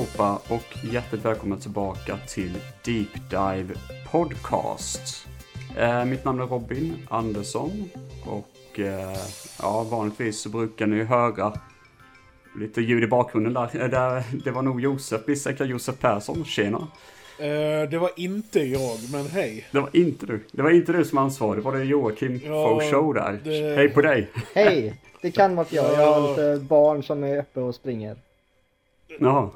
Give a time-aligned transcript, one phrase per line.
[0.00, 2.52] Allihopa och hjärtligt välkomna tillbaka till
[2.84, 3.74] Deep Dive
[4.10, 5.26] Podcast.
[5.78, 7.90] Eh, mitt namn är Robin Andersson
[8.26, 9.16] och eh,
[9.62, 11.52] ja, vanligtvis så brukar ni höra
[12.60, 13.70] lite ljud i bakgrunden där.
[13.82, 16.44] Eh, där det var nog Josef, misstänker Josef Persson.
[16.44, 16.86] Tjena!
[17.38, 19.66] Eh, det var inte jag, men hej.
[19.72, 20.44] Det var inte du.
[20.52, 21.60] Det var inte du som ansvarade.
[21.60, 23.40] Det var det Joakim Ja, Show där.
[23.44, 24.28] det- Hej på dig!
[24.54, 25.00] Hej!
[25.22, 25.84] Det kan vara jag.
[25.92, 28.16] Jag har lite barn som är uppe och springer.
[29.18, 29.50] Jaha.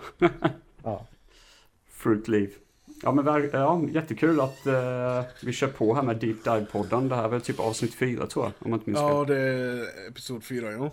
[0.82, 1.06] Ja.
[1.90, 2.54] Fullt liv.
[3.02, 7.08] Ja men ja, jättekul att eh, vi kör på här med Deep Dive-podden.
[7.08, 9.08] Det här är väl typ avsnitt fyra tror jag, om jag inte minns fel.
[9.08, 10.90] Ja, det är episod 4, ja.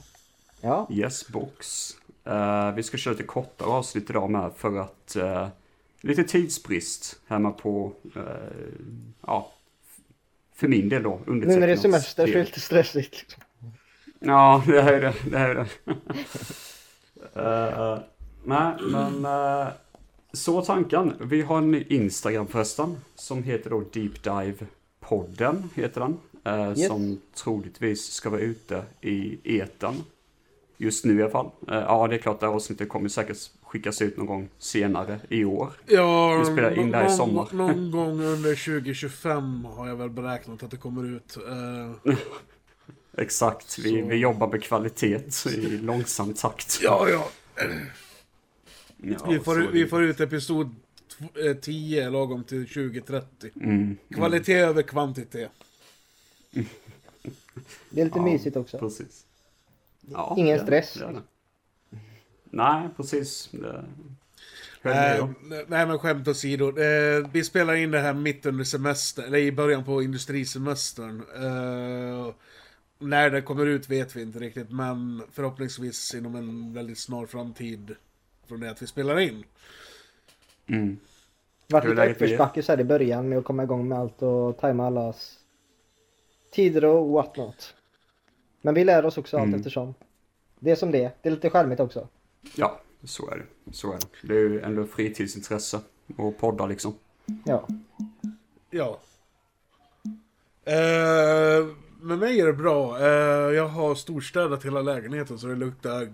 [0.61, 1.89] Ja, Yes box.
[2.25, 5.47] Eh, vi ska köra lite kortare avsnitt idag med för att eh,
[6.01, 8.21] lite tidsbrist hemma på, eh,
[9.25, 9.51] ja,
[10.55, 11.19] för min del då.
[11.27, 13.19] nu när det är semester så är det lite stressigt.
[13.21, 13.43] Liksom.
[14.19, 15.13] Ja, det är det.
[15.29, 15.67] det, är det.
[17.35, 17.99] Eh,
[18.45, 19.67] nej, men eh,
[20.33, 21.13] så tanken.
[21.19, 24.55] Vi har en ny Instagram förresten som heter då Deep Dive
[24.99, 26.17] podden heter den.
[26.43, 26.87] eh, Yes.
[26.87, 29.95] Som troligtvis ska vara ute i etern.
[30.77, 31.45] Just nu i alla fall.
[31.67, 35.19] Eh, ja, det är klart det här avsnittet kommer säkert skickas ut någon gång senare
[35.29, 35.69] i år.
[35.87, 37.47] Ja, Vi spelar in det här i någon- sommar.
[37.51, 41.37] Någon gång under 2025 har jag väl beräknat att det kommer ut.
[42.05, 42.13] Eh,
[43.17, 45.19] Exakt, vi, vi jobbar med kvalitet
[45.49, 46.79] i långsam takt.
[46.83, 47.27] ja, ja.
[49.01, 50.75] Ja, Vi får, vi får ut episod
[51.19, 53.49] tw- eh, 10 lagom till 2030.
[53.55, 55.51] Mm, Kvalitet över kvantitet.
[57.89, 58.23] Det är lite Ja.
[58.25, 58.77] mysigt också.
[58.79, 59.25] Precis.
[60.01, 60.93] Ja, Ingen det- stress.
[60.93, 61.21] det.
[62.49, 63.49] Nej, precis.
[64.83, 65.35] Eh, om.
[65.67, 66.77] nej men skämt åsido.
[66.79, 71.23] Eh, vi spelar in det här mitt under semester, eller i början på industrisemestern.
[71.35, 72.33] Eh,
[72.99, 77.95] när det kommer ut vet vi inte riktigt, men förhoppningsvis inom en väldigt snar framtid
[78.51, 79.43] från det att vi spelar in.
[80.67, 80.97] Mm.
[81.67, 83.97] Det var Hur är lite uppförsbacke så här i början med att komma igång med
[83.99, 85.39] allt och tajma allas
[86.51, 87.75] tider och what not.
[88.61, 89.59] Men vi lär oss också allt Mm.
[89.59, 89.93] eftersom.
[90.59, 91.11] Det är som det är.
[91.21, 92.07] Det är lite charmigt också.
[92.55, 93.73] Ja, så är det.
[93.73, 94.27] Så är det.
[94.27, 95.79] Det är ju ändå fritidsintresse
[96.17, 96.93] och podda liksom.
[97.45, 97.67] Ja.
[98.69, 98.99] Ja.
[100.63, 101.65] Eh,
[102.01, 102.99] med mig är det bra.
[102.99, 106.07] Eh, jag har storstädat hela lägenheten så det luktar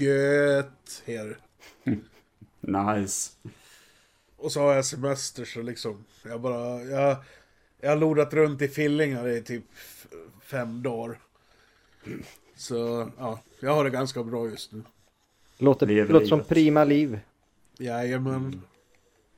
[0.00, 1.38] gött här.
[2.60, 3.30] Nice.
[4.36, 7.16] Och så har jag semester så liksom, jag bara, jag,
[7.80, 9.64] jag har lodat runt i Fillingar i typ
[10.42, 11.18] fem dagar.
[12.56, 14.82] Så, ja, jag har det ganska bra just nu.
[15.58, 17.20] Låter, Lever låter som prima liv.
[17.78, 18.62] Jajamän.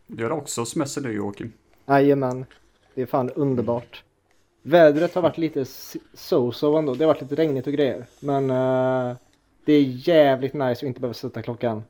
[0.06, 1.52] Du har också semester nu Joakim.
[1.86, 2.46] Jajamän.
[2.94, 4.02] Det är fan underbart.
[4.62, 5.64] Vädret har varit lite
[6.14, 6.94] so-so ändå.
[6.94, 8.06] Det har varit lite regnigt och grejer.
[8.20, 9.16] Men eh,
[9.64, 11.84] det är jävligt nice att inte behöva sätta klockan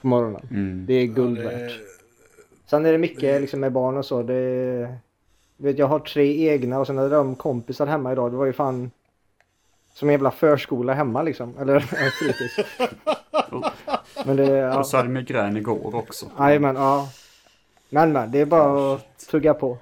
[0.00, 0.48] på morgonen.
[0.50, 0.84] Mm.
[0.86, 1.80] Det är guld Ja, det- värt.
[2.66, 4.22] Sen är det mycket liksom med barn och så.
[4.22, 4.98] Det
[5.56, 8.30] vet, jag har tre egna och sen hade de kompisar hemma idag.
[8.32, 8.90] Det var ju fan
[9.94, 11.58] som en jävla förskola hemma liksom.
[11.58, 11.80] Eller
[12.10, 12.56] fritids.
[14.26, 14.78] Men det, ja.
[14.78, 16.26] Och så hade migrän igår också.
[16.38, 17.08] Jajamän, ja.
[17.90, 19.78] Men men, det är bara att tugga på.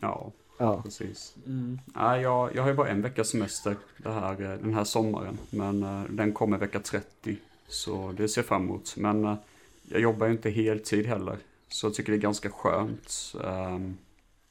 [0.00, 0.82] Ja, Ja.
[0.82, 1.34] precis.
[1.46, 1.78] Mm.
[1.86, 5.38] Nej, jag, jag har ju bara en veckas semester det här, eh, den här sommaren.
[5.50, 7.36] Men eh, den kommer vecka 30.
[7.68, 8.94] Så det ser jag fram emot.
[8.96, 9.34] Men eh,
[9.88, 11.36] jag jobbar ju inte heltid heller.
[11.68, 13.34] Så jag tycker det är ganska skönt.
[13.44, 13.96] Ehm,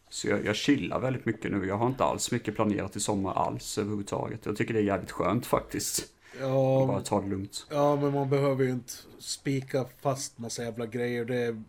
[0.10, 1.68] så jag, jag chillar väldigt mycket nu.
[1.68, 4.46] Jag har inte alls mycket planerat i sommar alls överhuvudtaget.
[4.46, 6.06] Jag tycker det är jävligt skönt faktiskt.
[6.42, 7.66] Bara Ja, ta det lugnt.
[7.70, 11.26] ja, men man behöver ju inte spika fast massa jävla grejer.
[11.26, 11.64] Det,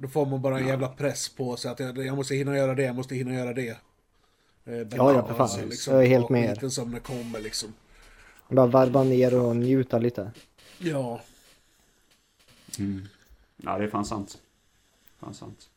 [0.00, 2.74] då får man bara en jävla press på sig att jag, jag måste hinna göra
[2.74, 3.68] det, jag måste hinna göra det.
[3.68, 3.76] Eh,
[4.64, 5.68] Ja, ja, för fan.
[5.68, 7.74] liksom, Jag är helt med skiten som det kommer liksom.
[8.48, 10.30] Bara varva ner och njuta lite.
[10.78, 11.20] Ja.
[12.78, 13.02] Mm.
[13.56, 14.38] Ja, det är fan sant.
[15.20, 15.68] Fan sant.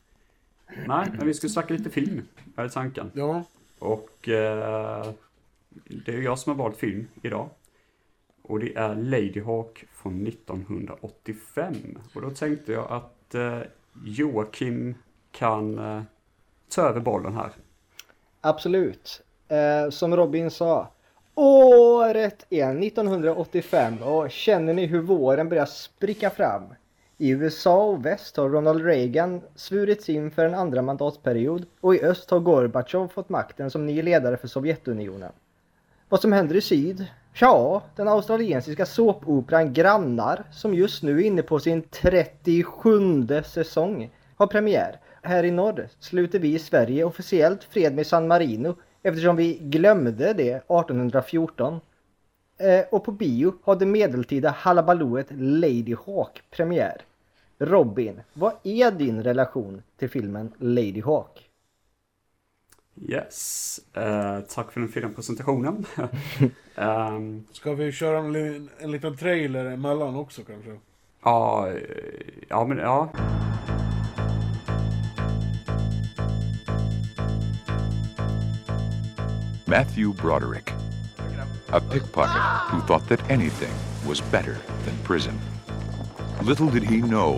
[0.88, 2.28] Nej, men vi ska snacka lite film.
[2.56, 3.12] Är tanken.
[3.14, 3.44] Ja.
[3.80, 5.12] Och eh,
[6.06, 7.50] det är jag som har valt film idag.
[8.42, 11.76] Och det är Ladyhawk från 1985.
[12.14, 13.60] Och då tänkte jag att eh,
[14.06, 14.96] Joakim
[15.32, 16.02] kan eh,
[16.70, 17.52] ta över bollen här.
[18.42, 19.22] Absolut.
[19.48, 20.88] Eh, som Robin sa.
[21.36, 26.64] Året är 1985 och känner ni hur våren börjar spricka fram?
[27.18, 32.04] I USA och väst har Ronald Reagan svurits in för en andra mandatperiod och i
[32.04, 35.32] öst har Gorbatjov fått makten som ny ledare för Sovjetunionen.
[36.10, 37.08] Vad som händer i syd?
[37.36, 44.48] Ja, den australiensiska såpoperan Grannar, som just nu är inne på sin 37 säsong, har
[44.48, 45.00] premiär.
[45.22, 50.34] Här i norr sluter vi i Sverige officiellt fred med San Marino eftersom vi glömde
[50.34, 51.80] det 1814.
[52.58, 57.02] Eh, och på bio har det medeltida halabalooet Lady Hawk premiär.
[57.60, 61.50] Robin, vad är din relation till filmen Lady Hawk?
[63.02, 65.86] Yes, eh, tack för den fina presentationen.
[66.76, 70.80] um, Ska vi köra en, li- en liten trailer emellan också kanske?
[71.24, 71.82] ja, eh,
[72.50, 73.10] ja, men ja.
[79.66, 80.72] Matthew Broderick,
[81.70, 82.42] a pickpocket
[82.72, 83.72] who thought that anything
[84.06, 85.40] was better than prison.
[86.42, 87.38] Little did he know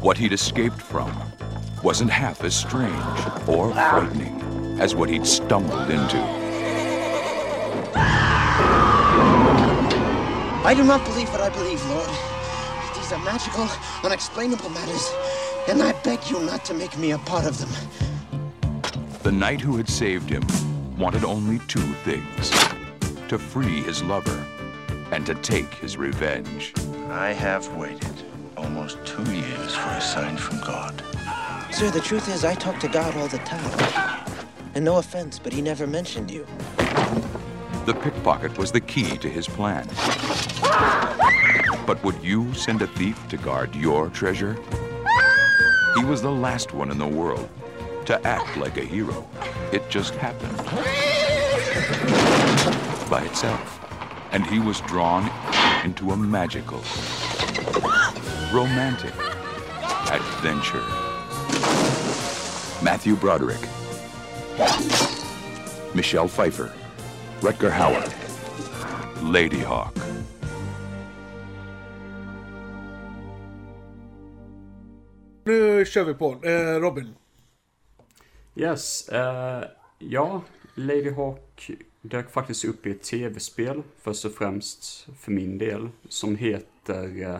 [0.00, 1.10] what he'd escaped from
[1.82, 3.18] wasn't half as strange
[3.48, 4.40] or frightening
[4.78, 6.18] as what he'd stumbled into.
[10.66, 12.08] I do not believe what I believe, Lord.
[12.96, 13.68] These are magical,
[14.02, 15.12] unexplainable matters,
[15.68, 17.68] and I beg you not to make me a part of them.
[19.22, 20.42] The knight who had saved him
[20.96, 22.50] wanted only two things
[23.28, 24.44] to free his lover
[25.12, 26.72] and to take his revenge.
[27.10, 28.22] I have waited
[28.56, 31.02] almost two years for a sign from God.
[31.70, 34.23] Sir, the truth is, I talk to God all the time.
[34.74, 36.46] And no offense, but he never mentioned you.
[37.86, 39.86] The pickpocket was the key to his plan.
[41.86, 44.56] But would you send a thief to guard your treasure?
[45.96, 47.48] He was the last one in the world
[48.06, 49.28] to act like a hero.
[49.72, 50.56] It just happened
[53.08, 53.80] by itself.
[54.32, 55.30] And he was drawn
[55.84, 56.82] into a magical,
[58.52, 59.14] romantic
[60.10, 60.82] adventure.
[62.82, 63.60] Matthew Broderick,
[65.94, 66.70] Michelle Pfeiffer,
[67.40, 68.04] Rutger Hauer,
[69.32, 69.94] Lady Hawk.
[75.44, 76.40] Nu kör vi på.
[76.42, 77.14] Eh, Robin.
[78.56, 79.64] Yes, eh,
[79.98, 80.42] ja,
[80.74, 81.70] Lady Hawk
[82.00, 87.38] dök faktiskt upp i ett tv-spel, först och främst för min del, som heter eh,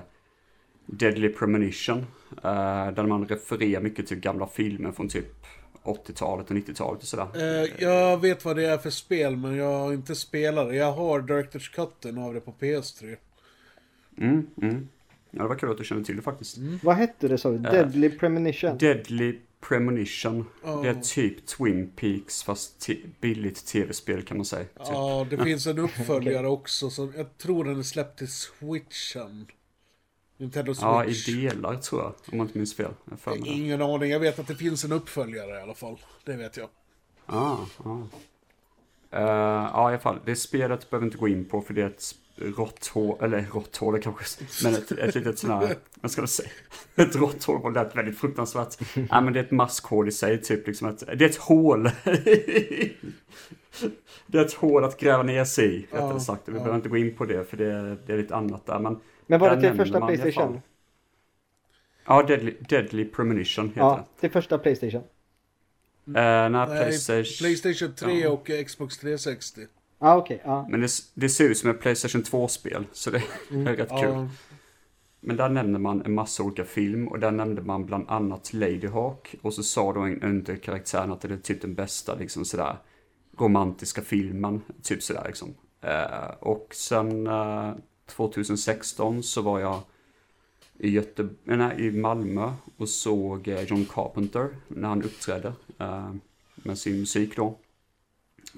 [0.87, 2.07] Deadly Premonition.
[2.43, 5.47] Eh, där man refererar mycket till gamla filmer från typ
[5.85, 7.29] 80-talet och 90-talet och sådär.
[7.35, 10.77] Eh, jag vet vad det är för spel, men jag har inte spelat det.
[10.77, 13.17] Jag har Directors Cutten av det på PS3.
[14.19, 14.89] Mm, mm.
[15.31, 16.59] Ja, det var kul att du kände till det faktiskt.
[16.83, 17.59] Vad hette det sa du?
[17.59, 18.79] Deadly Premonition?
[18.79, 19.39] Deadly
[19.69, 20.47] Premonition.
[20.65, 20.81] Ja.
[20.83, 22.89] Det är typ Twin Peaks fast
[23.21, 24.65] billigt tv-spel kan man säga.
[24.65, 24.71] Typ.
[24.77, 26.91] Ja, det finns en uppföljare också.
[26.91, 29.47] Så jag tror den är släppt till Switchen.
[30.37, 31.43] Nintendo Ja, i Switch.
[31.43, 32.91] delar tror jag, om man inte minns fel.
[33.25, 33.37] Jag.
[33.47, 34.11] Ingen aning.
[34.11, 35.97] Jag vet att det finns en uppföljare i alla fall.
[36.25, 36.69] Det vet jag.
[37.27, 37.99] Ah, ah.
[39.11, 40.19] Eh, ja, i alla fall.
[40.25, 44.03] Det spelet behöver vi inte gå in på för det är ett råtthål, eller råtthål
[44.03, 46.49] kanske, men ett, ett litet sånt här, vad ska jag säga,
[46.95, 48.81] ett råtthål lät väldigt fruktansvärt.
[48.97, 51.83] Nej men det är ett maskhål i sig, typ liksom ett, det är ett hål.
[54.27, 56.43] det är ett hål att gräva ner sig i, rättare Ja, sagt.
[56.49, 56.59] Vi ja.
[56.59, 58.79] behöver inte gå in på det för det, det är lite annat där.
[58.79, 60.61] Men, Men var det till första man Playstation?
[62.07, 65.03] Ja, Deadly, Deadly Premonition heter Ja, till första Playstation.
[66.05, 66.21] det.
[66.21, 67.25] Eh, nej, Nej, Playstation...
[67.39, 68.31] Playstation 3 Ja.
[68.31, 69.61] och Xbox 360.
[69.99, 70.41] Ja, okej.
[70.45, 70.67] ja.
[70.71, 73.99] Men det, det ser ut som ett Playstation 2-spel, så det är rätt kul.
[74.01, 74.29] Ja,
[75.21, 78.87] Men där nämnde man en massa olika film och där nämnde man bland annat Lady
[78.87, 79.35] Hawk.
[79.43, 82.77] Och så sa då en under karaktären att det är typ den bästa liksom sådär
[83.39, 84.63] romantiska filmen.
[84.83, 85.55] Typ sådär liksom.
[85.81, 87.73] Eh, och sen eh,
[88.07, 89.83] 2016 så var jag
[90.79, 96.15] i, Göte nej, i Malmö och såg eh, John Carpenter när han uppträdde eh,
[96.55, 97.59] med sin musik då.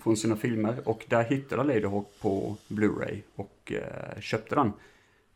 [0.02, 4.72] Från sina filmer och där hittade jag Lady Hawk på Blu-ray och eh, köpte den.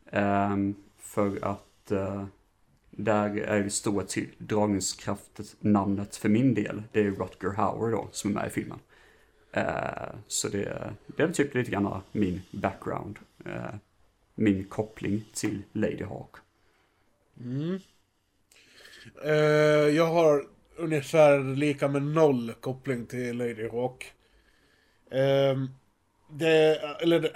[0.05, 0.57] Eh,
[0.99, 2.25] för att eh,
[2.91, 6.83] där är det stora till dragningskraften namnet för min del.
[6.91, 8.79] Det är Rutger Hauer då som är med i filmen.
[9.51, 13.19] Eh, så det, det är väl typ lite grann min background.
[13.45, 13.75] Eh,
[14.35, 16.35] min koppling till Lady Hawk.
[19.23, 19.33] Eh,
[19.95, 24.13] jag har ungefär lika med noll koppling till Lady Hawk.
[25.11, 25.69] Ehm,
[26.29, 27.31] det, eller det,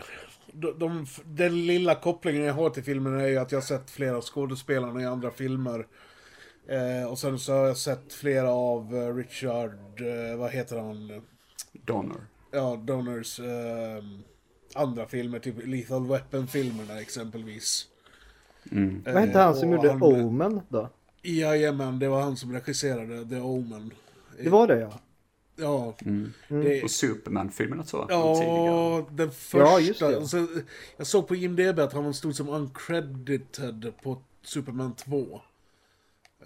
[0.52, 3.92] de, de, den lilla kopplingen jag har till filmen är ju att jag har sett
[3.92, 5.88] flera av skådespelarna i andra filmer.
[6.68, 10.02] Eh, och sen så har jag sett flera av eh, Richard,
[10.38, 11.22] vad heter han?
[11.72, 12.22] Donner.
[12.52, 14.24] Ja, Donners ehm,
[14.76, 17.88] andra filmer, typ Lethal Weapon-filmerna exempelvis.
[18.72, 19.02] Mm.
[19.06, 20.90] Vad hette han som gjorde han- Omen då?
[21.22, 23.92] Jajamän, det var han som regisserade The Omen.
[24.44, 25.00] Det var det ja.
[25.56, 25.94] Ja.
[26.06, 26.34] Mm.
[26.48, 28.20] Det, Och Superman-filmerna tror jag.
[28.22, 29.58] ja, den första.
[29.58, 30.18] Ja, just det.
[30.18, 30.48] Alltså,
[30.98, 35.42] jag såg på IMDB att han stod som uncredited på Superman 2.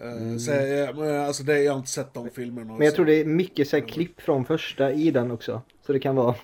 [0.00, 2.72] Eh, Så, jag, men, alltså det, jag har inte sett de filmerna.
[2.72, 5.62] Men jag tror det är mycket så här klipp från första i den också.
[5.86, 6.34] Så det kan vara...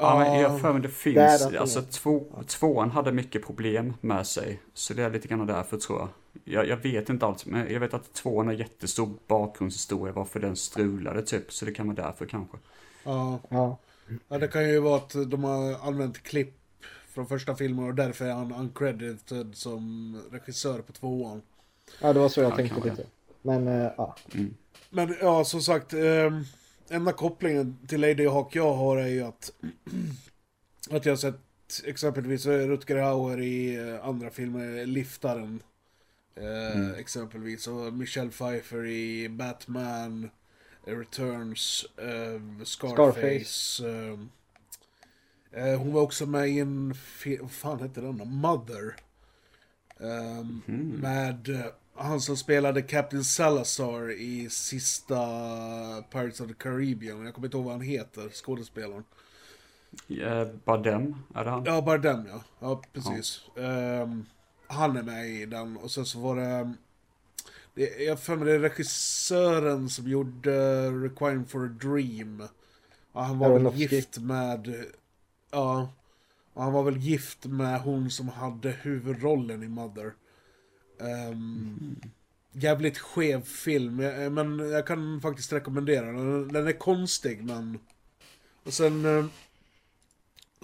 [0.00, 3.94] Ja, men jag för mig det finns, Där är alltså två, tvåan hade mycket problem
[4.00, 4.60] med sig.
[4.74, 6.08] Så det är lite grann därför tror jag.
[6.44, 6.68] jag.
[6.68, 11.22] Jag vet inte allt, men jag vet att tvåan har jättestor bakgrundshistoria varför den strulade
[11.22, 11.52] typ.
[11.52, 12.58] Så det kan vara därför kanske.
[13.04, 13.38] Ja.
[13.48, 13.78] Ja.
[14.28, 16.54] ja, det kan ju vara att de har använt klipp
[17.08, 21.42] från första filmen och därför är han uncredited som regissör på tvåan.
[22.00, 23.06] ja, det var så jag Ja, tänkte lite.
[23.42, 24.16] Men eh, ja.
[24.90, 26.30] Men ja, som sagt, eh,
[26.88, 29.52] enda kopplingen till Lady Hawk jag har är ju att,
[30.90, 31.40] att jag har sett
[31.84, 35.62] exempelvis Rutger Hauer i eh, andra filmer, Liftaren.
[36.34, 40.30] Eh, Exempelvis, och Michelle Pfeiffer i Batman,
[40.86, 43.80] eh, Returns, eh, Scarface.
[43.88, 44.18] eh,
[45.66, 48.24] eh, hon var också med i en film, vad fan hette den då?
[48.24, 48.94] Mother.
[50.00, 50.62] Ehm,
[51.00, 51.62] Med
[51.98, 55.16] han som spelade Captain Salazar i sista
[56.10, 57.24] Pirates of the Caribbean.
[57.24, 59.04] Jag kommer inte ihåg vad han heter, skådespelaren.
[60.08, 61.64] Eh, Bardem, är det han?
[61.64, 62.40] Ja, Bardem ja.
[62.60, 63.40] Ja, precis.
[63.56, 64.26] Ehm,
[64.66, 66.72] han är med i den och sen så var det...
[67.74, 72.48] det jag för mig det är regissören som gjorde Requiem for a Dream.
[73.12, 74.84] Ja, han var väl gift med...
[75.50, 75.88] Ja.
[76.54, 80.12] Han var väl gift med hon som hade huvudrollen i Mother.
[81.00, 81.96] Ehm,
[82.52, 86.48] Jävligt skev film, jag- men jag kan faktiskt rekommendera den.
[86.48, 87.78] Den är konstig men...
[88.64, 89.04] Och sen...
[89.18, 89.26] eh,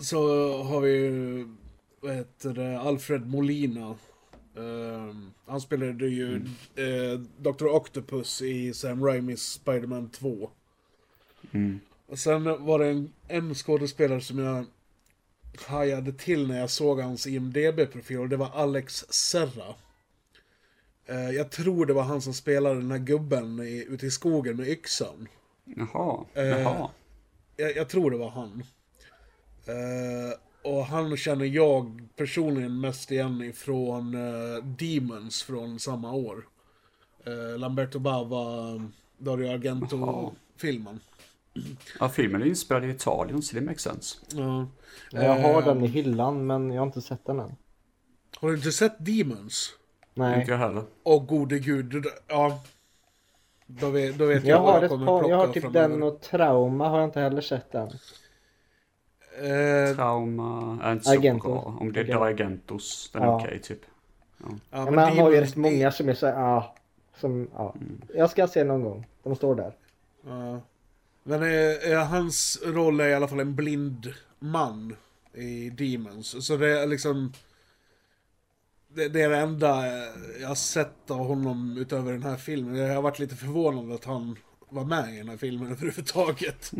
[0.02, 0.18] så
[0.62, 1.46] har vi
[2.00, 3.96] vad heter det, Alfred Molina.
[4.56, 6.36] Ehm, han spelade ju
[6.76, 7.66] eh, Dr.
[7.66, 10.50] Octopus i Sam Raimis Spider-Man 2.
[11.52, 11.80] Mm.
[12.06, 14.64] Och sen var det en, en skådespelare som jag
[15.66, 19.74] hajade till när jag såg hans IMDB-profil och det var Alex Serra.
[21.12, 24.56] Eh, jag tror det var han som spelade den här gubben i, ute i skogen
[24.56, 25.28] med yxan.
[25.64, 26.90] Jaha, Eh, jaha.
[27.56, 28.62] Jag, jag tror det var han.
[29.66, 34.16] Eh, och han känner jag personligen mest igen ifrån
[34.78, 36.46] Demons från samma år.
[37.58, 38.80] Lamberto Bava,
[39.18, 41.00] Dario Argento-filmen.
[42.00, 44.18] Ja, filmen är inspelad i Italien så det makes sense.
[44.30, 44.66] Ja.
[45.10, 47.56] Jag har den i hyllan men jag har inte sett den än.
[48.36, 49.74] Har du inte sett Demons?
[50.14, 50.40] Nej.
[50.40, 50.82] Inte jag heller.
[51.02, 52.60] Åh gode gud, ja.
[53.66, 55.88] Då vet, då vet jag, Jag vad har, jag ett par, jag har typ framöver.
[55.88, 57.88] den och Trauma har jag inte heller sett än.
[59.42, 61.48] Eh, Trauma är inte så Argento.
[61.48, 61.76] bra.
[61.80, 62.24] Om det är Argento.
[62.24, 63.40] Argentos, den är Ja.
[63.44, 63.80] okej typ.
[64.38, 66.74] ja, Ja, men han har ju rätt många som är så här, ja.
[67.16, 67.74] Som, ja.
[68.14, 69.06] Jag ska se någon gång.
[69.22, 69.72] De står där.
[70.26, 70.60] Ja.
[71.22, 74.96] Men eh, eh, hans roll är i alla fall en blind man
[75.32, 76.46] i Demons.
[76.46, 77.32] Så det är liksom...
[78.94, 82.76] Det, det är det enda eh, jag har sett av honom utöver den här filmen.
[82.76, 84.36] Jag har varit lite förvånad att han
[84.68, 86.70] var med i den här filmen överhuvudtaget.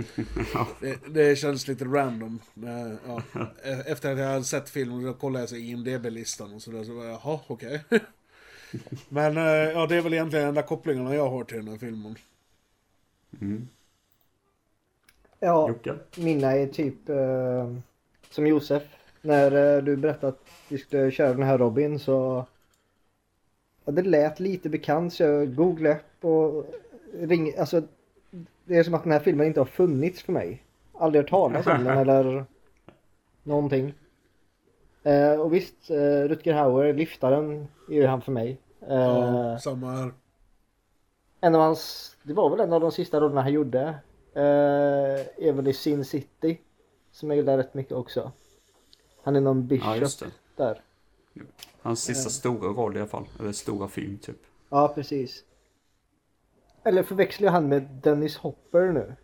[0.81, 2.40] det, det känns lite random.
[2.54, 3.23] Men, ja.
[3.64, 6.85] Eh, Efter att jag hade sett filmen då kollade jag så IMDB-listan och sådär.
[6.85, 7.85] Så var jag, jaha, okej.
[9.09, 12.16] Men eh, ja, det är väl egentligen enda kopplingarna jag har till den här filmen.
[15.40, 15.95] Ja, Jocke?
[16.16, 17.76] mina är typ eh,
[18.31, 18.83] som Josef.
[19.23, 22.47] När eh, du berättade att vi skulle köra den här Robin så
[23.85, 26.67] ja, det lät lite bekant så jag googlade och
[27.14, 27.83] ring, alltså
[28.64, 30.62] det är som att den här filmen inte har funnits för mig.
[30.93, 32.45] Aldrig hört talas om den eller
[33.43, 33.95] någonting.
[35.02, 38.59] Eh, och visst, eh, Rutger Hauer, liftaren, är ju han för mig.
[38.88, 40.12] Eh, Ja, samma här.
[41.41, 43.95] en av hans, det var väl en av de sista rollerna han gjorde.
[44.35, 46.61] Eh, är väl i Sin City.
[47.11, 48.33] Som jag gillar rätt mycket också.
[49.23, 49.87] Han är någon bishop
[50.21, 50.26] Ja,
[50.57, 50.81] där.
[51.83, 53.25] Hans sista stora roll i alla fall.
[53.41, 54.37] Eller stora film typ.
[54.69, 55.45] Ja, precis.
[56.85, 59.14] Eller förväxlar jag han med Dennis Hopper nu?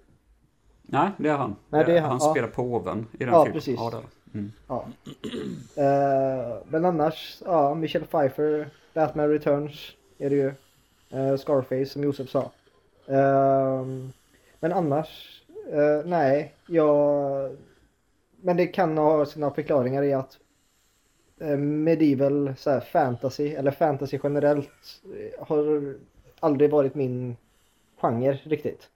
[0.83, 1.57] Nej, det är han.
[1.69, 2.31] Nej, det är han, han ja.
[2.31, 3.53] spelar påven i den Ja, filmen.
[3.53, 3.77] precis.
[3.77, 4.39] Ja, det.
[4.39, 4.53] mm.
[4.69, 4.85] Ja.
[5.83, 10.53] Eh, men annars, ja, Michelle Pfeiffer, Batman Returns är det ju.
[11.11, 12.51] Eh, Scarface som Josef sa.
[13.07, 14.13] Ehm,
[14.61, 17.57] men annars, eh, nej, jag...
[18.41, 20.39] Men det kan ha sina förklaringar i att
[21.39, 25.95] eh, medieval så här, fantasy, eller fantasy generellt, eh, har
[26.41, 27.37] aldrig varit min
[28.01, 28.89] genre riktigt.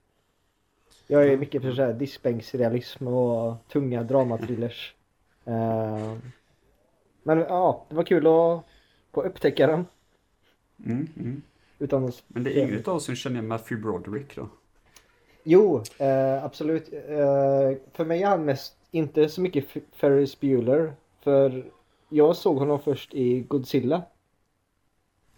[1.06, 4.94] Jag är mycket för så här diskbänksrealism och tunga dramathrillers.
[5.44, 6.14] Eh,
[7.22, 8.64] men ja, det var kul att
[9.12, 9.87] få upptäcka den.
[10.84, 11.42] Mm, mm.
[11.78, 12.22] Utan att...
[12.28, 14.49] Men det är inget av oss som känner Matthew Broderick då.
[15.44, 16.92] Jo, eh, absolut.
[16.92, 20.92] Eh, för mig är han mest inte så mycket Ferris Bueller.
[21.25, 21.64] För
[22.08, 24.02] jag såg honom först i Godzilla.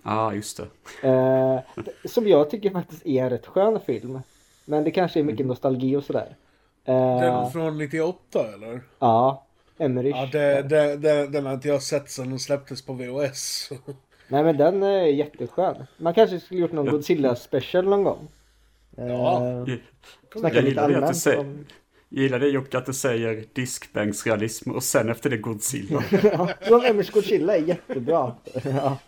[0.04, 0.61] Ja, ah, just
[1.02, 1.08] det.
[1.08, 1.61] Eh,
[2.04, 4.20] som jag tycker faktiskt är en rätt skön film.
[4.64, 6.37] Men det kanske är mycket nostalgi och sådär.
[6.84, 8.80] Eh, Den från 98 eller?
[8.99, 9.44] Ja,
[9.78, 10.16] Emmerich.
[10.16, 13.70] Ja, det, det, det, den har inte jag sett sedan den släpptes på VHS.
[14.28, 15.87] Nej men den är jätteskön.
[15.96, 16.87] Man kanske skulle gjort någon.
[16.87, 18.28] Godzilla special någon gång.
[18.96, 19.66] Eh, Ja.
[20.37, 21.66] Snacka Jag lite allmänt om...
[22.23, 26.04] gillar det Jocke att du säger diskbänksrealism och sen efter det Godzilla.
[26.61, 28.35] ja, Emmerich Godzilla är jättebra.
[28.64, 28.99] ja.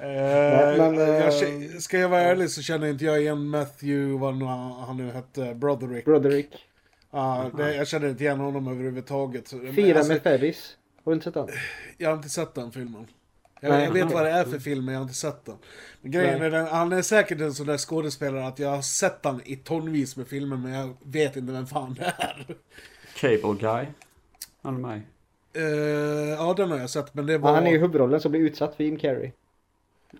[0.00, 4.36] Eh, men, jag, eh, ska jag vara ärlig så känner inte jag igen Matthew, vad
[4.36, 6.04] nu han han nu hette, Broderick.
[6.04, 6.50] Broderick.
[7.10, 9.52] Ja, det, jag känner inte igen honom överhuvudtaget.
[9.52, 10.76] Men Fyra alltså, med Ferris.
[11.04, 11.48] Har du inte sett den?
[11.98, 13.06] Jag har inte sett den filmen.
[13.60, 15.56] Jag, jag vet vad det är för film, men jag har inte sett den.
[16.00, 19.24] Men grejen är den, han är säkert en sån där skådespelare att jag har sett
[19.24, 22.46] han i tonvis med filmer, men jag vet inte vem fan det är.
[23.14, 23.86] Cable Guy.
[24.62, 25.02] Han är med.
[25.52, 27.50] Eh, ja, den har jag sett, men det var...
[27.50, 29.30] Ja, han är ju huvudrollen som blir utsatt för Jim Carrey.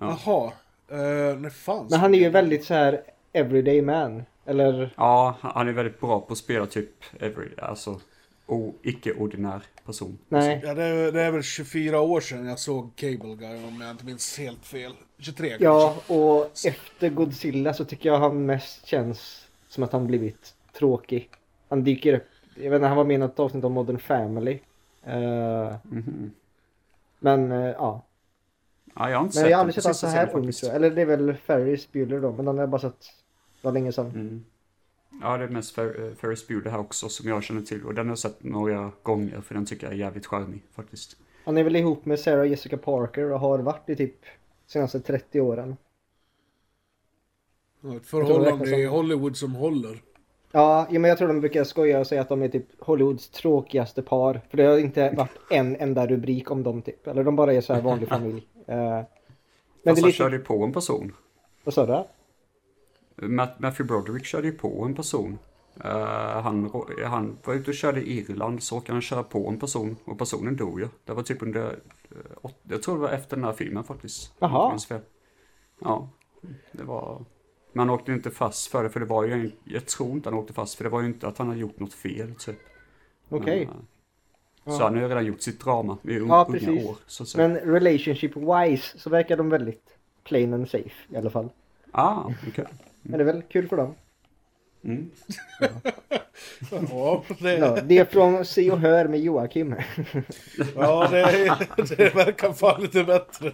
[0.00, 0.52] Jaha.
[0.92, 3.02] Uh, när fan Men han är ju väldigt så här
[3.32, 4.22] everyday man.
[4.44, 6.90] Eller Ja, han är väldigt bra på att spela typ
[7.20, 8.00] every, alltså
[8.46, 10.18] o, icke-ordinär person.
[10.28, 10.60] nej.
[10.64, 13.90] Ja, det är, det är väl 24 år sedan jag såg Cable Guy, om jag
[13.90, 14.92] inte minns helt fel.
[15.18, 16.14] 23 Ja, kanske.
[16.14, 21.30] och efter Godzilla så tycker jag han mest känns som att han blivit tråkig.
[21.68, 22.26] Han dyker upp.
[22.54, 24.58] Jag vet inte, han var med i något avsnitt av Modern Family.
[25.04, 26.30] Eh, Mhm.
[27.18, 28.02] men eh, ja.
[28.98, 30.76] Ja, jag har inte Men sett jag har aldrig sett honom så här ung.
[30.76, 32.32] Eller det är väl Ferris Bueller då.
[32.32, 33.00] Men den har jag bara sett.
[33.00, 34.06] Det var länge sedan.
[34.06, 34.44] Mm.
[35.22, 37.84] Ja, det är mest Fer- eh, Ferris Bueller här också som jag känner till.
[37.84, 41.16] Och den har jag sett några gånger för den tycker jag är jävligt charmig faktiskt.
[41.44, 44.16] Han är väl ihop med Sarah Jessica Parker och har varit i typ
[44.66, 45.76] senaste 30 åren.
[47.80, 50.02] Ja, Ett förhållande i Hollywood som håller.
[50.52, 54.02] Ja, men jag tror de brukar skoja och säga att de är typ Hollywoods tråkigaste
[54.02, 54.40] par.
[54.50, 57.06] För det har inte varit en enda rubrik om dem typ.
[57.06, 58.46] Eller de bara är så här vanlig familj.
[58.66, 59.04] Eh, men
[59.84, 60.12] Fast han lite...
[60.12, 61.12] körde ju på en person.
[61.64, 62.04] Vad sa du?
[63.16, 65.38] Matt, Matthew Broderick körde ju på en person.
[65.84, 66.70] Eh, han,
[67.04, 70.18] han var ute och körde i Irland så råkade han köra på en person och
[70.18, 70.88] personen dog ju.
[71.04, 71.64] Det var typ under,
[72.10, 74.32] eh, jag tror det var efter den här filmen faktiskt.
[74.38, 74.78] Jaha.
[75.80, 76.08] Ja,
[76.72, 77.24] det var,
[77.72, 80.28] men han åkte inte fast för det, för det var ju, en, jag tror inte
[80.28, 82.58] han åkte fast för det var ju inte att han hade gjort något fel typ.
[83.28, 83.66] Okej.
[83.66, 83.76] Men,
[84.64, 86.86] eh, Så han har ju redan gjort sitt drama i Ja, unga precis.
[86.88, 86.96] år.
[87.06, 87.48] Så att säga.
[87.48, 91.48] Men relationship wise så verkar de väldigt plain and safe i alla fall.
[91.90, 92.66] Ah, okej.
[93.08, 93.94] Men det är väl kul för dem.
[94.84, 95.10] Mm.
[96.90, 99.74] Ja, det, Ja, det är från Se och Hör med Joakim.
[100.76, 101.58] ja det,
[101.96, 103.52] det verkar fan lite bättre.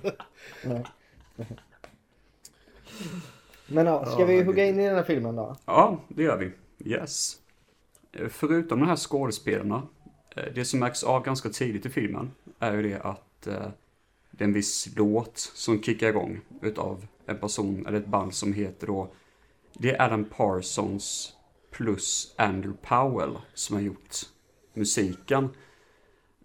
[3.66, 5.56] Men ja, ska Ja, vi hugga in i den här filmen då?
[5.64, 6.52] Ja, det gör vi.
[6.90, 7.36] Yes.
[8.28, 9.82] Förutom de här skådespelarna,
[10.36, 13.68] eh, det som märks av ganska tidigt i filmen är ju det att eh,
[14.30, 18.52] det är en viss låt som kickar igång utav en person eller ett band som
[18.52, 19.08] heter då
[19.74, 21.32] Det är Alan Parsons
[21.70, 24.16] plus Andrew Powell som har gjort
[24.74, 25.48] musiken.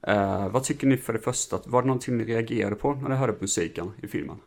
[0.08, 1.60] Eh, vad tycker ni för det första?
[1.66, 4.38] Var det någonting ni reagerade på när ni hörde musiken i filmen?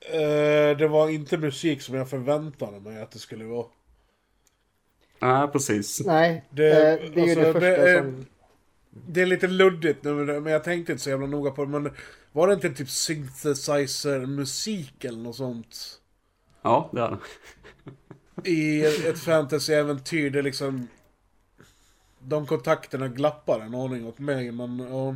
[0.00, 3.66] Eh, det var inte musik som jag förväntade mig att det skulle vara.
[5.20, 6.02] Nej, precis.
[6.06, 8.26] Nej, Det- eh, det är ju alltså, det första det som...
[9.08, 11.70] Det är lite luddigt nu, men jag tänkte inte så jävla noga på det.
[11.70, 11.90] Men
[12.32, 16.00] var det inte typ synthesizer-musik eller något sånt?
[16.62, 17.18] Ja, det är det.
[18.44, 20.88] I ett fantasy-äventyr, det liksom...
[22.18, 25.14] De kontakterna glappar en aning åt mig, men ja.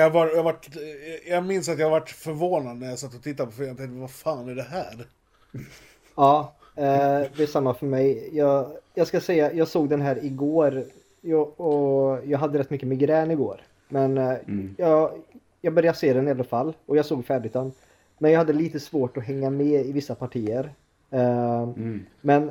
[0.00, 0.56] Jag, var, jag, var,
[1.28, 3.68] jag minns att jag varit förvånad när jag satt och tittade på filmen.
[3.68, 5.06] Jag tänkte, vad fan är det här?
[6.16, 6.82] Ja, eh,
[7.36, 8.30] det är samma för mig.
[8.32, 10.84] Jag, jag ska säga, jag såg den här igår.
[11.20, 13.60] Jag, och jag hade rätt mycket migrän igår.
[13.88, 14.74] Men eh, Mm.
[14.78, 15.12] jag,
[15.60, 16.72] jag började se den i alla fall.
[16.86, 17.72] Och jag såg färdigt den.
[18.18, 20.74] Men jag hade lite svårt att hänga med i vissa partier.
[21.10, 22.06] Eh, Mm.
[22.20, 22.50] Men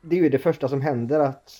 [0.00, 1.52] det är ju det första som händer att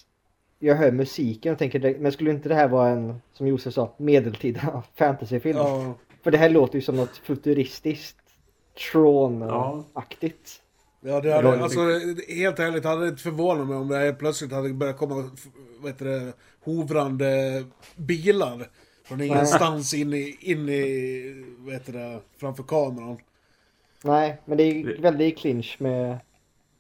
[0.59, 3.95] jag hör musiken och tänker, men skulle inte det här vara en, som Josef sa,
[3.97, 5.59] medeltida fantasyfilm?
[5.59, 8.17] Ja, För det här låter ju som något futuristiskt,
[8.93, 10.63] Tron-aktigt.
[11.01, 11.81] ja det hade, alltså
[12.29, 15.31] helt ärligt hade det inte förvånat mig om det här plötsligt hade börjat komma,
[15.81, 16.33] vad heter det,
[16.65, 17.65] hovrande
[17.97, 18.69] bilar.
[19.05, 23.19] Från ingenstans in i, in i, vad heter det, framför kameran.
[24.05, 26.19] Nej, men det är väldigt clinch med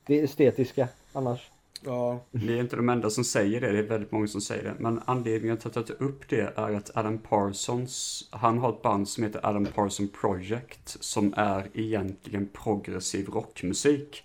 [0.07, 1.51] det estetiska annars.
[1.85, 2.25] Ja.
[2.31, 4.75] Ni är inte de enda som säger det, det är väldigt många som säger det.
[4.79, 8.83] Men anledningen till att jag tar upp det är att Adam Parsons, han har ett
[8.83, 14.25] band som heter Adam Parsons Project, som är egentligen progressiv rockmusik.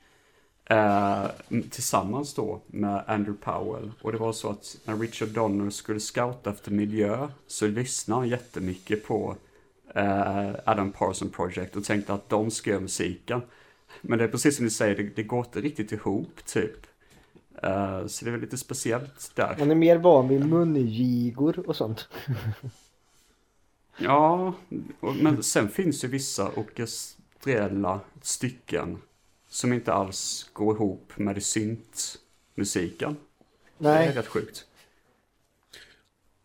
[0.65, 1.25] Eh,
[1.71, 3.91] tillsammans då med Andrew Powell.
[4.01, 8.29] Och det var så att när Richard Donner skulle scouta efter miljö så lyssnade han
[8.29, 9.35] jättemycket på
[9.95, 13.41] eh, Adam Parsons Project och tänkte att de ska göra musiken.
[14.01, 16.87] Men det är precis som ni säger, det, det går inte riktigt ihop typ.
[17.63, 19.55] Eh, så det är väl lite speciellt där.
[19.59, 22.07] Man är mer van vid mungigor och sånt.
[23.97, 24.53] Ja,
[24.99, 28.97] men sen finns ju vissa orkestrella stycken
[29.47, 33.15] som inte alls går ihop med syntmusiken.
[33.77, 34.65] Det är Nej, rätt sjukt.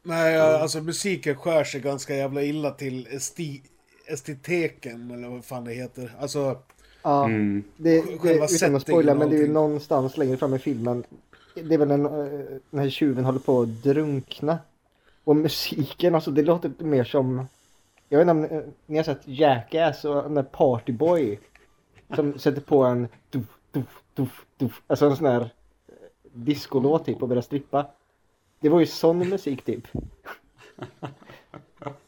[0.02, 3.62] Nej, alltså musiken skär sig ganska jävla illa till esti
[4.06, 6.16] estetiken, eller vad fan det heter.
[6.20, 6.62] Alltså,
[7.02, 7.24] ja.
[7.24, 7.62] Mm.
[7.76, 11.04] Det, det, utan att spoila, men det är ju någonstans längre fram i filmen.
[11.54, 11.98] Det är väl eh,
[12.70, 14.58] den här tjuven håller på att drunkna.
[15.24, 17.46] Och musiken, alltså det låter mer som...
[18.08, 21.40] Jag vet inte om eh, ni har sett Jackass och den där Partyboy.
[22.14, 24.82] Som sätter på en duf, duf, duf, duf.
[24.86, 25.48] Alltså en sån här eh,
[26.32, 27.86] discolåt typ och börjar strippa.
[28.60, 29.88] Det var ju sån musik typ.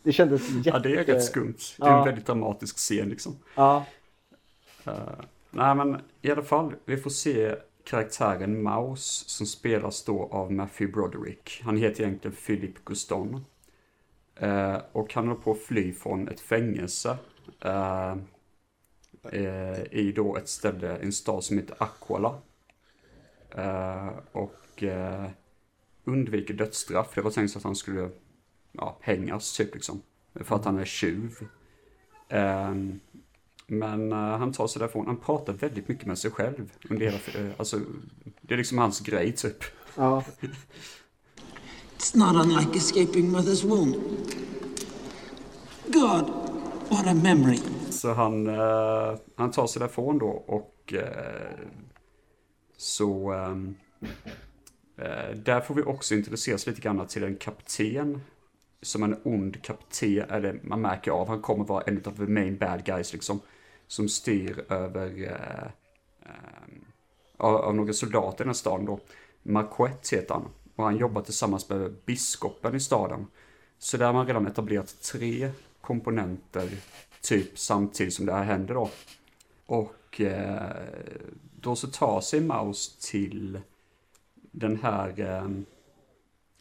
[0.02, 0.68] Det kändes jätte...
[0.68, 1.56] Ja, det är rätt skumt.
[1.78, 2.04] Det är en Ja.
[2.04, 3.36] väldigt dramatisk scen liksom.
[3.54, 3.84] Ja,
[5.50, 10.92] Nej, men i alla fall, vi får se karaktären Mouse som spelas då av Matthew
[10.92, 11.60] Broderick.
[11.64, 13.44] Han heter egentligen Philip Guston.
[14.40, 17.18] Eh, och han håller på att fly från ett fängelse.
[17.60, 18.16] Eh,
[19.32, 22.34] eh, I då ett ställe, en stad som heter Aquala.
[24.32, 24.84] Och
[26.04, 27.14] undviker dödsstraff.
[27.14, 28.10] Det var tänkt att han skulle
[28.72, 30.02] ja, hängas typ liksom.
[30.34, 31.34] För att han är tjuv.
[33.70, 35.06] Men eh, han tar sig därifrån.
[35.06, 36.72] Han pratar väldigt mycket med sig själv.
[36.90, 37.80] Under hela, uh, alltså,
[38.40, 39.64] det är liksom hans grej typ.
[39.94, 40.24] ja.
[41.98, 43.94] It's not unlike escaping mother's womb.
[45.86, 46.30] God,
[46.88, 47.58] what a memory.
[47.90, 51.58] Så han, eh, han tar sig därifrån då och eh,
[52.76, 53.74] så ehm,
[54.96, 58.20] eh, där får vi också introduceras lite grann till en kapten.
[58.82, 62.56] Som en ond kapten, eller man märker av, han kommer vara en av the main
[62.58, 63.40] bad guys liksom.
[63.90, 65.66] Som styr över eh,
[66.22, 66.70] eh,
[67.36, 69.00] av, av några soldater i den här staden då.
[69.42, 70.48] Marquette heter han.
[70.76, 73.26] Och han jobbar tillsammans med biskopen i staden.
[73.78, 75.50] Så där har man redan etablerat tre
[75.80, 76.70] komponenter
[77.20, 78.90] typ samtidigt som det här händer då.
[79.66, 80.84] Och eh,
[81.60, 83.60] då så tar sig Maus till
[84.34, 85.48] den här eh,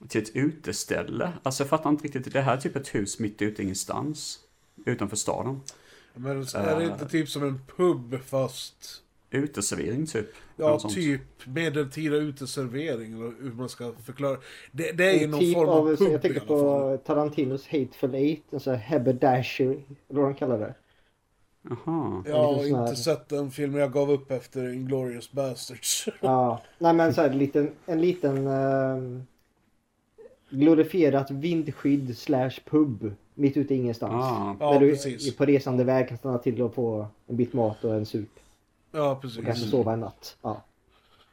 [0.08, 1.34] till ett uteställe.
[1.44, 4.40] Alltså jag fattar inte riktigt, det här är typ ett hus mitt ute i ingenstans.
[4.86, 5.62] Utanför staden
[6.14, 9.04] men är det inte typ som en pub fast...
[9.32, 10.28] Uteservering typ.
[10.56, 14.38] Ja, typ medeltida uteservering, eller hur man ska förklara.
[14.72, 18.16] Det, det är ju någon typ form av av, pub jag tänker på Tarantinos Hateful
[18.16, 19.78] Eight, en sån här haberdashery,
[20.10, 20.74] eller vad de kallar det.
[21.62, 22.24] Jaha.
[22.26, 26.08] Jag har lite sån här- inte sett den filmen, jag gav upp efter Inglourious Basterds.
[26.22, 29.24] Ja, nej men så här, en liten, en liten ehm,
[30.50, 34.14] glorifierat vindskydd slash pub mitt ute i ingenstans.
[34.14, 34.56] Ah.
[34.60, 35.36] Ja, där du precis.
[35.36, 38.30] på resande väg kan stanna till och få en bit mat och en sup.
[38.92, 39.46] Ja, Och precis.
[39.46, 40.38] kanske sova en natt.
[40.42, 40.64] Ja,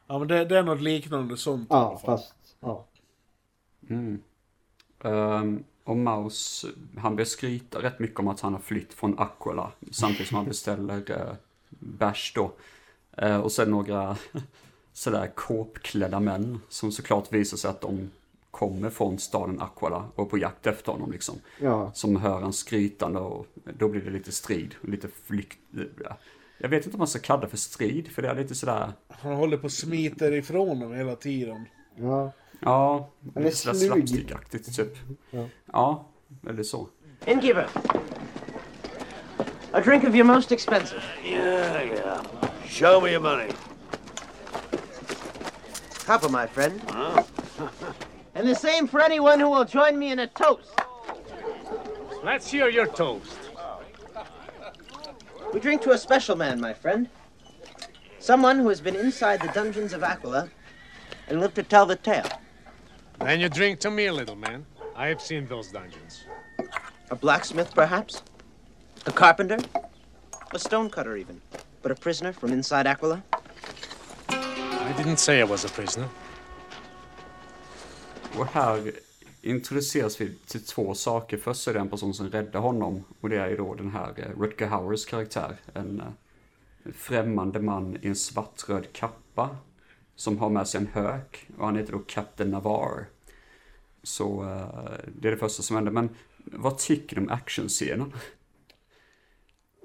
[0.07, 2.85] Ja, men det, det är något liknande sånt ja fast ja.
[3.89, 4.21] Mm.
[5.03, 6.65] Ehm, och Maus,
[6.97, 9.71] han börjar skryta rätt mycket om att han har flytt från Aquila.
[9.91, 11.33] Samtidigt som han beställer uh,
[11.69, 12.51] bärs då.
[13.17, 14.17] Eh, och sen några
[14.93, 18.11] sådär kåpklädda män som såklart visar sig att de
[18.57, 21.35] kommer från staden Aquila och är på jakt efter honom liksom.
[21.61, 21.91] ja.
[21.93, 23.45] Som hör han skrytande och
[23.77, 25.57] då blir det lite strid, lite flykt.
[26.03, 26.17] ja.
[26.57, 28.91] Jag vet inte om man ska kalla det för strid, för det är lite sådär,
[29.07, 31.65] Han håller på och smiter ifrån dem hela tiden.
[31.95, 32.31] ja.
[32.59, 34.97] ja, Han är lite sådär slapstickaktigt typ.
[35.31, 35.45] Ja.
[35.65, 36.07] Ja,
[36.49, 36.87] eller så.
[37.25, 37.67] Innkeeper.
[39.71, 41.01] A drink of your most expensive.
[41.25, 42.21] Yeah, yeah.
[42.65, 43.51] Show me your money.
[46.05, 46.81] Copper, my friend.
[48.37, 50.69] and the same for anyone who will join me in a toast.
[52.23, 53.35] Let's hear your toast.
[55.51, 57.09] We drink to a special man, my friend.
[58.19, 60.49] Someone who has been inside the dungeons of Aquila
[61.27, 62.27] and lived to tell the tale.
[63.19, 64.67] Then you drink to me, little man.
[64.95, 66.23] I have seen those dungeons.
[67.09, 68.21] A blacksmith, perhaps?
[69.07, 69.57] A carpenter?
[70.51, 71.41] A stonecutter, even.
[71.81, 73.23] But a prisoner from inside Aquila?
[74.29, 76.07] I didn't say I was a prisoner.
[78.35, 78.91] Och här
[79.41, 81.37] introduceras vi till två saker.
[81.37, 83.03] Först är det en person som räddar honom.
[83.21, 85.57] Och det är ju då den här eh, Rutger Hauers karaktär.
[85.73, 86.07] En eh,
[86.93, 89.57] främmande man i en svartröd kappa.
[90.15, 93.05] som har med sig en hök och han heter då Captain Navarre.
[94.03, 95.91] Så eh, det är det första som händer.
[95.91, 98.13] Men vad tycker du om actionscenen?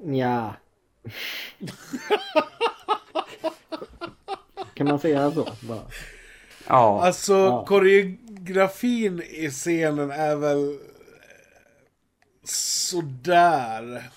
[0.04, 0.54] Ja.
[4.74, 5.48] kan man säga så?
[5.60, 5.82] Bara.
[6.66, 7.64] Ja, Alltså, Ja.
[8.46, 10.78] Koreografin i scenen är väl...
[12.44, 14.10] Sådär.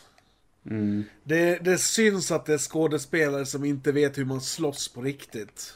[1.24, 5.74] Det, det syns att det är skådespelare som inte vet hur man slåss på riktigt.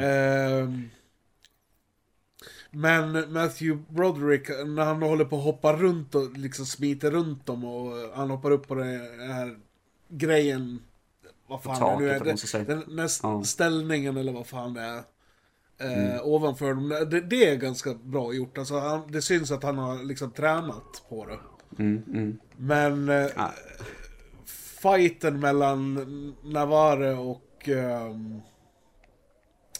[0.00, 0.90] Ehm,
[2.70, 7.64] men Matthew Broderick, när han håller på att hoppa runt och liksom smiter runt dem
[7.64, 9.58] och han hoppar upp på den här
[10.08, 10.78] grejen.
[11.46, 12.20] Vad fan det nu är.
[12.64, 13.44] Den, den här Ja.
[13.44, 15.02] ställningen eller vad fan det är.
[15.80, 16.88] Eh, Ovanför dem.
[16.88, 18.58] Det, det är ganska bra gjort.
[18.58, 21.38] Alltså, han, det syns att han har liksom tränat på det.
[22.56, 23.52] Men eh, Ja.
[24.82, 25.94] fighten mellan
[26.44, 28.40] Navarre och ehm,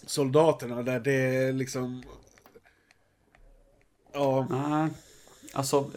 [0.05, 2.03] soldaterna där, det är liksom...
[4.13, 4.89] Ja, Nej,
[5.53, 5.91] alltså,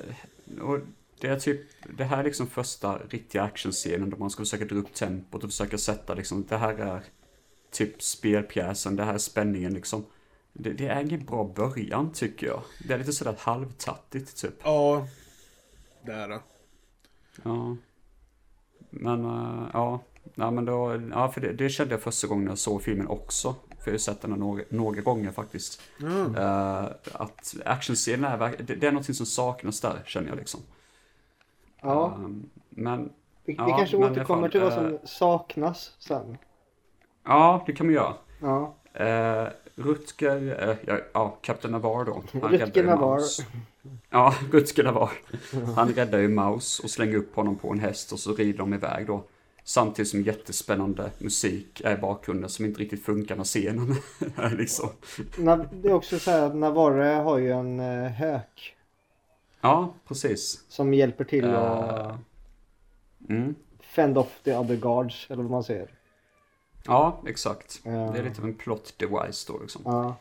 [1.21, 1.61] det är typ,
[1.97, 5.51] det här är liksom första riktiga actionscenen då man ska försöka dra upp tempot och
[5.51, 7.03] försöka sätta liksom, det här är
[7.75, 10.05] typ spelpjäsen, det här är spänningen liksom.
[10.53, 12.63] Det, det är ingen bra början tycker jag.
[12.89, 14.55] Det är lite sådär halvtattigt typ.
[14.65, 15.07] ja.
[16.07, 16.41] Det är det.
[17.43, 17.77] Ja.
[18.91, 20.01] Men, uh, ja.
[20.35, 23.55] Ja, men då, ja, för det, det kände jag första gången jag såg filmen också.
[23.85, 25.81] För jag har sett den några, några gånger faktiskt.
[26.37, 30.61] Eh, att actionscenen är, det, det är någonting som saknas där, känner jag liksom.
[31.83, 33.13] Ja, Ehm, men,
[33.45, 36.39] vi, vi ja, kanske återkommer till vad som saknas sen.
[37.25, 38.15] ja, det kan man göra.
[38.41, 38.75] Ja.
[39.01, 42.23] Uh, Rutger, eh, ja, ja, Kapten Navarre då.
[42.43, 43.11] Han räddar ju Navarre.
[43.21, 43.39] Maus.
[44.11, 45.11] Ja, Rutger Navarre.
[45.77, 48.75] Han räddar ju Maus och slänger upp honom på en häst och så rider de
[48.75, 49.23] iväg då.
[49.65, 53.95] Samtidigt som jättespännande musik är i bakgrunden som inte riktigt funkar när scenen
[54.37, 54.89] är liksom.
[55.73, 58.77] Det är också så här att Navarre har ju en eh, hök
[59.61, 60.65] Ja, precis.
[60.69, 62.17] som hjälper till Eh, att
[63.29, 63.55] Mm.
[63.81, 65.89] fend off the other guards, eller vad man säger.
[66.87, 67.81] Ja, exakt.
[67.85, 67.90] Ja.
[67.90, 69.83] Det är lite av en plot device då liksom.
[69.85, 70.16] Ja.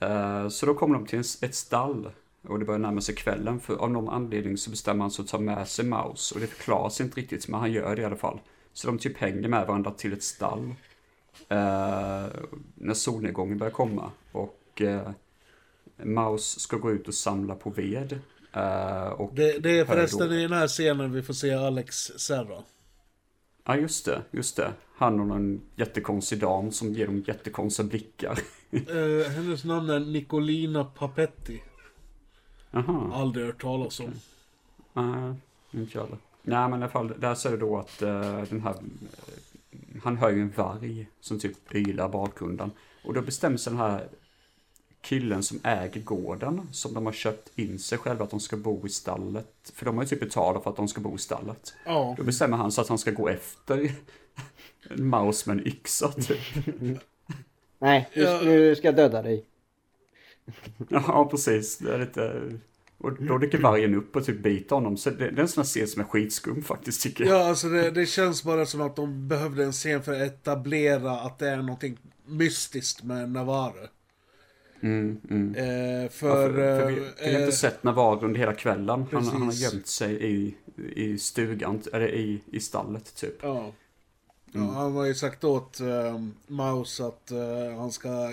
[0.00, 2.10] Eh, Så då kommer de till en- ett stall
[2.48, 5.28] och det börjar närma sig kvällen för av någon anledning så bestämmer han sig att
[5.28, 8.16] ta med sig Maus och det förklaras inte riktigt men han gör det i alla
[8.16, 8.40] fall.
[8.72, 10.74] Så de typ hänger med varandra till ett stall
[11.48, 12.26] eh,
[12.74, 15.10] när solnedgången börjar komma och eh,
[16.04, 18.12] Maus ska gå ut och samla på ved.
[18.52, 22.62] eh, Det, det är förresten i den här scenen vi får se Alex Serra.
[23.64, 24.72] Ja just det, just det.
[24.96, 28.38] Han och någon jättekonstig dam som ger dem jättekonstiga blickar.
[28.72, 31.62] Eh, hennes namn är Nicolina Papetti.
[32.70, 33.10] Aha.
[33.14, 34.12] Aldrig hört talas om.
[34.92, 35.34] Nej,
[35.70, 36.18] inte jag heller.
[36.42, 40.16] Nej, men i alla fall, där är det då att eh, den här, eh, han
[40.16, 42.70] hör ju en varg som typ ylar bakgrunden.
[43.04, 44.08] Och då bestämmer sig den här
[45.02, 48.86] killen som äger gården, som de har köpt in sig själva att de ska bo
[48.86, 49.72] i stallet.
[49.74, 51.74] För de har ju typ betalat för att de ska bo i stallet.
[51.84, 52.14] Ja.
[52.18, 53.92] Då bestämmer han så att han ska gå efter
[54.90, 56.38] en maus med en yxa typ.
[57.78, 59.44] Nej, nu, nu ska jag döda dig.
[60.88, 61.78] Ja, precis.
[61.78, 62.42] Det är lite...
[62.98, 64.96] Och då dyker vargen upp och typ biter honom.
[64.96, 67.40] Så det, det är en sån här scen som är skitskum faktiskt tycker jag.
[67.40, 71.12] Ja, alltså det, det känns bara som att de behövde en scen för att etablera
[71.20, 73.88] att det är någonting mystiskt med Navarre.
[74.82, 75.54] Mm, mm.
[75.54, 76.52] Eh, Ja, för...
[76.52, 79.06] för, för vi, eh, vi har inte sett Navarro under hela kvällen.
[79.12, 80.54] Han, han har gömt sig i,
[80.96, 83.38] i stugan, eller i, i stallet typ.
[83.42, 83.58] Ja.
[84.54, 84.66] Mm.
[84.66, 84.72] ja.
[84.72, 88.30] Han har ju sagt åt uh, Maus att eh, han ska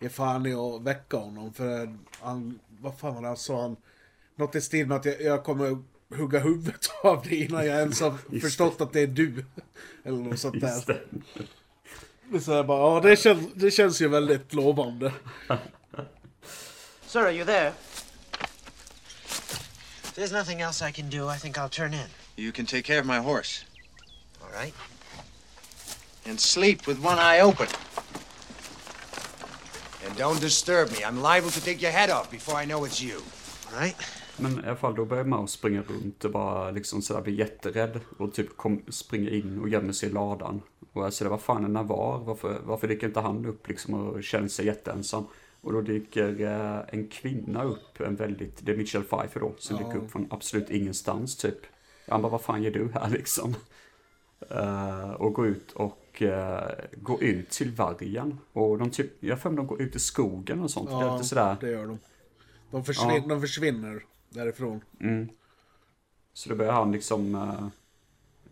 [0.00, 1.52] ge fan i att väcka honom.
[1.52, 3.62] För han, vad fan var det han sa?
[3.62, 3.76] Han,
[4.36, 5.78] något i stil med att jag, jag kommer
[6.14, 9.44] hugga huvudet av dig innan jag ens har förstått att det är du.
[10.04, 11.06] Eller något sånt där.
[12.22, 12.30] Det.
[12.30, 15.12] Det är så här bara, ja det känns, det känns ju väldigt lovande.
[17.06, 17.72] Sir, are you there?
[20.04, 22.08] If there's nothing else I can do, I think I'll turn in.
[22.36, 23.64] You can take care of my horse.
[24.42, 24.74] All right?
[26.26, 27.66] And sleep with one eye open.
[30.06, 31.04] And don't disturb me.
[31.04, 33.20] I'm liable to take your head off before I know it's you.
[33.66, 33.96] All right?
[34.36, 38.00] Men i alla fall då börjar Maus springa runt och bara liksom sådär blir jätterädd.
[38.18, 40.62] Och typ kom, springer in och gömmer sig i ladan.
[40.92, 42.18] Och jag säger vad fan är Navar?
[42.24, 45.24] Varför, varför dyker inte han upp liksom och känner sig jätteensam?
[45.60, 49.76] Och då dyker eh, en kvinna upp, en väldigt, det är Michelle Pfeiffer då, som
[49.76, 51.58] dyker upp från absolut ingenstans typ.
[52.08, 53.54] Han bara, vad fan gör du här liksom?
[54.50, 56.60] Eh, och går ut och uh,
[56.92, 58.38] går ut till vargen.
[58.52, 60.88] Och de typ, jag för mig de går ut i skogen och sånt.
[60.90, 61.56] det är Ja, lite sådär.
[61.60, 61.98] det gör de.
[62.70, 63.28] De, försvin- Ja.
[63.28, 64.80] de försvinner därifrån.
[65.00, 65.28] Mm.
[66.32, 67.66] Så då börjar han liksom, eh,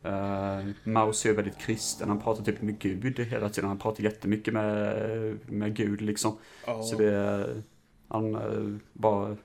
[0.06, 3.68] Uh, Maus är väldigt kristen, han pratar typ med Gud hela tiden.
[3.68, 6.38] Han pratar jättemycket med, med Gud liksom.
[6.66, 6.82] Ja.
[6.82, 7.62] Så det är,
[8.08, 9.36] han uh, bara, uh,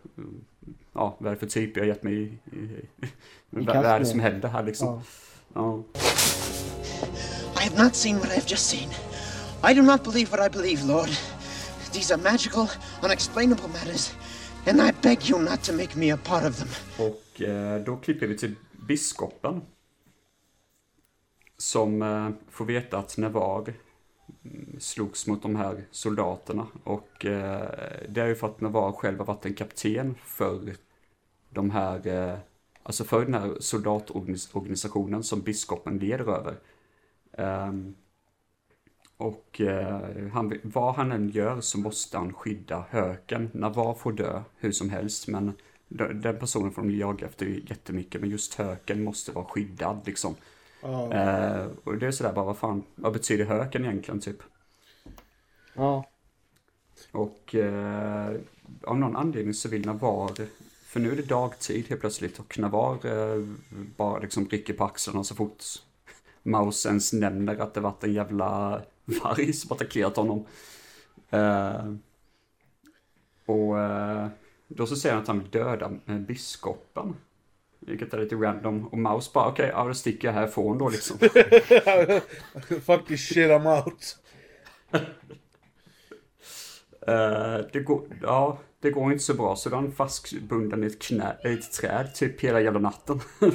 [0.93, 2.25] ja vad är det för typ jag har gett mig i,
[2.57, 2.59] i,
[3.51, 4.87] i vad, är det som händer här liksom.
[4.87, 5.01] Ja.
[5.53, 5.83] Ja.
[7.55, 8.89] I have not seen what I have just seen.
[9.63, 11.09] I do not believe what I believe, Lord.
[11.91, 12.67] These are magical,
[13.03, 14.13] unexplainable matters,
[14.67, 16.67] and I beg you not to make me a part of them.
[17.07, 18.55] Och eh, då klipper vi till
[18.87, 19.61] biskopen.
[21.57, 23.73] Som eh, får veta att Navar
[24.45, 26.67] mm, slogs mot de här soldaterna.
[26.83, 27.69] Och eh,
[28.09, 30.75] det är ju för att Navar själv har varit en kapten för
[31.49, 32.37] de här, eh,
[32.83, 36.55] alltså för den här soldatorganisationen som biskopen leder över.
[37.37, 37.95] Ehm,
[39.17, 43.49] och eh, han, vad han än gör så måste han skydda höken.
[43.53, 45.53] Navar får dö hur som helst men
[46.13, 50.35] den personen får de jaga efter jättemycket men just höken måste vara skyddad liksom.
[50.85, 54.37] Eh, och det är sådär bara vad fan, vad betyder höken egentligen typ?
[55.73, 56.05] Ja.
[57.11, 58.33] Och eh,
[58.83, 60.31] av någon anledning så vill Navar,
[60.85, 63.43] för nu är det dagtid helt plötsligt och Navar eh,
[63.97, 65.63] bara liksom rycker på axlarna så fort
[66.43, 70.45] Maus ens nämner att det varit en jävla varg som attackerat honom.
[71.29, 71.93] Eh,
[73.45, 74.27] och eh,
[74.67, 77.15] då så säger han att han vill döda eh, biskopen.
[77.85, 78.87] Vilket är lite random.
[78.87, 81.17] Och Maus bara okej, ja då sticker jag härifrån då liksom.
[82.85, 84.17] Fuck this shit I'm out.
[87.07, 90.87] Eh, det, går, ja, det går inte så bra så då är han fastbunden i
[90.87, 93.19] ett, knä, i ett träd typ hela jävla natten.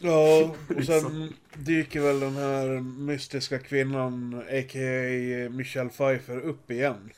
[0.00, 1.00] Ja, och Liksom.
[1.00, 5.48] sen dyker väl den här mystiska kvinnan, a.k.a.
[5.50, 7.10] Michelle Pfeiffer, upp igen.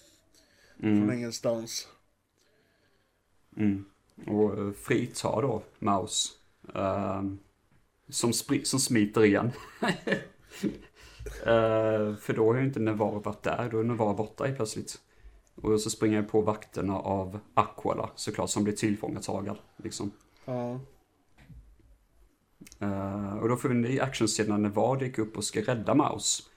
[0.81, 1.89] Från ingenstans.
[3.57, 3.85] Mm.
[4.27, 6.40] Och eh, fritar då Maus.
[6.75, 7.39] Ehm,
[8.09, 8.33] som,
[8.65, 9.51] som smiter igen.
[11.41, 14.99] Eh, för då har ju inte Navar varit där, då är Navar borta i plötsligt.
[15.55, 19.59] Och så springer jag på vakterna av Aquala såklart som blir tillfångatagad.
[19.77, 20.11] Liksom.
[20.45, 20.81] Ja.
[22.79, 25.95] Eh, och då får vi en ny actionscen när Navar dyker upp och ska rädda
[25.95, 26.51] Maus.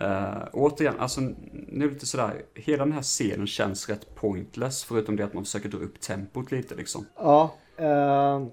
[0.00, 1.20] Uh, återigen, alltså
[1.52, 5.68] nu lite sådär, hela den här scenen känns rätt pointless förutom det att man försöker
[5.68, 7.06] dra upp tempot lite liksom.
[7.16, 7.54] Ja.
[7.76, 8.46] eh,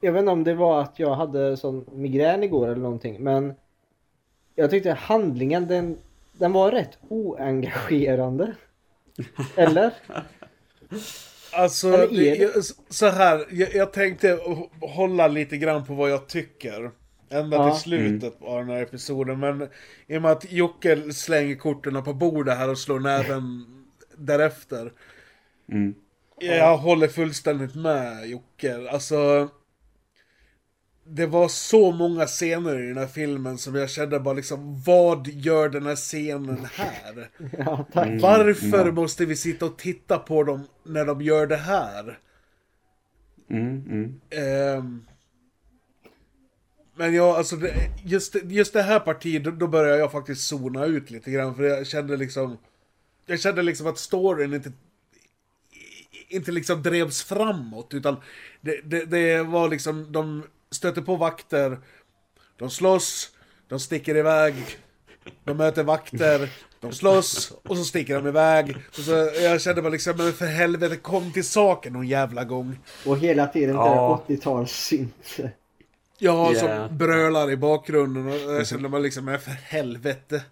[0.00, 3.54] jag vet inte om det var att jag hade sån migrän igår eller någonting men
[4.54, 5.98] jag tyckte handlingen den,
[6.32, 8.54] den var rätt oengagerande.
[9.56, 9.90] Eller?
[11.52, 12.50] Alltså, Eller jag,
[12.88, 14.38] så här, jag, jag tänkte
[14.80, 16.90] hålla lite grann på vad jag tycker.
[17.28, 17.70] Ända Ja.
[17.70, 19.40] till slutet av den här episoden.
[19.40, 19.68] Men
[20.06, 23.66] i och med att Jocke slänger korten på bordet här och slår näven
[24.16, 24.92] därefter.
[25.72, 25.94] Mm.
[26.40, 28.88] Jag håller fullständigt med Jocke.
[28.90, 29.48] Alltså...
[31.08, 35.28] Det var så många scener i den här filmen som jag kände bara liksom, vad
[35.28, 37.28] gör den här scenen här?
[37.58, 38.08] Ja, tack.
[38.20, 42.18] Varför måste vi sitta och titta på dem när de gör det här?
[43.50, 44.20] Mm, mm.
[44.30, 45.04] Ehm,
[46.96, 50.84] men ja, alltså det, just, just det här partiet, då, då började jag faktiskt zona
[50.84, 51.54] ut lite grann.
[51.54, 52.58] För jag kände liksom...
[53.26, 54.72] Jag kände liksom att storyn inte...
[56.28, 58.16] Inte liksom drevs framåt, utan
[58.60, 60.42] det, det, det var liksom, de
[60.76, 61.78] stöter på vakter,
[62.58, 63.30] de slåss,
[63.68, 64.54] de sticker iväg,
[65.44, 68.76] de möter vakter, de slåss och så sticker de iväg.
[68.88, 69.10] Och så,
[69.42, 72.78] jag kände bara liksom, men för helvete kom till saken någon jävla gång.
[73.06, 74.22] Och hela tiden Ja.
[74.28, 75.40] där 80-talssynt.
[76.18, 76.88] Ja, Yeah.
[76.88, 80.42] som brölar i bakgrunden och jag kände bara liksom, men för helvete.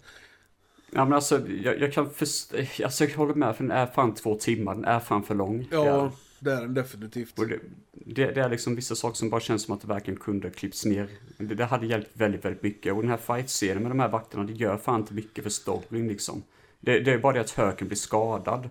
[0.91, 4.13] Ja men alltså, jag, jag kan förstå, alltså jag håller med för den är fan
[4.13, 5.67] två timmar, den är fan för lång.
[5.71, 6.11] Ja,
[6.45, 7.35] det är den definitivt.
[7.35, 7.59] Det,
[7.93, 10.85] det, det är liksom vissa saker som bara känns som att det verkligen kunde klippts
[10.85, 11.09] ner.
[11.37, 12.93] Det, det hade hjälpt väldigt, väldigt mycket.
[12.93, 16.07] Och den här fight-scenen med de här vakterna, det gör fan inte mycket för storyn
[16.07, 16.43] liksom.
[16.79, 18.69] Det, det är bara det att höken blir skadad.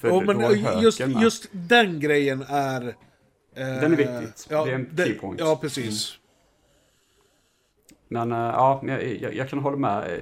[0.00, 2.82] För Ja, men just, just den grejen är...
[2.88, 2.94] eh,
[3.54, 4.46] Den är viktigt.
[4.50, 5.40] Ja, Det är en key point.
[5.40, 6.18] Ja, precis.
[8.08, 10.12] Men äh, ja, men jag, jag, jag kan hålla med.
[10.12, 10.18] eh,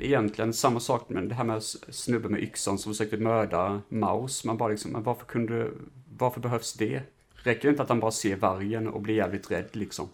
[0.00, 4.44] Egentligen samma sak med det här med snubben med yxan som försökte mörda Maus.
[4.44, 5.70] Man bara liksom, men varför kunde,
[6.18, 7.02] varför behövs det?
[7.34, 10.08] Räcker det inte att han bara ser vargen och blir jävligt rädd liksom?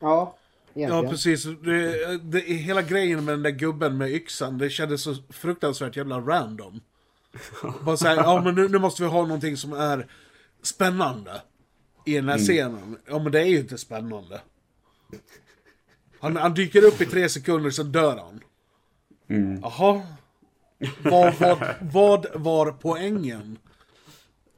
[0.00, 0.36] Ja,
[0.74, 1.04] egentligen.
[1.04, 1.44] Ja, precis.
[1.44, 6.20] Det, det, hela grejen med den där gubben med yxan, det kändes så fruktansvärt jävla
[6.20, 6.80] random.
[7.84, 10.06] Bara såhär, ja men nu, nu måste vi ha någonting som är
[10.62, 11.42] spännande.
[12.04, 12.98] I den här scenen.
[13.06, 14.40] Ja men det är ju inte spännande.
[16.20, 18.40] Han, han dyker upp i tre sekunder, så dör han.
[19.62, 20.02] Jaha.
[21.02, 23.58] Vad, vad, vad var poängen?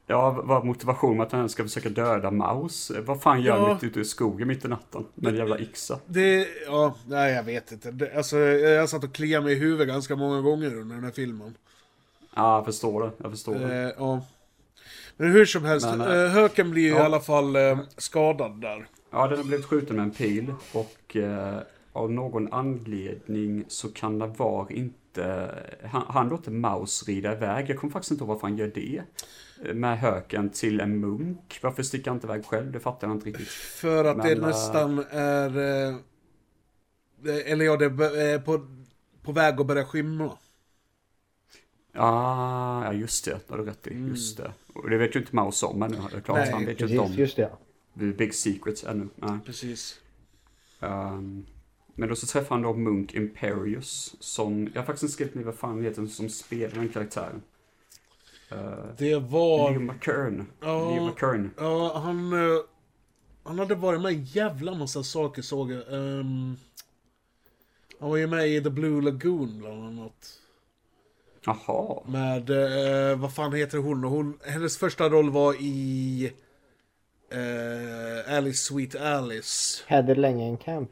[0.07, 2.91] Ja, vad motivationen med att han ska försöka döda Maus?
[3.05, 3.73] Vad fan gör han Ja.
[3.73, 5.05] mitt ute i skogen mitt i natten?
[5.15, 5.99] Med en jävla yxa.
[6.05, 7.91] Det, ja, nej jag vet inte.
[7.91, 11.11] Det, alltså, jag satt och kliade mig i huvudet ganska många gånger under den här
[11.11, 11.57] filmen.
[12.35, 13.11] Ja, jag förstår det.
[13.17, 13.83] Jag förstår det.
[13.83, 14.25] Eh, ja.
[15.17, 17.03] Men hur som helst, Men, eh, eh, Höken blir ju i ja.
[17.03, 18.87] alla fall eh, skadad där.
[19.11, 21.57] Ja, den har blivit skjuten med en pil och eh,
[21.93, 25.49] av någon anledning så kan Navar inte...
[25.91, 27.69] Han, han låter Maus rida iväg.
[27.69, 29.01] Jag kommer faktiskt inte ihåg varför han gör det.
[29.65, 31.59] Eh, Med höken till en munk.
[31.61, 32.71] Varför sticker han inte iväg själv?
[32.71, 33.47] Det fattar jag inte riktigt.
[33.47, 35.57] För att Men, det eh, nästan är...
[35.89, 35.95] Eh,
[37.51, 38.67] eller ja, det är på,
[39.23, 40.37] på väg att börja skymma.
[41.95, 43.31] Ah, ja, just det.
[43.31, 43.93] Det har du rätt i.
[43.93, 44.51] Just det.
[44.73, 45.97] Och det vet ju inte Maus om ännu.
[46.11, 47.49] Det är klart, Nej, han vet ju Precis, inte om just det.
[47.99, 49.09] the big secrets ännu.
[49.15, 49.39] Nej.
[49.45, 49.99] Precis.
[50.79, 51.45] Ehm,
[51.95, 55.43] men då så träffar han då Munk Imperius som, jag har faktiskt inte skrivit ner
[55.43, 57.41] vad fan heter som spelar den karaktären.
[58.51, 59.71] Uh, Det var...
[59.71, 60.45] Leo McKern.
[60.61, 60.89] Ja.
[60.95, 61.51] Leo McKern.
[61.57, 62.33] Ja, han...
[62.33, 62.59] eh,
[63.43, 65.93] Han hade varit med i en jävla massa saker såg jag.
[65.93, 66.55] Ehm,
[67.99, 70.39] han var ju med i The Blue Lagoon bland annat.
[71.45, 72.03] Jaha.
[72.05, 74.03] Med, eh, vad fan heter hon?
[74.03, 74.39] hon?
[74.45, 76.31] Hennes första roll var i...
[77.29, 79.83] Eh, Alice Sweet Alice.
[79.87, 80.91] Heather Langenkamp.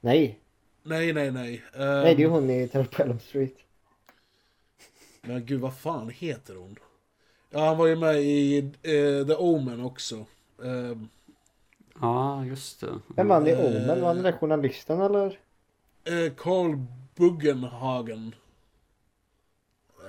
[0.00, 0.38] Nej,
[0.82, 1.62] Nej, nej, nej.
[1.74, 3.54] Ehm, nej det är ju hon i Terror Street.
[5.28, 6.76] Men gud, vad fan heter hon?
[7.50, 10.24] Ja, han var ju med i eh, The Omen också.
[10.64, 11.08] Ehm,
[12.00, 12.86] Ja, just det.
[13.16, 14.00] Vem vann i Omen?
[14.00, 15.38] Var han den där journalisten eller?
[16.04, 16.76] eh, Carl
[17.16, 18.34] Buggenhagen.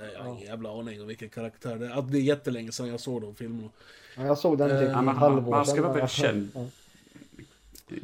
[0.02, 2.02] Eh, Jag har ingen jävla aning om vilken karaktär det är.
[2.02, 3.68] Det är jättelänge sedan jag såg de filmerna.
[4.16, 6.22] Ja, jag såg den Eh, typ ja, han- halvår han ska vara väldigt Ja.
[6.24, 6.48] känd.
[6.54, 6.66] Ja.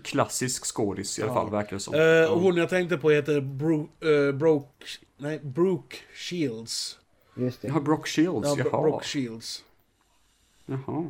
[0.02, 1.34] Klassisk skådis i alla Ja.
[1.34, 1.94] fall, verkar det som.
[1.94, 2.28] Eh, Ja.
[2.30, 4.86] och hon jag tänkte på heter Bro, eh, Broke...
[5.18, 6.98] Nej, Brooke Shields.
[7.36, 7.68] Just det.
[7.68, 8.82] Ja, Brock Shields, Ja, jaha.
[8.82, 9.64] Brooke Shields.
[10.66, 11.04] Jaha.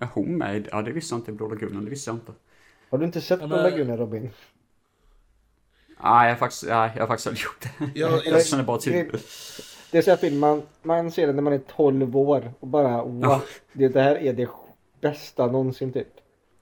[0.00, 0.68] Är hon med?
[0.72, 2.32] Ja, det visste jag inte Blå Lagunen, det visste jag inte.
[2.90, 4.30] Har du inte sett Ja, Blå Lagunen Robin?
[6.02, 7.60] Nej, jag har faktiskt, nej, jag har faktiskt aldrig gjort
[7.94, 8.00] det.
[8.00, 8.92] Ja, jag känner bara till.
[8.92, 9.20] Det-
[9.90, 12.68] Det är så här film, man, man ser den när man är 12 år och
[12.68, 13.42] bara wow, Ja.
[13.72, 14.48] det, det här är det
[15.00, 16.08] bästa någonsin typ.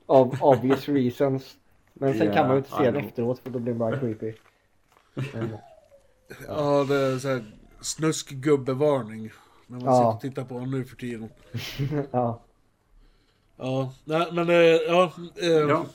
[0.06, 1.56] Av obvious reasons.
[1.94, 3.04] Men sen Ja, kan man ju inte se I den know.
[3.06, 4.32] efteråt för då blir det bara creepy.
[5.32, 5.56] Men,
[6.48, 7.44] Ja, det är såhär
[7.80, 9.30] snuskgubbevarning.
[9.66, 9.96] När man Ja.
[9.96, 11.28] sitter och tittar på honom nu för tiden.
[12.12, 12.42] ja.
[13.56, 15.12] Ja, nej men eh, ja.
[15.42, 15.86] eh, Ja.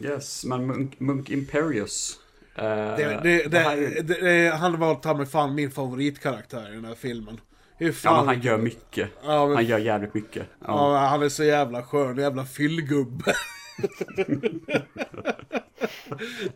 [0.00, 2.18] Yes, men Munk, Munk Imperius.
[2.56, 6.84] eh, Det, det, det här det, han var ta mig fan min favoritkaraktär i den
[6.84, 7.40] här filmen.
[7.76, 8.14] Hur fan...
[8.14, 9.08] Ja, men han gör mycket.
[9.24, 10.46] Ja, men- Han gör jävligt mycket.
[10.58, 10.98] Ja, Ja.
[11.08, 13.34] han är så jävla skön, jävla fyllgubbe.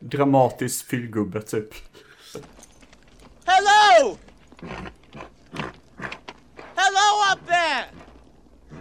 [0.00, 1.68] Dramatisk fyllgubbe, typ.
[3.44, 4.16] Hello!
[6.76, 7.88] Hello up there!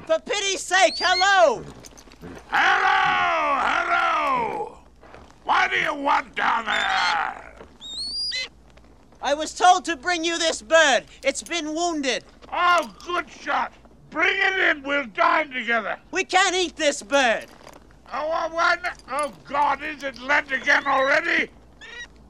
[0.05, 1.63] For pity's sake, hello!
[2.47, 3.59] Hello!
[3.61, 4.77] Hello!
[5.43, 7.55] What do you want down there?
[9.21, 11.05] I was told to bring you this bird.
[11.23, 12.23] It's been wounded.
[12.53, 13.73] Oh, good shot.
[14.11, 14.83] Bring it in.
[14.83, 15.97] We'll dine together.
[16.11, 17.47] We can't eat this bird.
[18.13, 19.01] Oh, why not?
[19.11, 21.49] Oh, God, is it Lent again already?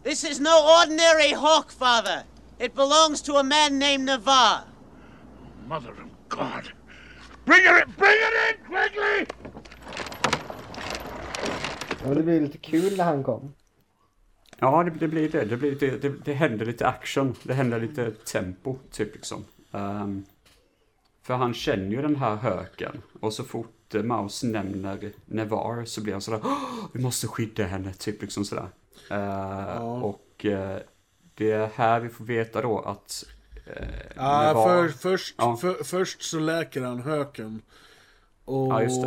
[0.04, 2.24] This is no ordinary hawk, Father.
[2.60, 4.62] It belongs to a man named Navarre.
[5.68, 6.72] Mother of God.
[7.46, 7.94] Bring it in.
[7.98, 9.26] Bring it in quickly.
[12.06, 13.54] ja, det blir lite kul när han kom.
[14.60, 15.46] Ja, det, det blir det.
[15.46, 16.10] Det, blir lite, det.
[16.26, 17.36] det händer lite action.
[17.44, 19.46] Det händer lite tempo, typ liksom.
[19.72, 20.26] Ehm,
[21.24, 23.02] för han känner ju den här höken.
[23.20, 27.94] Och så fort Maus nämner Nevar så blir han sådär "Åh, Vi måste skydda henne,
[27.94, 28.68] typ liksom sådär.
[29.12, 30.80] Eh, Och eh,
[31.36, 33.24] det är här vi får veta då att
[33.66, 35.58] eh, Ja, Nevar- för, först, Ja.
[35.58, 37.62] för, först så läker han höken.
[38.46, 39.02] Och Ja, just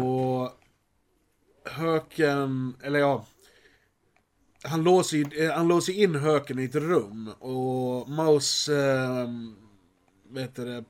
[1.64, 3.26] höken, eller ja.
[4.62, 9.28] Han låser, eh, han låser in höken i ett rum och Maus, eh,
[10.30, 10.84] vet du det,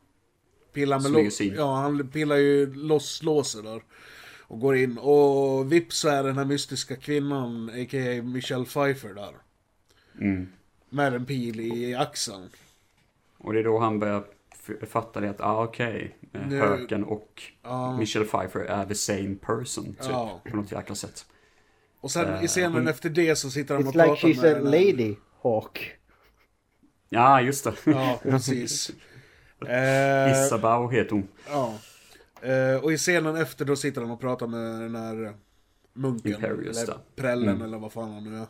[0.72, 1.40] pillar med lås.
[1.40, 3.82] Ja, han pillar ju loss låset där.
[4.40, 8.22] Och går in och vips så är den här mystiska kvinnan, a.k.a.
[8.22, 9.34] Michelle Pfeiffer där.
[10.20, 10.48] Mm.
[10.88, 12.48] Med en pil i axeln.
[13.38, 14.24] Och det är då han börjar
[14.86, 17.96] fatta det att, ah okej, eh, Nu- Höken och Ja.
[17.98, 19.96] Michelle Pfeiffer är the same person, typ.
[20.10, 20.40] Ja.
[20.50, 21.26] På något jäkla sätt.
[22.00, 24.28] Och sen Eh, i scenen hon- efter det så sitter han och It's like pratar
[24.28, 25.92] she's med a lady hawk.
[27.08, 27.74] Ja, just det.
[27.84, 28.90] Ja, precis.
[29.68, 31.28] Eh, Isabau heter hon.
[31.50, 31.74] ja.
[32.48, 35.34] Eh, och i scenen efter då sitter han och pratar med den här
[35.92, 36.34] munken.
[36.34, 37.62] Imperius eller prällen Mm.
[37.62, 38.46] eller vad fan han nu är.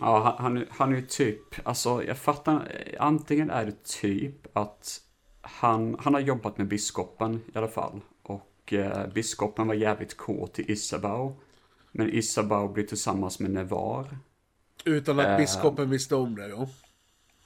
[0.00, 4.56] Ja, han, han, är- han är ju typ, alltså jag fattar, antingen är det typ
[4.56, 5.00] att
[5.40, 8.00] han, han har jobbat med biskopen i alla fall.
[8.22, 11.32] Och eh, biskopen var jävligt kåt i Isabeau.
[11.92, 14.18] Men Isabeau blir tillsammans med Nevar.
[14.84, 15.36] Utan att Eh.
[15.36, 16.68] biskopen visste om det, ja.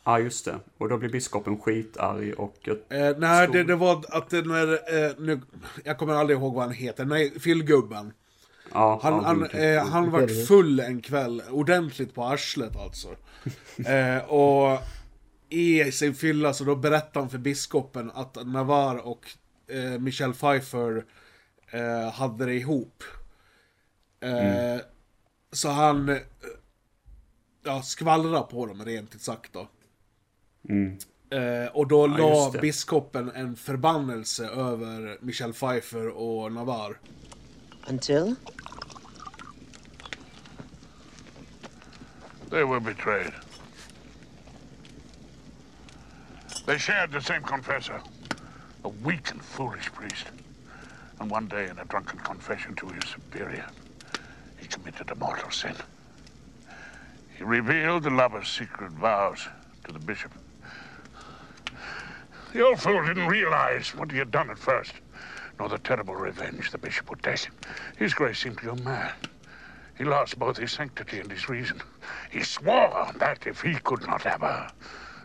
[0.05, 0.61] Ja, just det.
[0.78, 2.68] Och då blir biskopen skitarg och...
[2.68, 5.41] Eh, nej, tror- det, det var att när, eh, nu,
[5.85, 8.12] jag kommer aldrig ihåg vad han heter, nej, fyllgubben.
[8.73, 9.61] Ja, Han, han, Wilken.
[9.77, 13.09] eh, han vart full en kväll, ordentligt på arslet alltså.
[13.87, 14.79] Eh, och
[15.49, 19.27] i sin fylla så då berättade han för biskopen att Navar och
[19.69, 21.05] eh, Michelle Pfeiffer
[21.71, 23.03] eh, hade det ihop.
[24.21, 24.81] Eh,
[25.53, 26.17] Så han eh,
[27.65, 29.69] ja, skvallrade på dem rent ut sagt då.
[30.69, 30.99] Mm.
[31.31, 36.99] Eh, och då Ja, la biskopen en förbannelse över Michelle Pfeiffer och Navar.
[37.87, 38.37] Until?
[42.51, 43.33] They were betrayed.
[46.66, 48.01] They shared the same confessor,
[48.85, 50.26] a weak and foolish priest.
[51.18, 53.66] And one day, in a drunken confession to his superior,
[54.59, 55.74] he committed a mortal sin.
[57.37, 59.49] He revealed the lover's secret vows
[59.85, 60.33] to the bishop.
[62.53, 64.93] The old fool didn't realize what he had done at first,
[65.59, 67.50] nor the terrible revenge the bishop would take.
[67.96, 69.12] His grace seemed to go mad.
[69.98, 71.82] He lost both his sanctity and his reason.
[72.30, 74.70] He swore that if he could not have her,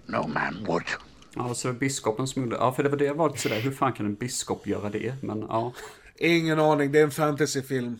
[0.07, 0.87] no man would.
[1.35, 2.55] Ja, så biskopen som gjorde...
[2.55, 4.89] Ja, för det var det jag var lite sådär, hur fan kan en biskop göra
[4.89, 5.23] det?
[5.23, 5.73] Men ja.
[6.15, 7.99] Ingen aning, det är en fantasyfilm.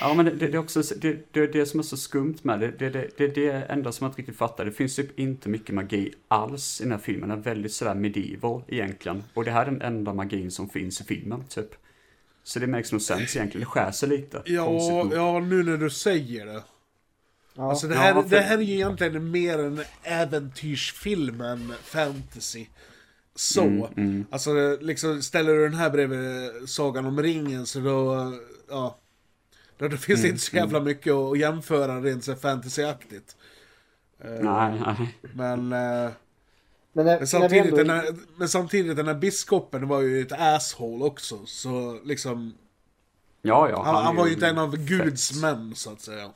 [0.00, 2.60] Ja, men det, det är också det, det, är det som är så skumt med
[2.60, 2.70] det.
[2.78, 4.64] Det, det, det är det enda som jag inte riktigt fattar.
[4.64, 7.28] Det finns typ inte mycket magi alls i den här filmen.
[7.28, 9.24] Den är väldigt sådär medieval egentligen.
[9.34, 11.74] Och det här är den enda magin som finns i filmen, typ.
[12.42, 13.60] Så det makes no sense egentligen.
[13.60, 14.42] Det skär sig lite.
[14.44, 15.14] Ja, nog.
[15.14, 16.62] ja, nu när du säger det.
[17.54, 17.70] Ja.
[17.70, 22.66] Alltså det här, Ja, det här är ju egentligen mer en äventyrsfilm än fantasy.
[23.34, 23.88] Så.
[23.96, 28.32] Mm, Alltså det- liksom ställer du den här bredvid Sagan om ringen så då,
[28.68, 28.98] ja.
[29.84, 33.36] Då, då finns det Mm, inte så jävla mycket att jämföra rent så fantasyaktigt.
[34.18, 35.18] Eh, Nej, nej.
[35.32, 36.10] Men, eh,
[36.92, 38.06] Men, men, samtidigt, ändå, den här,
[38.36, 41.46] men samtidigt den här biskopen var ju ett asshole också.
[41.46, 42.54] Så liksom,
[43.42, 43.82] Ja, ja.
[43.84, 44.80] han, han är var ju inte en av fett.
[44.80, 46.30] Guds män så att säga.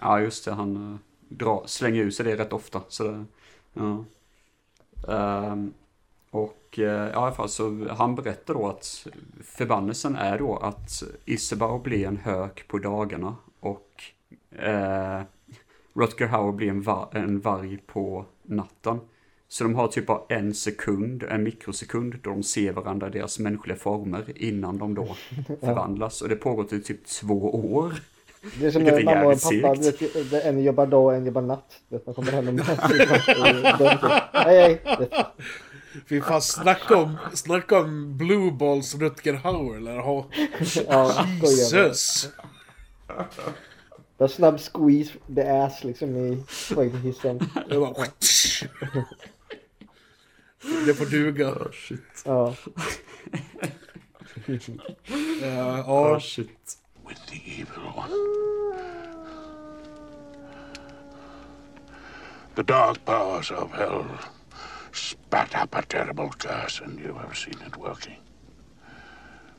[0.00, 0.52] Ja, just det.
[0.52, 0.96] Han uh,
[1.28, 2.82] drar, slänger ut sig det rätt ofta.
[2.88, 3.24] Så det,
[3.74, 4.04] ja.
[5.08, 5.74] Ehm,
[6.30, 9.06] och ja, i alla fall så han berättar då att
[9.44, 14.02] förbannelsen är då att Isabel blir en hök på dagarna och
[14.52, 15.22] uh,
[15.94, 19.00] Rutger Hauer blir en, var, en varg på natten.
[19.48, 23.76] Så de har typ bara en sekund, en mikrosekund, då de ser varandra deras mänskliga
[23.76, 25.16] former innan de då
[25.60, 26.22] förvandlas.
[26.22, 27.94] Och det pågår till typ två år.
[28.60, 31.42] det är som när är mamma och pappa, vet, en jobbar dag och en jobbar
[31.42, 31.80] natt.
[31.88, 32.64] Vet, man kommer hem med
[34.32, 34.80] Hej hej!
[36.06, 40.26] Fy fan, snacka om, snacka om Blue Balls Rutger Hauer eller ha.
[40.88, 41.50] Ja, bara.
[41.50, 42.28] Jesus!
[44.18, 46.44] Bara snabb squeeze the ass liksom i
[47.02, 47.38] hissen.
[47.68, 47.94] Det var...
[50.86, 51.54] Det får duga.
[52.24, 52.54] Ja.
[55.42, 56.78] Ja, Oh, ja, shit.
[57.06, 58.10] with the evil one.
[62.54, 64.04] The dark powers of hell
[64.94, 68.16] spat up a terrible curse, and you have seen it working.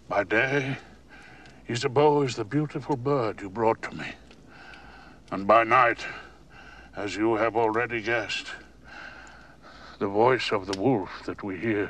[0.10, 0.76] By day,
[1.68, 4.06] Isabeau is the beautiful bird you brought to me.
[5.32, 6.06] And by night,
[6.94, 8.48] as you have already guessed,
[10.00, 11.90] the voice of the wolf that we hear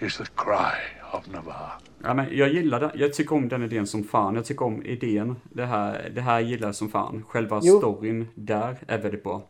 [0.00, 0.74] is the cry
[1.12, 1.72] of Navarre.
[2.02, 2.90] Ja, men jag gillar det.
[2.94, 4.34] Jag tycker om den idén som fan.
[4.34, 5.36] Jag tycker om idén.
[5.52, 7.24] Det här, det här gillar jag som fan.
[7.28, 7.78] Själva Jo.
[7.78, 9.42] storyn där är väldigt bra.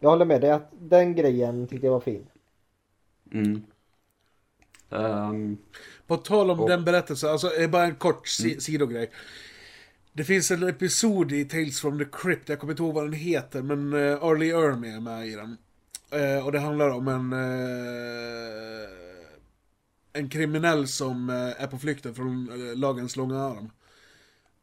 [0.00, 2.26] Jag håller med dig att den grejen tyckte jag var fin.
[3.32, 3.62] Mm.
[4.90, 5.58] Ehm,
[6.06, 9.10] På tal om Och- den berättelsen, alltså är bara en kort si- sidogrej.
[10.12, 13.12] Det finns en episod i Tales from the Crypt, jag kommer inte ihåg vad den
[13.12, 15.56] heter, men uh, Arlie Ermy är med i den.
[16.10, 17.32] Eh, och det handlar om en...
[17.32, 18.88] eh,
[20.12, 23.70] en kriminell som eh, är på flykten från uh, lagens långa arm.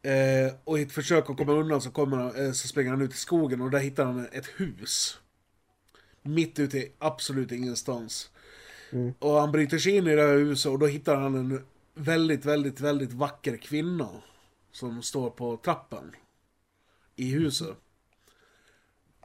[0.02, 3.02] Eh, och i ett försök att komma undan så, kommer han, eh, så springer han
[3.02, 5.20] ut i skogen och där hittar han ett hus.
[6.24, 8.30] Mitt ute i absolut ingenstans.
[9.20, 11.66] Och han bryter sig in i det här huset och då hittar han en
[11.96, 14.10] väldigt, väldigt, väldigt vacker kvinna.
[14.72, 16.16] Som står på trappan.
[17.16, 17.78] I huset.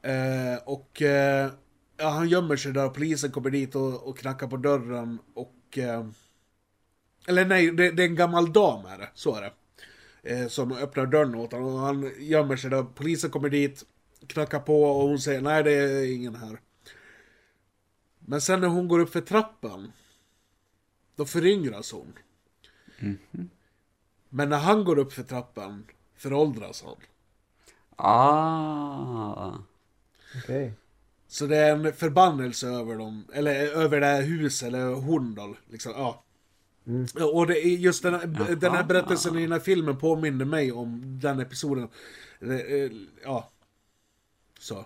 [0.03, 1.51] Eh, och eh,
[1.97, 5.79] ja, han gömmer sig där och polisen kommer dit och, och knackar på dörren och...
[5.79, 6.07] Eh,
[7.27, 9.53] eller nej, det, det är en gammal dam är det, så är det.
[10.23, 12.83] Eh, som öppnar dörren åt honom och han gömmer sig där.
[12.83, 13.85] Polisen kommer dit,
[14.27, 16.61] knackar på och hon säger nej det är ingen här.
[18.29, 19.93] Men sen när hon går upp för trappan,
[21.17, 22.13] då föryngras hon.
[22.99, 23.51] Mhm.
[24.29, 26.97] Men när han går upp för trappan, föråldras han.
[27.97, 29.53] Ah.
[30.37, 30.73] Okej.
[31.29, 35.57] Så det är en förbannelse över dem, eller över det här huset, eller hon då,
[35.71, 36.25] liksom, ja.
[37.33, 40.73] Och det är just den här, den här berättelsen i den här filmen påminner mig
[40.73, 41.89] om den episoden.
[42.41, 42.91] Det, eh,
[43.25, 43.51] Ja.
[44.59, 44.85] Så.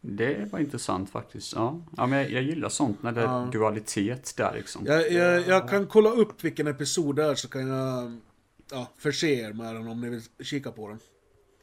[0.00, 1.54] Det var intressant faktiskt.
[1.54, 3.48] Ja, ja men jag, jag gillar sånt när det är Ja.
[3.52, 4.86] dualitet där liksom.
[4.86, 8.12] Jag, jag, jag kan kolla upp vilken episod det är så kan jag
[8.72, 10.98] ja, förse er med den om ni vill kika på den.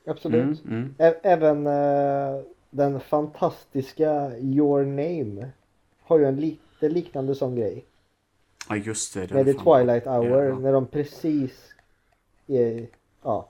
[0.07, 0.65] Absolut.
[0.65, 1.15] Mm, mm.
[1.23, 5.49] Även eh, den fantastiska Your Name
[6.01, 7.85] har ju en lite liknande sån grej.
[8.69, 9.25] Ja, just det.
[9.27, 10.59] det Med The Twilight Hour, Ja.
[10.59, 11.51] när de precis
[12.47, 12.87] är,
[13.23, 13.49] ja.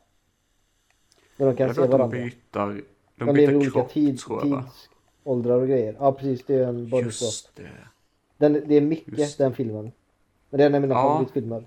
[1.38, 2.18] När de kan Jag se de varandra.
[2.18, 2.84] byter,
[3.16, 4.63] de De lever i byter olika kropp, tid, tror jag va?
[5.24, 5.95] tidsåldrar och grejer.
[5.99, 7.28] Ja precis, det är en body swap.
[7.28, 7.70] Just det.
[8.38, 9.91] Den, det är mycket Just den filmen.
[10.49, 11.01] Men det är en av mina Ja.
[11.01, 11.59] favoritfilmer.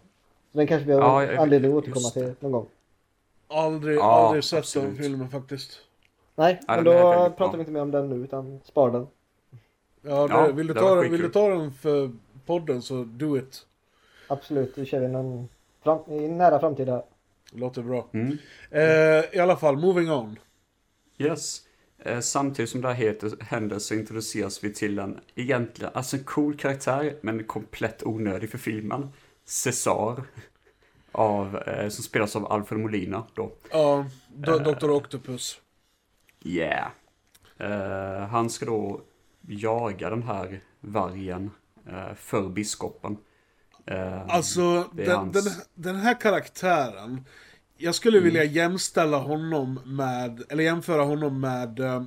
[0.53, 2.67] Så den kanske vi har Ja, jag- anledning att återkomma till någon gång.
[3.49, 4.89] Aldrig, Ja, aldrig sett absolut.
[4.89, 5.79] den filmen faktiskt.
[6.35, 7.53] Nej, Ja, men då pratar bra.
[7.53, 9.07] vi inte mer om den nu utan spar den.
[10.03, 12.11] Ja, det, Ja, vill, du ta den, vill du ta den för
[12.47, 13.67] podden så do it.
[14.29, 15.49] Absolut, det kör vi någon
[15.83, 17.03] fram, i nära framtid här.
[17.53, 18.07] Låter bra.
[18.13, 18.39] Mm.
[18.71, 20.39] Eh, I alla fall, moving on.
[21.19, 21.63] Yes.
[21.99, 26.25] Eh, samtidigt som det här heter, händer så introduceras vi till en egentligen, alltså en
[26.25, 29.09] cool karaktär, men komplett onödig för filmen.
[29.45, 30.23] Cesar.
[31.13, 33.53] Av, eh, som spelas av Alfred Molina då.
[33.71, 34.79] Ja, Do- Eh.
[34.79, 34.91] Dr.
[34.91, 35.61] Octopus.
[36.45, 36.89] Yeah.
[37.57, 39.01] Eh, han ska då
[39.49, 41.51] jaga den här vargen
[42.17, 43.17] för biskopen.
[44.29, 47.25] Alltså, den, hans- den, den här karaktären.
[47.81, 52.03] Jag skulle vilja jämställa honom med, eller jämföra honom med eh,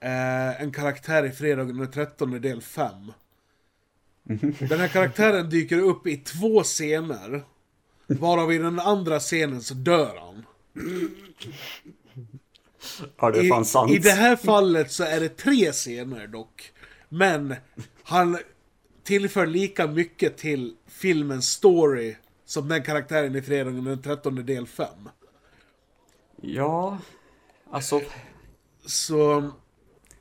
[0.00, 3.12] eh, en karaktär i Fredagen den 13 del 5.
[4.58, 7.42] Den här karaktären dyker upp i två scener.
[8.06, 10.46] Varav i den andra scenen så dör han.
[13.20, 13.92] ja, det är fan I, sant.
[13.92, 16.72] I det här fallet så är det tre scener dock.
[17.08, 17.54] Men
[18.02, 18.38] han
[19.04, 22.16] tillför lika mycket till filmens story
[22.52, 24.88] som den karaktären i Fredagen den 13 del 5.
[26.40, 26.98] Ja,
[27.70, 28.00] alltså
[28.86, 29.50] Så...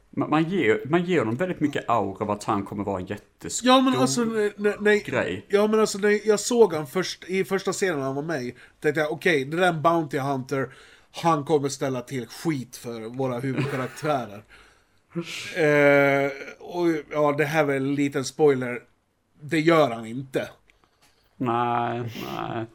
[0.10, 3.06] man, man, ger, man ger honom väldigt mycket aura av att han kommer vara en
[3.06, 5.46] jättestor Ja men alltså, nej, nej, nej, grej.
[5.50, 9.02] ja, men alltså när jag såg han först, i första scenen han var med tänkte
[9.02, 10.74] jag okej, det där är en Bounty Hunter,
[11.12, 14.44] han kommer ställa till skit för våra huvudkaraktärer.
[16.26, 18.80] eh, och ja, det här är en liten spoiler,
[19.42, 20.50] det gör han inte.
[21.42, 22.66] Nej, nej.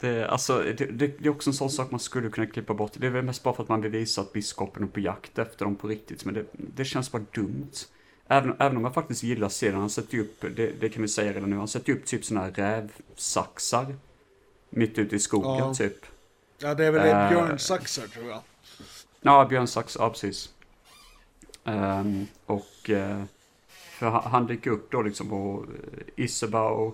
[0.00, 2.92] Det, alltså, det, det, det är också en sån sak man skulle kunna klippa bort.
[2.94, 5.38] Det är väl mest bara för att man vill visa att biskopen är på jakt
[5.38, 6.24] efter dem på riktigt.
[6.24, 7.70] Men det, det känns bara dumt.
[8.28, 10.44] Även, även om jag faktiskt gillar serien, han sätter ju upp,
[10.80, 13.94] det, kan vi säga redan nu, han sätter ju upp typ såna här rävsaxar.
[14.70, 15.74] Mitt ute i skogen Ja.
[15.74, 16.06] typ.
[16.58, 17.28] Ja, det är väl Eh.
[17.28, 18.40] Björn Saxar tror jag.
[19.20, 20.52] Ja, Björn Sax, ja precis.
[21.64, 23.22] Ehm, och eh,
[23.98, 25.68] för han, han dyker upp då liksom och uh,
[26.16, 26.92] Isabel, eh,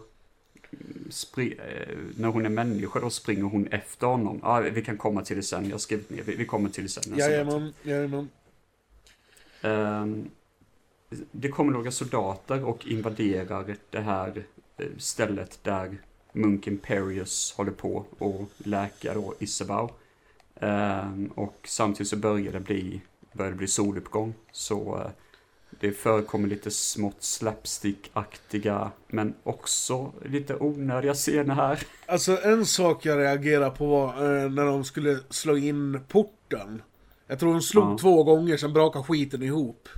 [2.17, 4.41] när hon är människa då springer hon efter honom.
[4.43, 6.83] Ja, vi kan komma till det sen, jag har skrivit ner, vi, vi kommer till
[6.83, 7.19] det sen.
[7.19, 8.29] Jajamän, jajamän.
[9.63, 10.31] Ehm,
[11.33, 14.45] det kommer några soldater och invaderar det här
[14.77, 15.99] eh, stället där
[16.33, 19.89] munken Perius håller på och läka då Isabel.
[20.61, 23.01] Ehm, och samtidigt så börjar det bli,
[23.33, 24.35] börjar det bli soluppgång.
[24.53, 25.11] Så eh,
[25.81, 31.83] det förekommer lite smått slapstick-aktiga men också lite onödiga scener här.
[32.07, 34.09] Alltså en sak jag reagerar på var
[34.45, 36.83] eh, när de skulle slå in porten.
[37.27, 37.99] Jag tror de slog Ja.
[38.01, 39.89] två gånger, sen brakade skiten ihop.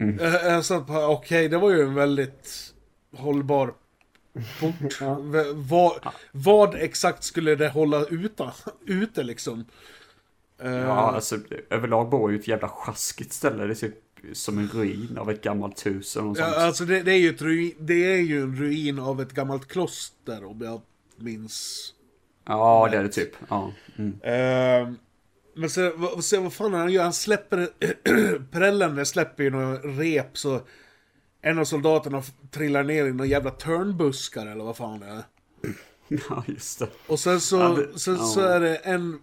[0.00, 0.18] Mm.
[0.18, 2.74] Eh, Jag satt på, okej, det var ju en väldigt
[3.16, 3.74] hållbar
[4.60, 5.00] port.
[5.20, 5.92] V- vad,
[6.32, 8.50] vad exakt skulle det hålla utan,
[8.86, 9.64] ute liksom?
[10.62, 11.36] Eh, Ja, alltså
[11.70, 13.64] överlag bor ju ett jävla sjaskigt ställe.
[13.66, 13.94] Det typ
[14.32, 16.52] som en ruin av ett gammalt hus eller något sånt.
[16.56, 19.68] Ja, alltså det, det, är ju ruin, det är ju en ruin av ett gammalt
[19.68, 20.80] kloster om jag
[21.16, 21.92] minns.
[22.46, 23.30] Ja, det är det typ.
[23.48, 23.72] Ja.
[23.96, 24.18] Mm.
[24.22, 24.96] Ehm,
[25.54, 27.02] men sen, vad, sen, vad fan han gör?
[27.02, 27.68] Han släpper...
[28.50, 30.60] Prellen släpper ju några rep så...
[31.42, 35.22] En av soldaterna trillar ner i någon jävla törnbuskar eller vad fan det är.
[36.28, 36.88] ja, just det.
[37.06, 38.24] Och sen så, Ja, det- sen, ja.
[38.24, 39.18] så är det en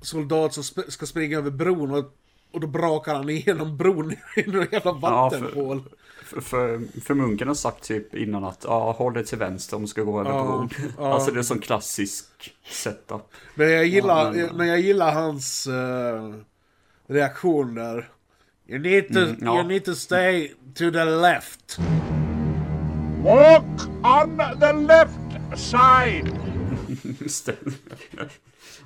[0.00, 2.14] soldat som sp- ska springa över bron och,
[2.52, 5.82] och då brakar han igenom bron i någon jävla Ja, vattenhål.
[6.24, 9.82] För, för, för munken har sagt typ innan att ja, håll dig till vänster om
[9.82, 10.68] du ska gå över Ja, bron.
[10.98, 11.12] ja.
[11.14, 12.26] Alltså det är sån klassisk
[12.70, 13.22] setup.
[13.54, 16.34] Men jag gillar, Ja, men- men jag gillar hans eh,
[17.06, 18.08] reaktion där.
[18.66, 19.54] You need to, Mm, ja.
[19.58, 21.78] you need to stay To the left.
[23.24, 25.18] Walk on the left
[25.56, 26.38] side.
[27.20, 27.56] Just det.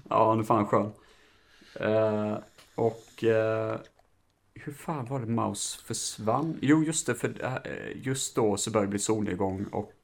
[0.08, 0.92] ja, han är fan skön.
[1.80, 2.36] Eh,
[2.74, 3.80] och eh,
[4.54, 6.58] hur fan var det Maus försvann?
[6.62, 9.94] Jo, just det, för eh, just då så börjar det bli solnedgång och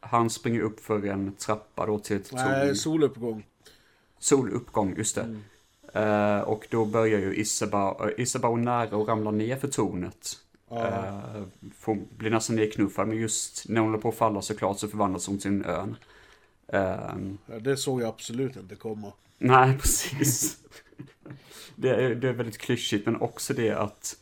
[0.00, 3.46] han springer upp för en trappa då till ett Nej, soluppgång.
[4.18, 5.40] Soluppgång, just det.
[6.00, 10.38] Eh, och då börjar ju Isabel, uh, Isabel nära att ramla ner för tornet.
[10.72, 11.42] Uh,
[11.78, 15.26] får, blir nästan nedknuffad, men just när hon håller på att falla såklart så förvandlas
[15.26, 15.96] hon till en örn.
[16.72, 19.12] Ehm, Ja, det såg jag absolut inte komma.
[19.38, 20.56] Nej, precis.
[21.76, 24.16] Det, är, det är väldigt klyschigt, men också det att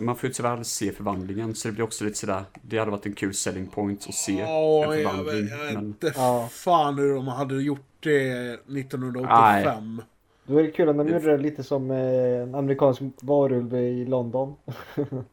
[0.00, 2.90] man får ju tyvärr aldrig se förvandlingen, så det blir också lite sådär, det hade
[2.90, 5.48] varit en kul selling point att se Åh, en jag, förvandling.
[5.48, 6.48] jag vet men, inte Ja.
[6.52, 10.02] fan hur de hade gjort det 1985.
[10.46, 14.04] Då är det kul om de gjorde det lite som eh, en amerikansk varulv i
[14.04, 14.54] London.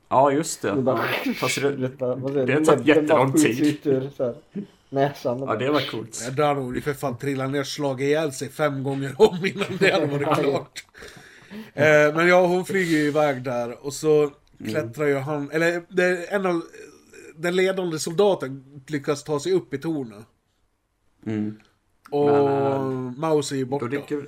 [0.10, 0.74] ja, just det.
[0.82, 1.68] Bara- Ja, Fast det,
[2.00, 3.80] har tagit jättelång tid.
[4.20, 4.36] här,
[4.94, 5.40] näsan.
[5.40, 6.22] ja, det var coolt.
[6.26, 9.16] Ja, Där hade hon ju för fan trillat ner och slagit ihjäl sig fem gånger
[9.18, 10.86] om innan det hade varit klart.
[11.74, 14.32] Eh, men ja, hon flyger ju iväg där och så
[14.66, 16.62] klättrar ju han, eller det är en av,
[17.36, 20.26] den ledande soldaten lyckas ta sig upp i tornet.
[21.26, 21.60] Mm.
[22.12, 23.86] Och Men, eh, Maus är ju borta.
[23.86, 24.28] dyker...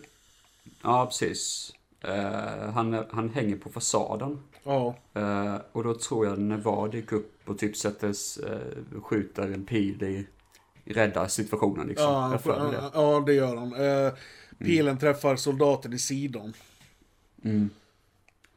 [0.84, 1.74] Ja, precis.
[2.02, 4.40] Eh, han, han hänger på fasaden.
[4.64, 9.66] Ja, Eh, och då tror jag Nevar dyker upp och typ sätter, uh, skjuter en
[9.66, 10.28] pil i,
[10.86, 12.06] räddar situationen liksom.
[12.06, 12.92] ja, för det.
[12.94, 13.74] ja, det gör han.
[13.74, 14.14] Eh,
[14.60, 16.54] pilen träffar soldaten i sidan.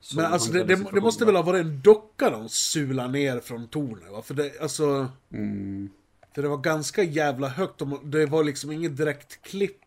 [0.01, 3.41] Så Men alltså det, det, det måste väl ha varit en docka de sular ner
[3.41, 4.22] från tornet va?
[4.22, 5.09] För det, alltså...
[5.33, 5.91] Mm.
[6.35, 9.81] För det var ganska jävla högt och det var liksom inget direkt klipp.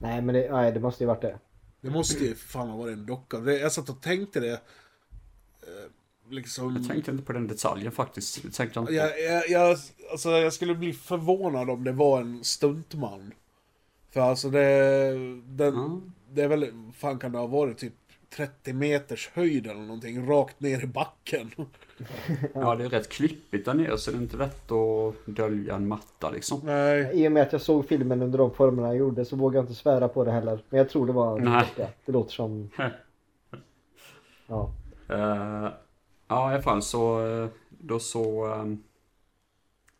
[0.00, 1.38] Nej men det, nej, det måste ju varit det.
[1.80, 3.38] Det måste ju fan ha varit en docka.
[3.38, 4.60] Det, jag satt och tänkte det.
[6.30, 6.76] Liksom...
[6.76, 8.42] Jag tänkte inte på den detaljen faktiskt.
[8.42, 8.96] Det tänkte jag inte på.
[8.96, 9.78] Jag, jag, jag,
[10.12, 13.32] alltså jag skulle bli förvånad om det var en stuntman.
[14.10, 15.12] För alltså det...
[15.44, 16.00] Den, Ja.
[16.30, 16.72] Det är väl...
[16.96, 17.78] fan kan det ha varit?
[17.78, 17.92] Typ
[18.36, 20.28] 30 meters höjd eller någonting.
[20.28, 21.50] Rakt ner i backen.
[22.54, 25.88] Ja, det är rätt klippigt där nere så det är inte lätt att dölja en
[25.88, 26.60] matta liksom.
[26.64, 27.10] Nej.
[27.12, 29.62] I och med att jag såg filmen under de formerna jag gjorde så vågar jag
[29.62, 30.64] inte svära på det heller.
[30.68, 31.66] Men jag tror det var en Nej.
[32.06, 32.70] Det låter som...
[34.46, 34.72] Ja.
[35.08, 35.68] Eh,
[36.34, 38.82] ja, i alla fall så, eh, då så, um,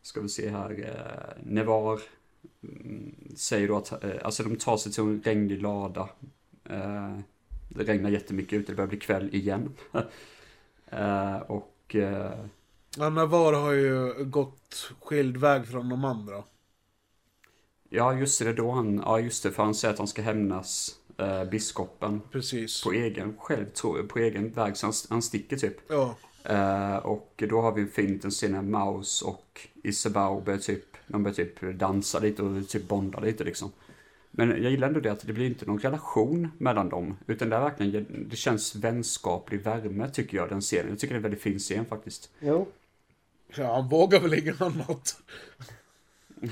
[0.01, 1.99] ska vi se här, uh, Nevar
[2.63, 6.09] mm, säger då att, eh, alltså de tar sig till en regnig lada.
[6.69, 7.17] Eh,
[7.69, 9.73] det regnar jättemycket ute, det börjar bli kväll igen.
[10.89, 12.45] Eh, och eh,
[12.97, 16.43] Ja, Navar har ju gått skild väg från de andra.
[17.89, 20.99] ja, just det, då han, ja just det, för han säger att han ska hämnas
[21.17, 22.83] eh, biskopen Precis.
[22.83, 23.65] på egen, själv
[24.07, 25.77] på egen väg, så han, han sticker typ.
[25.87, 26.15] Ja.
[26.43, 30.85] Eh, och då har vi en fin liten scen när Maus och Isabel börjar typ,
[31.07, 33.71] de börjar typ dansa lite och typ bonda lite liksom.
[34.37, 37.17] Men jag gillar ändå det att det blir inte någon relation mellan dem.
[37.27, 40.89] Utan det är verkligen, det känns vänskaplig värme tycker jag den scenen.
[40.89, 42.29] Jag tycker det är en väldigt fin scen faktiskt.
[42.39, 42.67] Jo.
[43.55, 45.21] Ja, han vågar väl inget annat.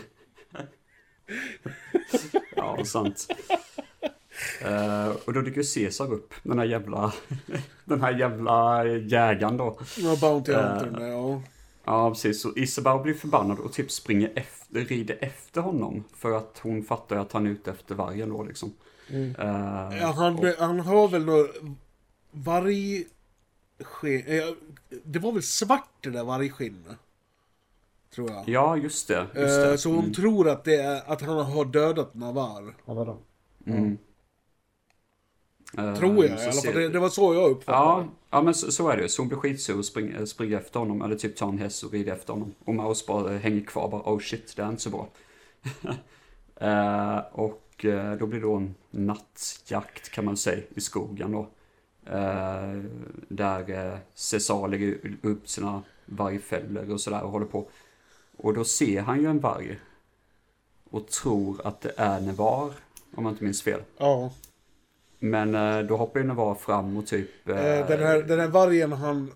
[2.56, 3.28] Ja, sant.
[4.62, 7.14] Eh, och då dyker Caesar upp, den här jävla,
[7.86, 9.80] den här jävla jägaren då.
[9.98, 11.42] Ja, Bounty Eh, Hunter, ja.
[11.86, 12.42] Ja, precis.
[12.42, 16.04] Så Isabel blir förbannad och typ springer efter, rider efter honom.
[16.16, 18.74] För att hon fattar att han är ute efter vargen då liksom.
[19.10, 19.36] Mm.
[19.40, 21.50] Eh, ja han, och, han har väl något
[22.32, 23.06] vargskinn...
[25.04, 26.98] Det var väl svart det där vargskinnet?
[28.16, 28.50] Tror jag.
[28.50, 29.28] ja, just det.
[29.36, 29.78] Just det.
[29.78, 32.74] Så hon Mm, tror att, det är, att han har dödat Navar.
[32.86, 33.18] Ja, vadå?
[33.66, 33.98] mm.
[35.78, 36.74] Eh, Tror jag i alla fall.
[36.74, 39.10] Det, det var så jag uppfattade Ja, ja men så, så är det ju.
[39.10, 41.02] Så hon blir skitsur och springer, springer efter honom.
[41.02, 42.54] Eller typ tar en häst och rider efter honom.
[42.66, 44.02] Och Maus bara hänger kvar bara.
[44.02, 45.08] Oh shit, det är inte så bra.
[46.56, 51.48] Eh, och eh, då blir det då en nattjakt kan man säga i skogen då.
[52.12, 52.80] Eh,
[53.28, 57.70] där uh, Cesar lägger upp sina vargfällor och sådär och håller på.
[58.38, 59.80] Och då ser han ju en varg.
[60.90, 62.74] Och tror att det är Nevar.
[63.16, 63.82] Om jag inte minns fel.
[63.98, 64.32] Ja.
[65.24, 67.50] Men eh, då hoppar ju Navar fram och typ...
[67.50, 69.32] eh, Eh, Den här, den här vargen han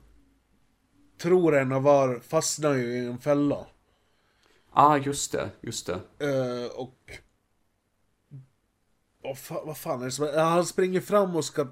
[1.21, 3.65] tror är Navar fastnar ju i en fälla.
[4.71, 5.99] ah, just det, just det.
[6.75, 7.11] Och...
[9.23, 11.67] Vad fan, vad fan är det som ja, Han springer fram och ska...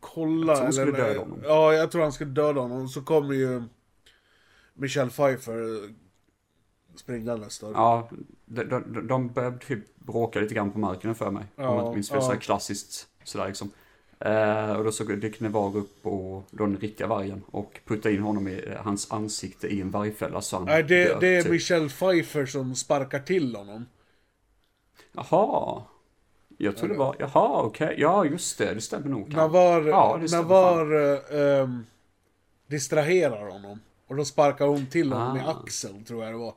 [0.00, 1.40] Kolla Jag tror han skulle eller- döda honom.
[1.44, 2.88] Ja, jag tror han ska döda honom.
[2.88, 3.62] Så kommer ju...
[4.74, 5.94] Michelle Pfeiffer
[6.98, 7.72] springandes då.
[7.74, 8.08] Ja,
[8.46, 11.44] de, de, de börjar typ bråka lite grann på marken för mig.
[11.56, 12.16] om jag Ja, inte minns fel.
[12.18, 12.22] ja.
[12.22, 13.06] Sådär klassiskt.
[13.24, 13.70] Sådär liksom.
[14.20, 18.48] Eh, och då så dyker Nevar upp då den riktiga vargen och puttar in honom
[18.48, 21.52] i eh, hans ansikte i en vargfälla så han Nej, det, dör, det är typ.
[21.52, 23.86] Michelle Pfeiffer som sparkar till honom.
[25.12, 25.82] Jaha.
[26.60, 29.32] Jag tror det var, jaha okej, ja just det, det stämmer nog.
[29.32, 31.86] Navar, ja, Navar eh, ehm,
[32.66, 33.80] distraherar honom.
[34.06, 35.50] Och då sparkar hon till honom med Ah.
[35.64, 36.54] axeln, tror jag det var.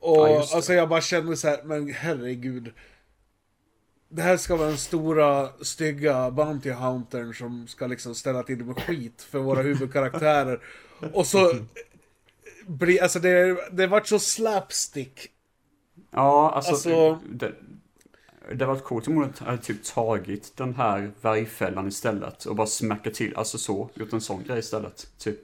[0.00, 2.72] Och Ja, alltså jag bara kände så här, men herregud.
[4.08, 8.78] Det här ska vara den stora, stygga Bounty Huntern som ska liksom ställa till med
[8.78, 10.60] skit för våra huvudkaraktärer.
[11.12, 11.52] Och så...
[12.66, 15.28] Bli, alltså det, det vart så slapstick.
[16.10, 17.54] Ja, alltså, Alltså- det,
[18.54, 23.14] det var coolt om hon hade typ tagit den här vargfällan istället och bara smackat
[23.14, 25.40] till, alltså så, gjort en sån grej istället, typ.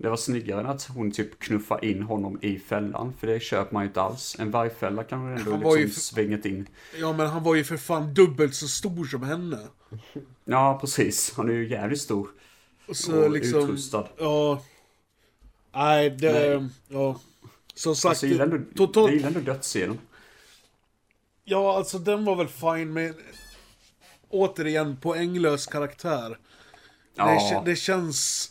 [0.00, 3.72] Det var snyggare än att hon typ knuffar in honom i fällan, för det köper
[3.74, 4.36] man ju inte alls.
[4.38, 6.68] En vargfälla kan man ändå liksom ju- svingat in.
[7.00, 9.58] Ja men han var ju för fan dubbelt så stor som henne.
[10.44, 11.32] Ja, precis.
[11.36, 12.28] Han är ju jävligt stor.
[12.88, 13.60] Och så Och liksom...
[13.62, 14.08] utrustad.
[14.18, 14.62] Ja.
[15.74, 16.58] Nej, det...
[16.60, 16.68] Nej.
[16.88, 17.20] Ja.
[17.74, 19.06] Som sagt, Alltså, jag gillar ändå, totalt...
[19.08, 19.98] jag gillar ändå dödsscenen.
[21.44, 23.14] Ja, alltså den var väl fine med...
[24.28, 26.28] Återigen, poänglös karaktär.
[26.30, 26.36] Det,
[27.16, 27.50] Ja.
[27.52, 28.50] kä- det känns...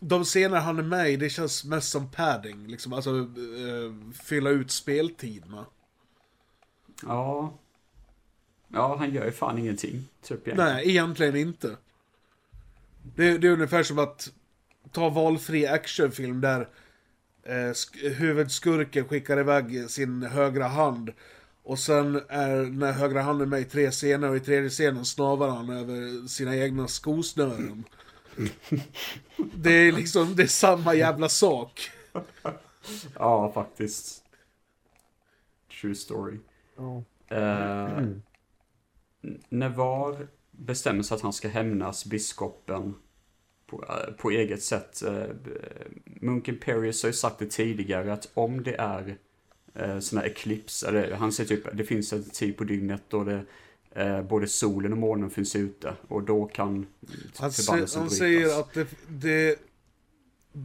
[0.00, 2.66] De scener han är med i, det känns mest som padding.
[2.66, 5.64] Liksom, alltså eh, fylla ut speltid med.
[7.02, 7.58] Ja.
[8.68, 10.72] Ja, han gör ju fan ingenting, typ egentligen.
[10.74, 11.76] Nej, egentligen inte.
[13.16, 14.32] Det, det är ungefär som att
[14.92, 16.68] ta valfri actionfilm där
[17.42, 21.12] eh, sk- huvudskurken skickar iväg sin högra hand.
[21.62, 25.48] Och sen är när högra handen med i tre scener och i tredje scenen snavar
[25.48, 27.84] han över sina egna skosnören.
[29.54, 31.90] Det är liksom, det är samma jävla sak.
[33.14, 34.24] Ja, faktiskt.
[35.80, 36.38] True story.
[36.76, 37.02] Ja.
[37.36, 38.06] Eh,
[39.48, 42.94] Nevar bestämmer sig att han ska hämnas biskopen
[43.66, 45.02] på, eh, på eget sätt.
[45.02, 45.24] Eh,
[46.04, 49.16] munken Perius har ju sagt det tidigare att om det är
[49.74, 53.44] eh, såna eklips, eller han säger typ det finns en tid på dygnet då det
[53.94, 56.86] eh, både solen och månen finns ute och då kan
[57.36, 58.18] Han, förbannelsen han brytas.
[58.18, 59.58] säger att det, det...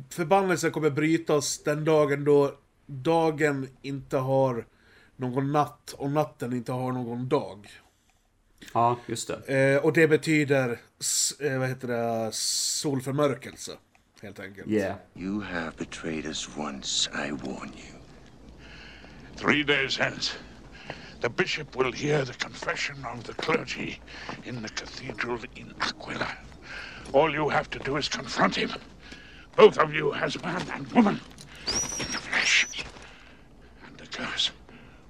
[0.09, 2.55] Förbannelsen kommer brytas den dagen då
[2.85, 4.65] dagen inte har
[5.15, 7.69] någon natt och natten inte har någon dag.
[8.73, 9.73] Ja, just det.
[9.75, 10.79] Eh, och det betyder,
[11.39, 13.71] eh, vad heter det, solförmörkelse.
[14.21, 14.67] Helt enkelt.
[14.67, 14.95] Yeah.
[15.15, 17.95] You have betrayed us once, I warn you.
[19.35, 20.31] Three days hence,
[21.25, 23.99] the bishop will hear the confession of the clergy
[24.43, 26.31] in the cathedral in Aquila.
[27.13, 28.71] All you have to do is confront him.
[29.55, 31.19] Both of you as man and woman
[31.65, 32.67] in the flesh.
[33.87, 34.51] And the curse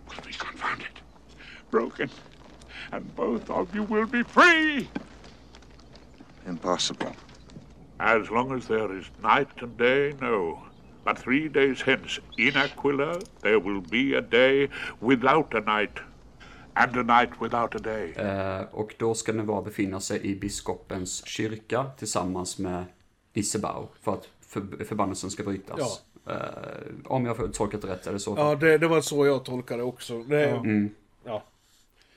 [0.07, 1.01] will be confounded,
[1.69, 2.09] broken,
[2.93, 4.87] and both of you will be free.
[6.47, 7.13] Impossible.
[7.99, 10.63] As long as there is night and day, no.
[11.05, 15.99] But three days hence, in Aquila, there will be a day without a night,
[16.73, 18.13] and a night without a day.
[18.15, 22.85] Eh, och då ska Nevar befinna sig i biskopens kyrka tillsammans med
[23.33, 26.03] Isebau för att för, förbannelsen ska brytas.
[26.27, 26.35] Eh,
[27.05, 28.35] om jag har tolkat det rätt är det så.
[28.37, 30.23] Ja, det, det var så jag tolkade också.
[30.23, 30.55] Det, ja.
[30.55, 30.89] Mm.
[31.23, 31.43] Ja.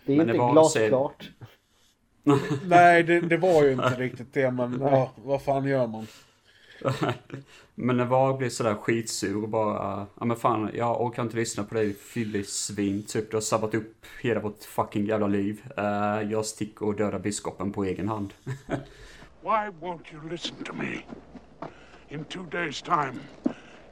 [0.04, 1.30] Det är Men inte glasklart.
[2.64, 6.06] Nej, det, det var ju inte riktigt det, men ja, vad fan gör man?
[7.74, 11.74] Men Nevar blir sådär skitsur och bara, ja men fan, jag orkar inte lyssna på
[11.74, 15.62] dig fyllisvin, typ du har sabbat upp hela vårt fucking jävla liv.
[15.76, 18.34] Eh, jag sticker och dödar biskopen på egen hand.
[19.42, 21.04] Why won't you listen to me?
[22.08, 23.20] In two days' time,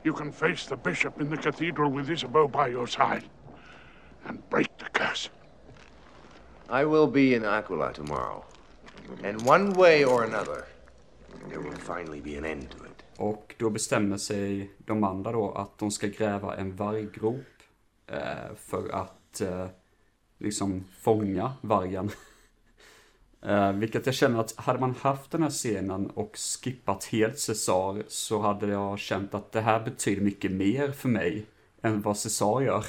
[0.02, 3.22] you can face the bishop in the cathedral with Isabeau by your side
[4.28, 5.30] and break the curse.
[6.68, 8.44] I will be in Aquila tomorrow.
[9.22, 10.66] And one way or another,
[13.16, 17.46] Och då bestämmer sig de andra då att de ska gräva en varggrop
[18.06, 19.66] eh, för att eh,
[20.38, 22.10] liksom fånga vargen.
[23.42, 28.04] eh, vilket jag känner att hade man haft den här scenen och skippat helt Cesar
[28.08, 31.46] så hade jag känt att det här betyder mycket mer för mig
[31.82, 32.84] än vad Cesar gör.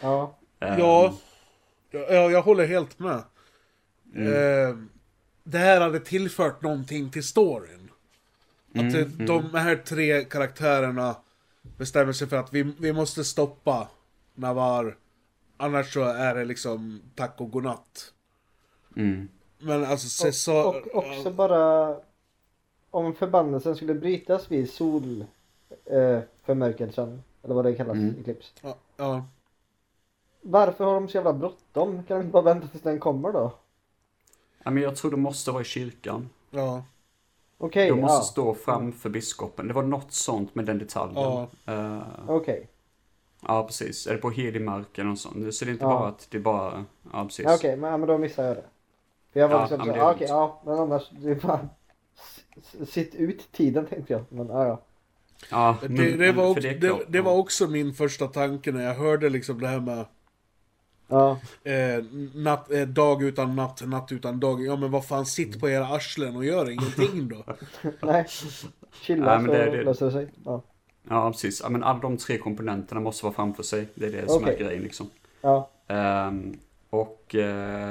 [0.00, 0.38] Ja.
[0.60, 1.14] Eh, Ja,
[1.90, 3.22] jag, jag håller helt med.
[4.14, 4.76] Eh,
[5.44, 7.81] det här hade tillfört någonting till storyn.
[8.74, 11.16] Att eh, de här tre karaktärerna
[11.76, 13.88] bestämmer sig för att vi, vi måste stoppa
[14.34, 14.96] Navar.
[15.56, 18.12] Annars så är det liksom tack och godnatt.
[18.96, 19.28] Mm.
[19.58, 20.66] Men alltså Cesar...
[20.66, 21.96] Och, och också bara
[22.90, 25.24] om förbannelsen skulle brytas vid sol
[25.84, 28.16] eh, eller vad det kallas Mm.
[28.20, 28.54] i clips.
[28.62, 29.26] Ja, ja.
[30.40, 32.04] Varför har de så jävla bråttom?
[32.04, 33.52] Kan de inte bara vänta tills den kommer då?
[34.64, 36.28] Ja, men jag tror det måste vara i kyrkan.
[36.50, 36.84] Ja.
[37.62, 38.22] Okej, De måste ja.
[38.22, 39.68] stå framför biskopen.
[39.68, 41.16] Det var något sånt med den detaljen.
[41.16, 41.48] Ja.
[41.66, 42.68] Eh, Okej.
[43.46, 44.06] ja, precis.
[44.06, 45.54] Är det på helig mark eller något sånt?
[45.54, 45.88] Så det är inte Ja.
[45.90, 46.84] bara att det är bara...
[47.12, 47.44] Ja, precis.
[47.44, 48.64] Ja, Okej, men, ja, men då missar jag det.
[49.32, 51.68] För jag var Ja, liksom ja, det okej, ja, men annars, det är bara...
[52.86, 54.22] Sitt ut tiden tänkte jag.
[54.28, 54.80] Men ja, ja.
[55.50, 58.72] Ja, Det, men- det, men var också, det det, det var också min första tanke
[58.72, 60.04] när jag hörde liksom det här med
[61.12, 61.38] Ja,
[61.70, 62.04] eh,
[62.34, 64.66] natt, eh, dag utan natt, natt utan dag.
[64.66, 67.44] Ja men vad fan, sitt på era arslen och gör ingenting då.
[68.02, 68.26] nej.
[69.02, 70.28] Chilla Nej, men så det- det- löser det sig.
[70.44, 70.62] Ja.
[71.08, 71.60] Ja, precis.
[71.64, 73.88] Ja, men alla de tre komponenterna måste vara framför sig.
[73.94, 74.64] Det är det som är Okej.
[74.66, 75.10] grejen liksom.
[75.40, 75.70] Ja.
[75.88, 76.56] Ehm,
[76.90, 77.44] och uh,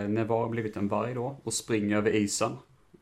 [0.09, 2.51] Nevar har blivit en varg då och springer över isen.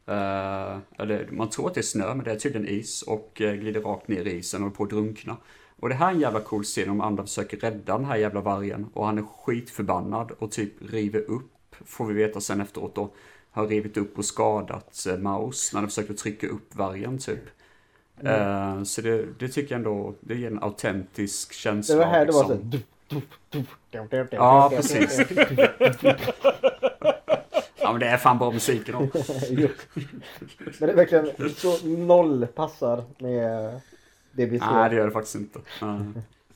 [0.06, 3.54] Eh, eller, man tror att det är snö, men det är tydligen is och eh,
[3.54, 5.38] glider rakt ner i isen och håller på att drunkna.
[5.80, 8.42] Och det här är en jävla cool scen om andra försöker rädda den här jävla
[8.42, 13.10] vargen och han är skitförbannad och typ river upp, får vi veta sen efteråt då,
[13.52, 17.44] har rivit upp och skadat eh, Maus när de försöker trycka upp vargen typ.
[18.22, 18.78] Mm.
[18.78, 21.96] Eh, så det, det tycker jag ändå, det ger en autentisk känsla.
[21.96, 22.72] Det var här det var liksom.
[22.72, 23.18] så...
[23.52, 23.78] duff,
[24.32, 25.20] Ja, precis.
[27.82, 29.00] Ja men det är fan bra musiken då.
[30.80, 33.82] Men det är verkligen så noll passar med
[34.40, 34.72] det vi ser.
[34.74, 35.60] Nej det gör det faktiskt inte.
[35.82, 36.00] Nej.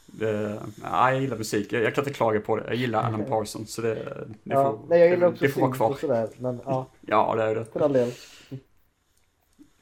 [0.06, 2.64] Det, nej, jag gillar musik, jag, jag kan inte klaga på det.
[2.68, 5.50] Jag gillar Alan Parsons så det, det, ja, får, nej, jag gillar det, också det
[5.52, 5.90] får vara kvar.
[5.90, 6.30] och sådär.
[6.38, 7.66] Men ja, Ja det är det.
[7.66, 8.12] för all del.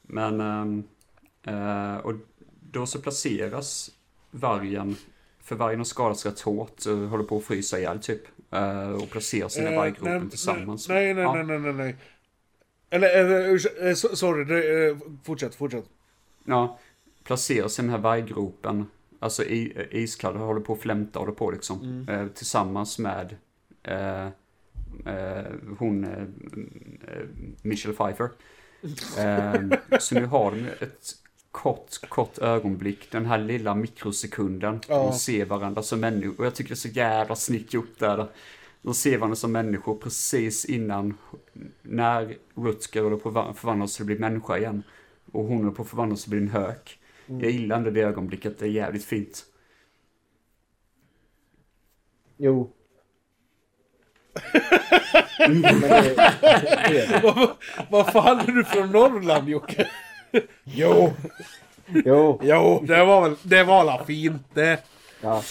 [0.02, 0.42] Men,
[1.44, 2.14] eh, och
[2.72, 3.92] då så placeras
[4.32, 4.96] vargen,
[5.44, 8.22] för vargen har skadats rätt hårt och håller på att frysa ihjäl typ.
[8.52, 10.90] eh, och placeras i här Eh, varggropen nej, tillsammans.
[10.90, 11.34] Nej, nej, Ja.
[11.34, 11.96] nej, nej, nej, nej.
[12.90, 15.86] Eller, eller sorry, fortsätt, fortsätt.
[16.46, 16.80] Ja,
[17.32, 18.86] placeras i den här varggropen.
[19.20, 21.82] Alltså i, eh, iskall håller på att flämta håller på liksom.
[21.82, 22.10] Mm.
[22.10, 23.36] Eh, tillsammans med
[23.84, 24.26] eh,
[25.06, 25.46] eh,
[25.78, 26.22] hon eh,
[27.08, 27.26] eh,
[27.62, 28.30] Michelle Pfeiffer.
[29.18, 29.62] Eh,
[30.00, 31.16] så nu har de ett
[31.52, 33.12] kort, kort ögonblick.
[33.12, 34.80] Den här lilla mikrosekunden.
[34.88, 35.04] Ja.
[35.04, 36.40] De ser varandra som människor.
[36.40, 38.28] Och jag tycker det är så jävla snyggt gjort där.
[38.82, 41.18] De ser varandra som människor precis innan,
[41.82, 44.84] när Rutger håller på att förvandlas till att bli människa igen.
[45.32, 47.01] Och hon håller på att förvandlas till att bli en hök.
[47.30, 47.42] Mm.
[47.42, 49.46] Jag gillar ändå det ögonblicket, det är jävligt fint.
[52.38, 52.72] Jo.
[57.90, 59.88] Vad- fan är du från Norrland Jocke?
[60.64, 61.12] jo,
[62.06, 62.40] Jo.
[62.44, 64.80] jo, det var väl, det var la fint det.
[65.22, 65.42] Ja.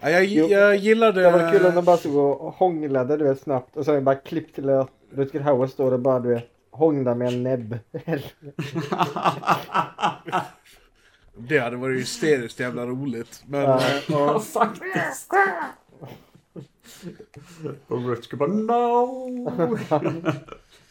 [0.00, 0.46] Ja, jag, Jo.
[0.46, 1.22] jag gillade...
[1.22, 4.14] Det var kul om de bara stod och hånglade du vet snabbt och sen bara
[4.14, 7.78] klipp till att Rutger Hauer står och bara du vet hånglar med en näbb.
[11.36, 13.42] Det hade varit hysteriskt jävla roligt.
[13.46, 13.60] Men...
[13.60, 13.80] Ja.
[13.80, 14.40] eh, ja.
[14.40, 15.32] faktiskt.
[17.86, 19.28] Och Rutger bara no!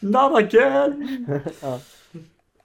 [0.00, 1.26] Not again!
[1.62, 1.80] Ja.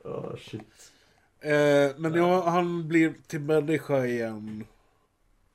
[0.03, 0.91] Oh shit.
[1.39, 4.63] Eh, men ja, han blir till människa igen.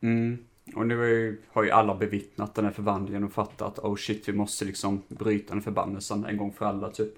[0.02, 0.38] Mm.
[0.74, 4.28] Och nu ju, har ju alla bevittnat den här förvandlingen och fattat att oh shit
[4.28, 7.14] vi måste liksom bryta den förbannelsen en gång för alla typ.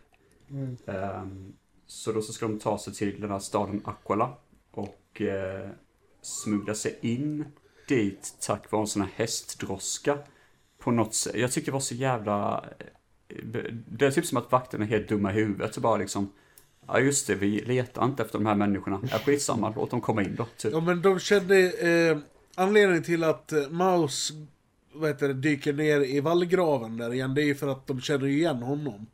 [0.51, 0.77] Mm.
[0.87, 1.53] Ehm,
[1.87, 4.33] så då så ska de ta sig till den här staden Aquala
[4.71, 5.69] och eh,
[6.23, 7.45] smuggla sig in
[7.89, 10.19] dit tack vare en sån här hästdroska.
[10.79, 11.35] På något sätt.
[11.35, 12.65] Jag tyckte det var så jävla...
[13.29, 16.33] Eh, det är typ som att vakterna är helt dumma i huvudet och bara liksom...
[16.87, 19.01] Ja just det, vi letar inte efter de här människorna.
[19.11, 20.47] Ja skitsamma, låt dem komma in då.
[20.57, 20.73] Typ.
[20.73, 21.71] Ja men de kände...
[21.71, 22.19] Eh,
[22.55, 24.33] anledningen till att eh, Maus
[24.93, 28.01] vad heter det, dyker ner i vallgraven där igen, det är ju för att de
[28.01, 29.07] känner igen honom.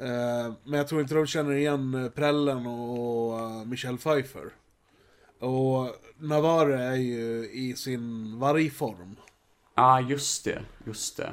[0.00, 4.52] Eh, men jag tror inte de känner igen eh, Prellen och eh, Michelle Pfeiffer.
[5.40, 9.16] Och Navarre är ju i sin vargform.
[9.74, 11.32] Ja just det, just det.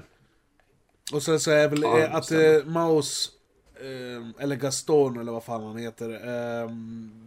[1.14, 3.32] Och sen så är väl Ja, att eh, Maus,
[3.76, 6.70] eh, eller Gaston eller vad fan han heter, eh,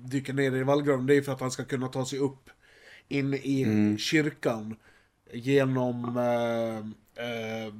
[0.04, 1.06] dyker ner i vallgraven.
[1.06, 2.50] Det är för att han ska kunna ta sig upp
[3.08, 3.98] in i Mm.
[3.98, 4.76] kyrkan
[5.32, 7.74] genom eh,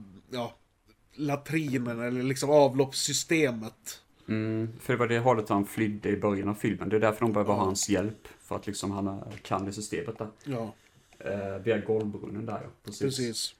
[1.18, 4.02] latrinen eller liksom avloppssystemet.
[4.28, 6.88] Mm, för det var det hållet han flydde i början av filmen.
[6.88, 8.28] Det är därför de behöver ha hans hjälp.
[8.40, 10.28] För att liksom han eh, kan det systemet där.
[10.44, 10.74] Ja,
[11.20, 12.68] Eh, via golvbrunnen där ja.
[12.84, 13.00] Precis.
[13.02, 13.54] precis.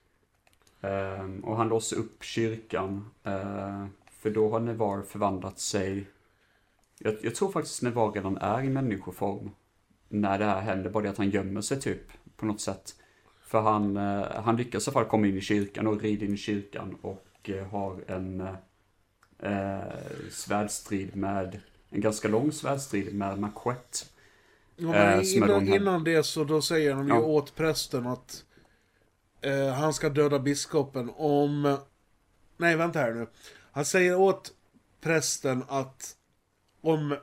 [0.80, 3.10] Ehm, och han låser upp kyrkan.
[3.24, 3.86] eh,
[4.20, 6.06] för då har Nevar förvandlat sig.
[6.98, 9.50] Jag, jag tror faktiskt Nevar redan är i människoform.
[10.08, 10.90] När det här händer.
[10.90, 12.02] Bara det att han gömmer sig typ.
[12.36, 12.94] På något sätt.
[13.40, 16.34] För han, eh, han lyckas i alla fall komma in i kyrkan och rider in
[16.34, 16.96] i kyrkan.
[17.02, 18.54] Och eh, har en eh,
[19.52, 19.92] eh,
[20.30, 21.60] svärdstrid med.
[21.90, 23.98] En ganska lång svärdstrid med Maquette.
[24.76, 27.20] Ja, Eh, men då innan, innan det så då säger de ju Ja.
[27.20, 28.44] åt prästen att
[29.40, 31.78] eh, han ska döda biskopen om...
[32.56, 33.26] Nej, vänta här nu.
[33.72, 34.52] Han säger åt
[35.00, 36.16] prästen att
[36.80, 37.16] om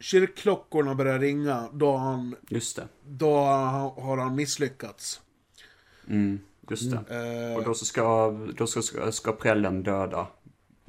[0.00, 2.88] kyrkklockorna börjar ringa, då han, Just det.
[3.06, 5.20] då har han misslyckats.
[6.08, 6.40] Mm,
[6.70, 7.50] just det.
[7.50, 10.26] Eh, Och då så ska, då så ska, ska prällen döda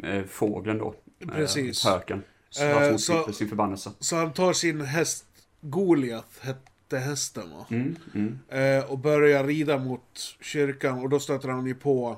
[0.03, 0.95] eh, fågeln då.
[1.19, 1.85] Eh, Precis.
[1.85, 2.23] Höken.
[2.49, 3.91] Så Eh, så- sin förbannelse.
[3.99, 5.25] Så han tar sin häst,
[5.61, 7.65] Goliath hette hästen va?
[7.69, 8.39] Mm, mm.
[8.49, 12.17] Eh, och börjar rida mot kyrkan och då stöter han ju på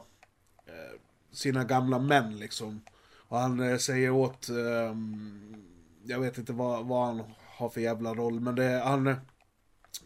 [0.66, 1.00] eh,
[1.32, 2.82] sina gamla män liksom.
[3.28, 5.56] Och han eh, säger åt, ehm,
[6.04, 7.22] jag vet inte vad, vad han
[7.58, 9.16] har för jävla roll, men det, han eh,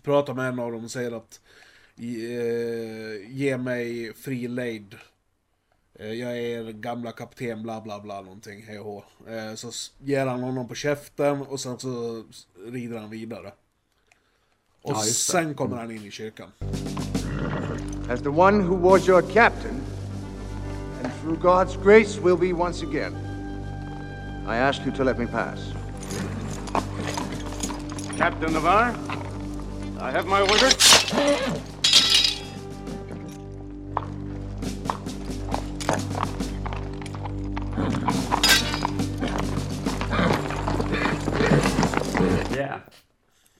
[0.03, 1.68] pratar med en av dem och säger att eh,
[1.99, 4.95] ge mig fri lejd.
[5.99, 9.03] Eh, Jag är er gamla kapten bla bla bla någonting, hej och hå.
[9.27, 9.71] Eh, Så
[10.05, 12.23] ger han honom på käften och sen så
[12.65, 13.51] rider han vidare.
[14.81, 16.51] Och Ja, sen kommer han in i kyrkan.
[18.09, 19.81] As the one who was your captain,
[21.03, 23.13] and through God's grace will be once again,
[24.47, 25.59] I ask you to let me pass.
[28.17, 28.93] Captain Navarre,
[29.99, 31.68] I have my orders.
[42.55, 42.79] Yeah.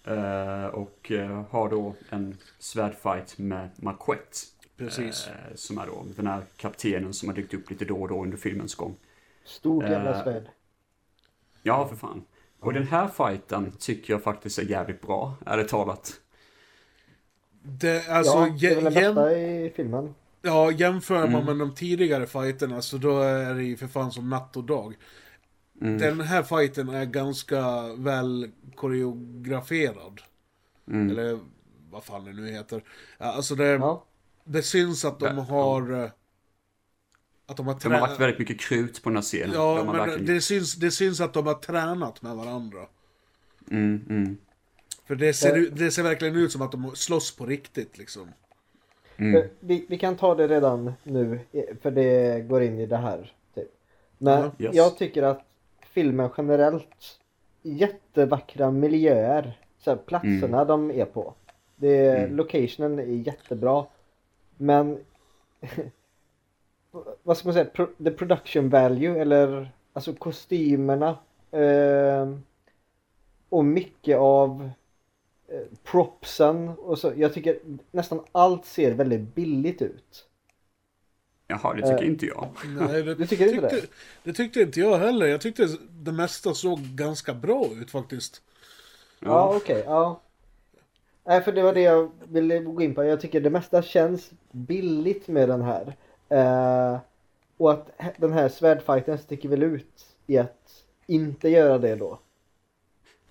[0.04, 4.38] Eh, och eh, har då en svärdfight med Marquette.
[4.78, 5.28] Precis.
[5.28, 8.24] Eh, som är då den här kaptenen som har dykt upp lite då och då
[8.24, 8.96] under filmens gång.
[9.46, 10.44] Stort jävla svärd.
[11.64, 12.26] Ja, för fan.
[12.60, 16.14] Och den här fighten tycker jag faktiskt är jävligt bra, ärligt talat.
[17.62, 20.16] Det, alltså, ja, det är väl det jäm- bästa i filmen.
[20.42, 21.46] Ja, jämför man Mm.
[21.58, 24.96] med de tidigare fighterna så då är det ju för fan som natt och dag.
[25.82, 25.98] Mm.
[25.98, 30.22] Den här fighten är ganska väl koreograferad.
[30.88, 31.10] Mm.
[31.10, 31.40] Eller
[31.92, 32.84] vad fan det nu heter.
[33.18, 33.82] Ja, Alltså det,
[34.46, 35.42] det syns att de Ja.
[35.44, 35.92] har...
[36.04, 36.10] eh,
[37.46, 39.52] Att de har De har lagt väldigt mycket krut på den här scenen.
[39.54, 40.26] Ja, de men verkligen...
[40.26, 42.80] det syns, det syns att de har tränat med varandra.
[43.72, 44.38] Mm, mm.
[45.08, 45.70] För det ser, Ja.
[45.72, 48.28] det ser verkligen ut som att de slåss på riktigt liksom.
[49.20, 49.44] Mm.
[49.60, 51.40] Vi, vi kan ta det redan nu,
[51.82, 53.34] för det går in i det här.
[53.56, 53.68] Typ.
[54.18, 54.66] Men Ja.
[54.66, 54.76] Yes.
[54.76, 55.42] jag tycker att
[55.82, 57.20] filmen generellt,
[57.62, 61.34] jättevackra miljöer, så här, platserna de är på.
[61.76, 62.36] Det, Mm.
[62.36, 63.86] Locationen är jättebra.
[64.58, 64.98] Men
[67.24, 71.18] vad ska man säga, pro, the production value eller alltså kostymerna
[71.52, 72.34] eh,
[73.50, 74.70] och mycket av
[75.84, 77.14] propsen och så.
[77.16, 77.60] Jag tycker
[77.92, 80.26] nästan allt ser väldigt billigt ut.
[81.48, 82.48] Jaha, det tycker Eh, inte jag.
[82.64, 83.88] Nej, det, Du tycker inte det?
[84.24, 85.26] det tyckte inte jag heller.
[85.28, 88.42] Jag tyckte det mesta såg ganska bra ut faktiskt.
[89.20, 89.84] Ja, okej.
[89.86, 90.22] ja.
[91.26, 93.04] Nej, för det var det jag ville gå in på.
[93.04, 95.96] Jag tycker det mesta känns billigt med den här.
[96.30, 97.00] Eh,
[97.58, 102.20] och att den här svärdfighten sticker väl ut i att inte göra det då.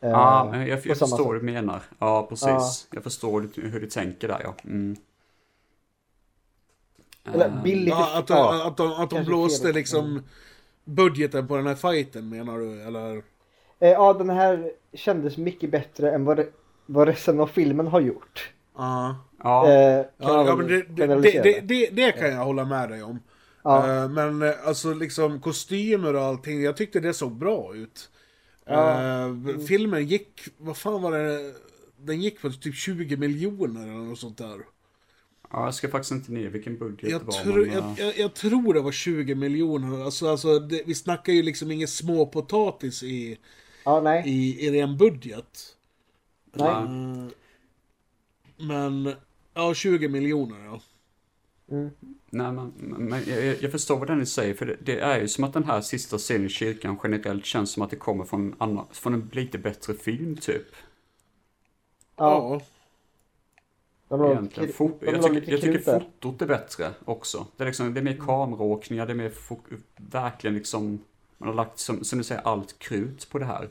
[0.01, 1.83] Eh, Ja, men jag, jag förstår vad du menar.
[1.99, 2.47] Ja, precis.
[2.49, 2.71] Ja.
[2.91, 4.55] Jag förstår hur du tänker där, ja.
[4.65, 4.97] Mm.
[7.35, 7.89] Eller Eh, billigt.
[7.89, 10.23] Ja, att, ja, att, de, att de blåste liksom
[10.85, 12.83] budgeten på den här fighten menar du?
[12.83, 13.17] Eller?
[13.79, 16.45] Eh, ja, den här kändes mycket bättre än vad,
[16.87, 18.53] vad resten av filmen har gjort.
[18.77, 19.17] Ja.
[19.43, 19.71] Ja.
[19.73, 23.03] Eh, kan Ja, men det, det, det, det, det, det kan jag hålla med dig
[23.03, 23.19] om.
[23.63, 24.09] Ja.
[24.09, 28.11] Men alltså liksom kostymer och allting, jag tyckte det såg bra ut.
[28.69, 29.27] Ja.
[29.29, 31.55] Eh, filmen gick, vad fan var det?
[31.97, 34.61] Den gick på typ 20 miljoner eller något sånt där.
[35.51, 37.33] Ja, jag ska faktiskt inte ner vilken budget Jag, det var.
[37.33, 40.05] tro, men, jag, eh, jag, jag tror det var 20 miljoner.
[40.05, 43.39] Alltså, alltså det, vi snackar ju liksom ingen småpotatis i,
[43.85, 44.23] Ja, nej.
[44.27, 45.77] i, i ren budget.
[46.53, 46.69] Nej.
[46.69, 47.29] Eh,
[48.57, 49.15] men,
[49.55, 50.81] ja 20 miljoner ja.
[51.71, 51.91] Mm.
[52.31, 55.45] Nej, men, men jag, jag förstår vad den säger, för det, det är ju som
[55.45, 58.55] att den här sista scenen i kyrkan generellt känns som att det kommer från, en
[58.59, 60.67] annan, från en lite bättre film, typ.
[62.17, 62.61] Ja.
[64.11, 64.67] Egentligen.
[64.67, 67.47] lite, Fot- jag tycker, jag tycker fotot är bättre också.
[67.57, 69.33] Det är, liksom, det är mer kameraåkningar, det är mer
[69.97, 70.99] verkligen liksom,
[71.39, 73.69] man har lagt som, som du säger allt krut på det här.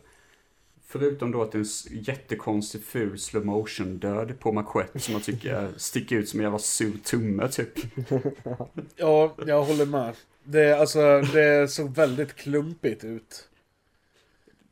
[0.89, 5.23] Förutom då att det är en jättekonstig ful slow motion död på Marquette som jag
[5.23, 7.69] tycker sticker ut som en jävla sur tumme typ.
[8.95, 10.13] Ja, jag håller med.
[10.43, 13.49] Det, alltså, det såg väldigt klumpigt ut.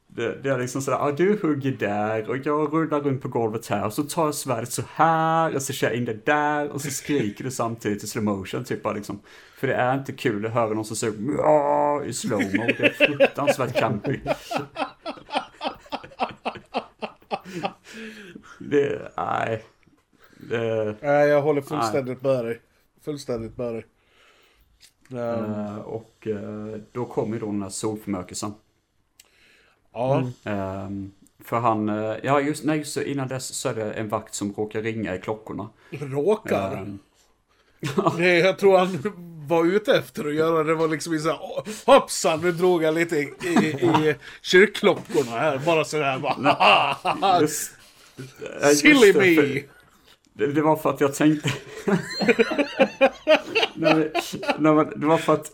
[0.07, 3.67] Det, det är liksom sådär, ja du hugger där och jag rullar runt på golvet
[3.67, 6.69] här och så tar jag svärdet så här och så kör jag in det där
[6.69, 9.19] och så skriker du samtidigt i slow motion typ bara liksom.
[9.57, 13.79] För det är inte kul att höra någon som säger i slowmo, det är fruktansvärt
[13.79, 14.19] campy.
[18.59, 19.63] Det, nej.
[20.49, 22.61] Det, Nej, jag håller fullständigt med dig.
[23.01, 23.85] Fullständigt med dig.
[25.13, 28.53] Eh, och eh, då kommer ju då den här solförmörkelsen.
[29.93, 30.23] Ja.
[30.43, 34.33] Ehm, för han, eh, ja just, nej, just innan dess så är det en vakt
[34.33, 35.69] som råkar ringa i klockorna.
[35.89, 36.77] Råkar?
[36.77, 36.99] Ehm,
[38.17, 38.87] Nej, jag tror han
[39.47, 40.63] var ute efter att göra.
[40.63, 45.31] Det var liksom så här, "Åh, hoppsan, nu drog jag lite i, i, i kyrkklockorna
[45.31, 47.71] här, bara sådär bara, just-
[48.63, 49.61] just Silly det, me!
[50.33, 51.49] Det, det var för att jag tänkte...
[53.73, 54.11] nej,
[54.59, 55.51] nej, det var för att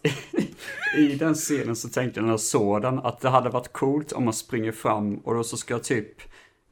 [0.97, 4.11] i den scenen så tänkte jag när jag såg den att det hade varit coolt
[4.11, 6.07] om man springer fram och då så ska typ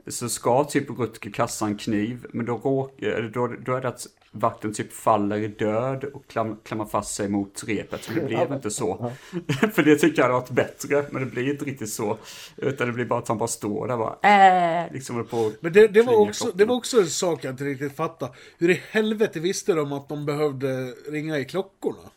[0.08, 3.00] så ska typ Rutger kasta en kniv men då, råk,
[3.34, 7.64] då, då är det att vakten typ faller död och klam, klamrar fast sig mot
[7.68, 8.10] repet.
[8.10, 9.12] Men det blev inte så.
[9.74, 12.18] För det tycker jag hade varit bättre men det blir inte riktigt så.
[12.58, 15.74] Utan det blir bara att han bara står där och bara äh, liksom på Men
[15.74, 16.58] det, det, var också, klockan.
[16.58, 18.34] det var också en sak jag inte riktigt fattade.
[18.58, 22.10] Hur i helvete visste de att de behövde ringa i klockorna?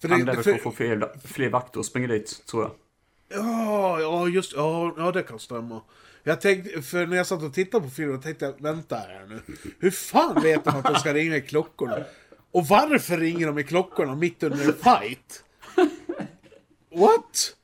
[0.00, 2.72] För Han lär väl för- få fler, fler vakter och springa dit, tror jag.
[3.28, 5.80] Ja, ja just ja, ja, det kan stämma.
[6.26, 9.40] Jag tänkte, för när jag satt och tittade på filmen tänkte jag, vänta här nu.
[9.78, 12.04] Hur fan vet de att de ska ringa i klockorna?
[12.50, 15.44] Och varför ringer de i klockorna mitt under en fight?
[16.94, 17.54] What?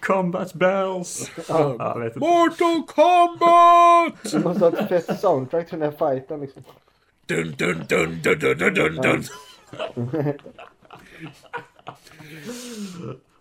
[0.00, 1.30] Combat bells!
[1.48, 2.18] Ja, jag vet inte.
[2.18, 4.32] Mortal Kombat!
[4.32, 6.62] Du måste ha ett fett soundtrack till den här fighten liksom.
[7.26, 9.24] Dun, dun, dun, dun, dun, dun, dun, dun.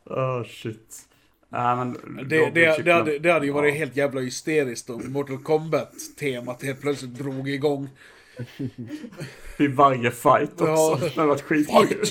[0.06, 1.09] Oh shit.
[1.50, 1.94] Nej men...
[2.30, 6.64] Det, då det, det, hade, det hade ju varit helt jävla hysteriskt om Mortal Kombat-temat
[6.64, 7.90] helt plötsligt drog igång.
[9.58, 10.66] I varje fight också.
[10.66, 10.98] Ja.
[11.02, 12.04] Det hade varit skitkul.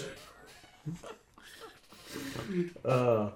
[2.86, 3.28] Uh,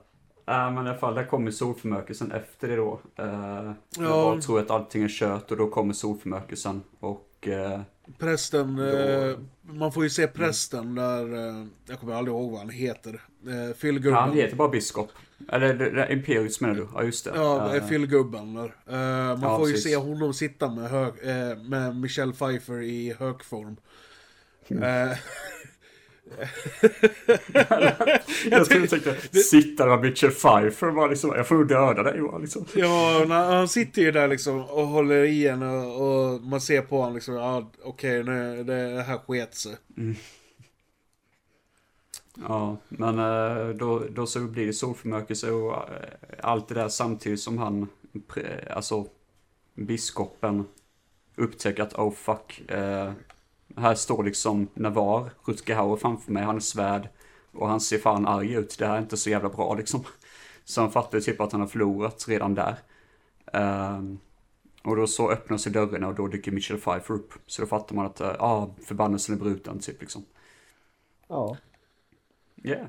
[0.47, 3.01] äh, men i alla fall, där kommer solförmörkelsen efter det då.
[3.21, 4.35] Uh, Ja.
[4.35, 6.83] Jag tror att allting är kört och då kommer solförmörkelsen.
[7.01, 7.49] Och...
[7.49, 7.81] eh,
[8.19, 12.71] Prästen, eh, man får ju se prästen där, eh, jag kommer aldrig ihåg vad han
[12.71, 13.21] heter.
[13.47, 14.21] Eh, fyllgubben.
[14.21, 15.11] han heter bara biskop.
[15.49, 16.89] Eller Imperius menar du?
[16.95, 17.33] Ja just det.
[17.35, 18.75] Ja, Eh, fyllgubben där.
[18.89, 19.91] Eh, man Ja, får ju precis.
[19.91, 23.77] se honom sitta med, hög, eh, med Michelle Pfeiffer i högform.
[24.69, 25.19] Eh,
[28.51, 29.15] jag skulle tänka,
[29.51, 32.65] sitta där med Mitchell Pfeiffer bara liksom, jag får nog döda dig bara liksom.
[32.75, 36.99] Ja, han sitter ju där liksom och håller i en och, och man ser på
[37.01, 39.77] honom liksom, ja okej, nu det, här sket sig.
[42.35, 46.09] Ja, men eh, då, då så blir det solförmörkelse och eh,
[46.43, 47.89] allt det där samtidigt som han,
[48.71, 49.07] alltså
[49.75, 50.65] biskopen
[51.37, 53.13] upptäcker att oh fuck, eh,
[53.77, 57.09] här står liksom Navar, Rutger Hauer framför mig, han är svärd
[57.53, 60.05] och han ser fan arg ut, det här är inte så jävla bra liksom.
[60.65, 62.77] Så han fattar typ att han har förlorat redan där.
[63.53, 64.03] Eh,
[64.85, 67.33] och då så öppnar sig dörrarna och då dyker Mitchell Pfeiffer upp.
[67.47, 70.25] Så då fattar man att, ja, ah, förbannelsen är bruten typ liksom.
[71.29, 71.57] Ja.
[72.65, 72.87] Yeah.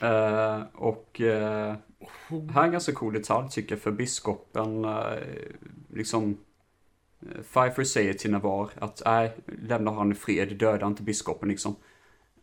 [0.00, 1.74] Eh, och eh,
[2.50, 5.02] här är en ganska cool detalj tycker jag för biskopen eh,
[5.94, 6.38] liksom
[7.22, 11.76] eh, Pfeiffer säger till Navar att nej, lämna han i fred, döda inte biskopen liksom.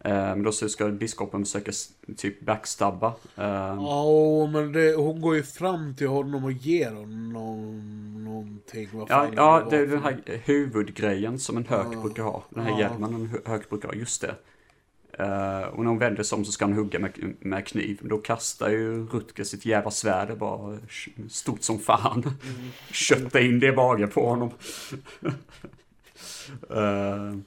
[0.04, 1.72] Men då ska biskopen försöka
[2.18, 3.14] typ backstabba.
[3.36, 8.90] Ja, men det, hon går ju fram till honom och ger honom någon, någonting.
[8.94, 12.44] Vad Ja, ja, var det är den här huvudgrejen som en hök brukar ha.
[12.50, 12.80] Den här Ja.
[12.80, 14.36] hjälmen en hö- hök brukar ha, just det.
[15.20, 18.00] Eh, och när hon vänder sig om så ska han hugga med, med kniv.
[18.04, 20.78] Då kastar ju Rutger sitt jävla svärd, bara
[21.30, 22.24] stort som fan.
[22.24, 22.70] Mm.
[22.92, 24.52] Kötta in det i magen på honom.
[26.70, 27.38] Eh,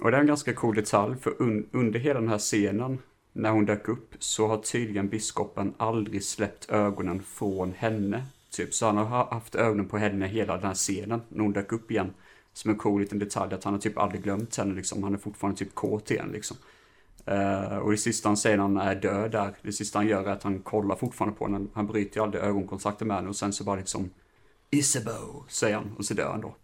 [0.00, 2.98] och det är en ganska cool detalj, för un, under hela den här scenen,
[3.32, 8.24] när hon dök upp, så har tydligen biskopen aldrig släppt ögonen från henne.
[8.50, 11.52] Typ, så han har ha- haft ögonen på henne hela den här scenen, när hon
[11.52, 12.14] dök upp igen.
[12.52, 15.02] Som en cool liten detalj, att han har typ aldrig glömt henne liksom.
[15.02, 16.56] Han är fortfarande typ kåt igen liksom.
[17.30, 20.24] Eh, och det sista han säger när han är död där, det sista han gör
[20.24, 21.66] är att han kollar fortfarande på henne.
[21.74, 24.10] Han bryter ju aldrig ögonkontakten med henne och sen så bara liksom
[24.70, 26.54] Isabeau, säger han och så dör han då.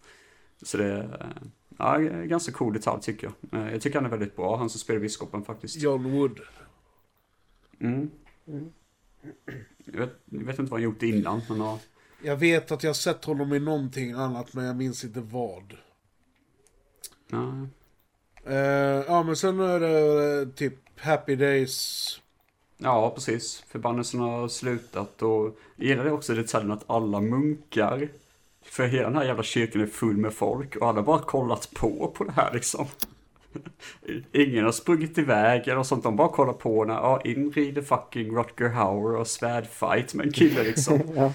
[0.62, 1.34] Så det är
[1.78, 3.60] ja, en ganska cool detalj tycker jag.
[3.60, 5.76] Eh, jag tycker han är väldigt bra, han som spelar biskopen faktiskt.
[5.76, 6.40] John Wood.
[7.80, 8.10] Mm.
[9.84, 11.78] Jag, vet, jag vet inte vad han gjort innan, men ja.
[12.22, 15.76] Jag vet att jag sett honom i någonting annat, men jag minns inte vad.
[17.30, 17.66] ja.
[18.46, 22.20] Eh, ja, men sen är det eh, typ Happy Days.
[22.78, 23.64] Ja, precis.
[23.68, 28.08] Förbannelsen har slutat och jag gillar det också detaljen att alla munkar,
[28.64, 31.70] för hela den här jävla kyrkan är full med folk och alla har bara kollat
[31.74, 32.86] på på det här liksom.
[34.32, 38.36] Ingen har sprungit iväg eller sånt, de bara kollar på när, ja, in rider fucking
[38.36, 41.00] Rutger Hauer och svärdfight med en kille liksom.
[41.16, 41.32] Ja.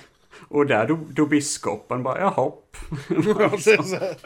[0.47, 2.51] Och där då, då biskopen bara, jaha.
[3.09, 4.17] Ja, det är så här.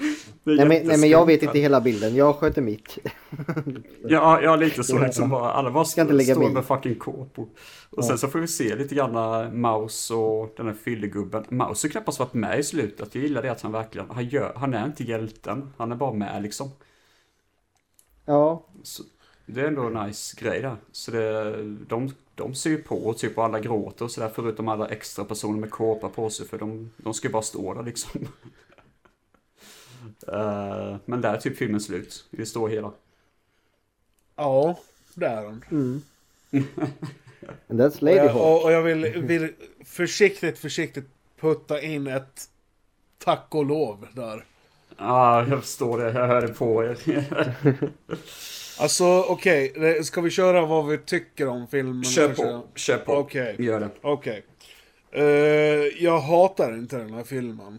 [0.00, 2.98] Det är Nej men, nej men jag vet inte hela bilden, jag sköter mitt.
[4.08, 7.48] Ja, ja lite så liksom alla bara Ska står med fucking kåpor.
[7.90, 8.02] Och Ja.
[8.02, 11.44] sen så får vi se lite grann Maus och den här fyllegubben.
[11.48, 13.14] Maus har knappast varit med i slutet.
[13.14, 15.72] Jag gillar det att han verkligen, han, gör, han är inte hjälten.
[15.76, 16.70] Han är bara med liksom.
[18.24, 19.02] Ja, Så
[19.46, 20.76] det är ändå en nice grej där.
[20.92, 21.56] Så det,
[21.88, 25.60] de, de ser ju på typ och alla gråter och sådär förutom alla extra personer
[25.60, 28.10] med kåpa på sig för de, de ska ju bara stå där liksom.
[30.28, 32.92] Eh, men där är typ filmen slut i det stora hela.
[34.36, 34.78] Ja,
[35.14, 35.64] det är den.
[35.70, 36.02] mm.
[37.68, 38.42] And that's Lady Och jag, Hawk.
[38.42, 39.52] och, och jag vill, vill
[39.84, 41.08] försiktigt, försiktigt
[41.40, 42.48] putta in ett
[43.18, 44.44] tack och lov där.
[44.96, 46.12] Ja, jag förstår det.
[46.12, 46.98] Jag hörde på er.
[48.80, 52.04] Alltså okej, okay, ska vi köra vad vi tycker om filmen?
[52.04, 53.12] Kör på, kör på.
[53.12, 53.56] Okej.
[53.58, 53.90] Gör det.
[54.00, 54.44] Okej.
[55.10, 55.24] Eh,
[56.04, 57.78] jag hatar inte den här filmen.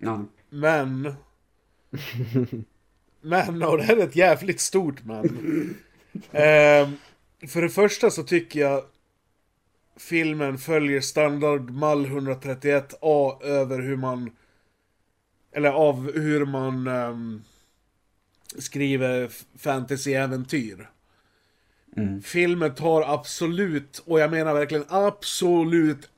[0.00, 0.24] Ja.
[0.50, 1.14] Men...
[3.20, 5.24] Men, och det här är ett jävligt stort men.
[6.32, 6.96] Ehm,
[7.48, 8.82] för det första så tycker jag
[9.96, 14.30] filmen följer standard mall 131A över hur man...
[15.52, 17.42] Eller av hur man ehm,
[18.58, 20.88] skriver fantasy-äventyr.
[22.22, 26.10] Filmen tar absolut, och jag menar verkligen absolut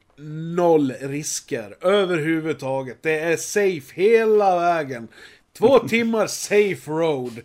[0.56, 3.02] noll risker överhuvudtaget.
[3.02, 5.08] Det är safe hela vägen.
[5.52, 7.40] Två timmar safe road.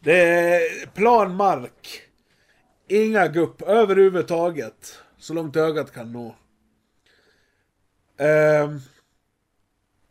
[0.00, 2.02] Det är plan mark.
[2.88, 4.98] Inga gupp överhuvudtaget.
[5.18, 6.36] Så långt ögat kan nå.
[8.18, 8.80] Ehm,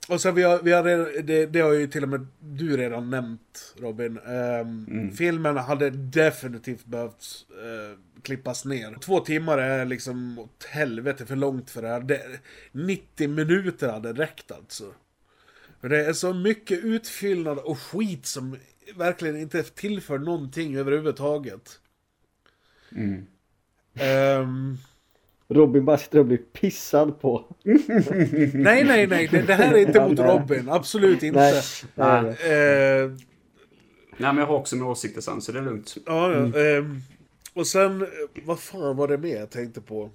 [0.09, 2.77] och sen vi har, vi har redan, det, det har ju till och med du
[2.77, 4.17] redan nämnt Robin.
[4.17, 8.97] Ehm, Filmen hade definitivt behövt eh, klippas ner.
[9.01, 11.99] Två timmar är liksom åt helvete för långt för det här.
[11.99, 12.21] Det,
[12.71, 14.93] 90 minuter hade räckt alltså.
[15.83, 18.57] För det är så mycket utfyllnad och skit som
[18.95, 21.79] verkligen inte tillför någonting överhuvudtaget.
[22.91, 23.25] Mm.
[23.93, 24.77] Ehm,
[25.47, 27.45] Robin bara sitter och blir pissad på.
[27.63, 29.27] nej, nej, nej.
[29.27, 30.19] Det, det här är inte mot.
[30.19, 30.69] Robin.
[30.69, 31.39] Absolut inte.
[31.39, 31.63] Nej,
[31.95, 33.11] nej, Eh,
[34.17, 35.97] Nej, men jag har också mina åsikter sen, så det är lugnt.
[36.05, 36.37] Ja, ja.
[36.37, 36.77] Mm.
[36.77, 37.01] ehm,
[37.53, 38.07] och sen, eh,
[38.43, 40.11] vad fan var det mer jag tänkte på?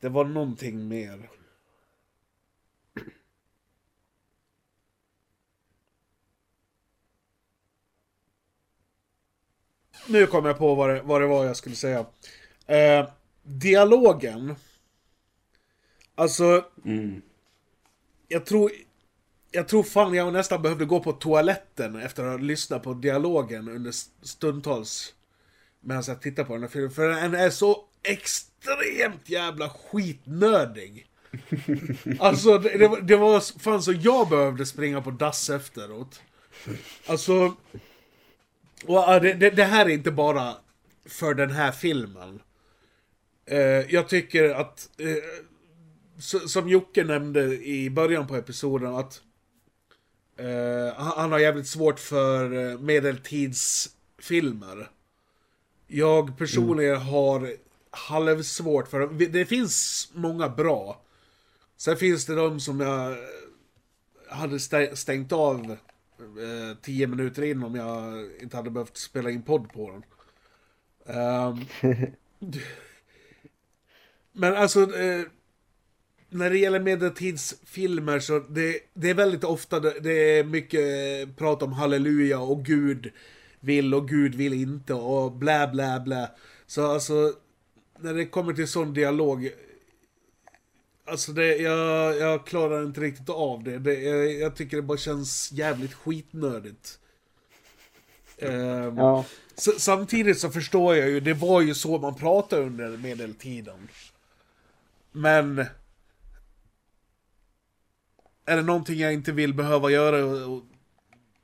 [0.00, 1.30] Det var någonting mer.
[10.06, 12.06] Nu kom jag på vad det, vad det var jag skulle säga.
[12.66, 13.08] Eh,
[13.42, 14.54] dialogen.
[16.14, 17.22] Alltså, Mm.
[18.28, 18.70] jag tror...
[19.50, 23.68] Jag tror fan jag nästan behövde gå på toaletten efter att ha lyssnat på dialogen
[23.68, 23.92] under
[24.26, 25.14] stundtals.
[25.80, 26.90] Medan jag tittar på den här filmen.
[26.90, 31.06] För den är så extremt jävla skitnördig.
[32.18, 36.20] Alltså det, det var fan så jag behövde springa på dass efteråt.
[37.06, 37.54] Alltså...
[38.86, 40.54] Och, det, det, det här är inte bara
[41.06, 42.42] för den här filmen.
[43.46, 43.58] Eh,
[43.94, 44.88] jag tycker att...
[44.98, 45.16] Eh,
[46.18, 49.22] s- som Jocke nämnde i början på episoden att
[50.36, 54.90] eh, han, han har jävligt svårt för medeltidsfilmer.
[55.86, 57.52] Jag personligen har
[57.90, 59.18] halvsvårt för dem.
[59.30, 61.00] Det finns många bra.
[61.76, 63.16] Sen finns det de som jag
[64.28, 65.76] hade stä- stängt av
[66.18, 70.04] eh, tio minuter in om jag inte hade behövt spela in podd på den.
[71.16, 71.64] Um,
[74.32, 75.24] men alltså, eh,
[76.28, 81.62] när det gäller medeltidsfilmer så det, det är väldigt ofta det, det är mycket prat
[81.62, 83.12] om halleluja och Gud
[83.60, 86.30] vill och Gud vill inte och blä blä blä.
[86.66, 87.32] Så alltså,
[87.98, 89.50] när det kommer till sån dialog
[91.04, 93.78] Alltså det, jag, jag klarar inte riktigt av det.
[93.78, 96.98] det jag, jag tycker det bara känns jävligt skitnödigt.
[98.38, 99.24] Ehm, Ja.
[99.78, 103.88] Samtidigt så förstår jag ju, det var ju så man pratade under medeltiden.
[105.12, 105.66] Men...
[108.46, 110.18] Är det någonting jag inte vill behöva göra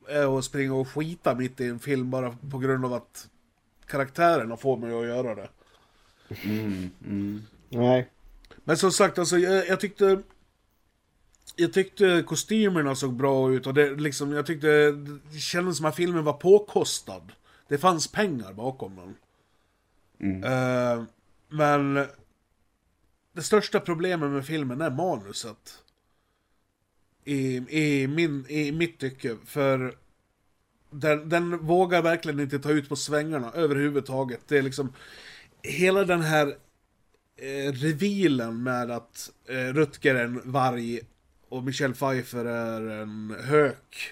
[0.08, 3.28] är att springa och skita mitt i en film bara på grund av att
[3.86, 5.48] karaktärerna får mig att göra det.
[6.44, 7.42] Mm, mm.
[7.68, 8.08] Nej.
[8.70, 10.22] Men som sagt, alltså, jag, jag tyckte...
[11.56, 14.90] Jag tyckte kostymerna såg bra ut och det, liksom, jag tyckte
[15.32, 17.32] det kändes som att filmen var påkostad.
[17.68, 19.16] Det fanns pengar bakom den.
[20.44, 21.04] Eh,
[21.48, 21.94] men
[23.32, 25.82] det största problemet med filmen är manuset.
[27.24, 29.36] I, i, min, I mitt tycke.
[29.44, 29.94] För
[30.90, 34.40] den, den vågar verkligen inte ta ut på svängarna överhuvudtaget.
[34.48, 34.92] Det är liksom
[35.62, 36.56] hela den här
[37.40, 41.00] eh, revealen med att eh, Rutger är en varg
[41.48, 44.10] och Michelle Pfeiffer är en hök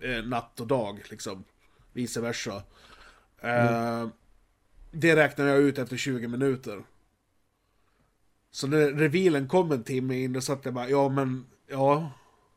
[0.00, 1.44] eh, natt och dag, liksom.
[1.92, 2.62] Vice versa.
[3.40, 4.08] Eh,
[4.90, 6.82] det räknar jag ut efter 20 minuter.
[8.50, 12.12] Så när revealen kom en timme in, då satt jag bara, ja men, ja,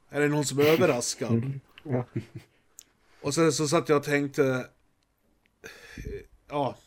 [0.09, 1.59] är det någon som är överraskad?
[1.83, 2.05] Ja.
[3.21, 4.67] Och sen så satt jag och tänkte,
[6.47, 6.77] ja,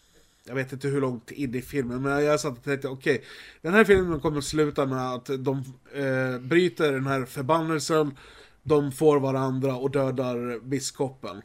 [0.48, 3.24] jag vet inte hur långt in i filmen, men jag satt och tänkte, okej,
[3.62, 5.64] den här filmen kommer att sluta med att de
[5.94, 8.16] eh, bryter den här förbannelsen,
[8.62, 11.42] de får varandra och dödar biskopen.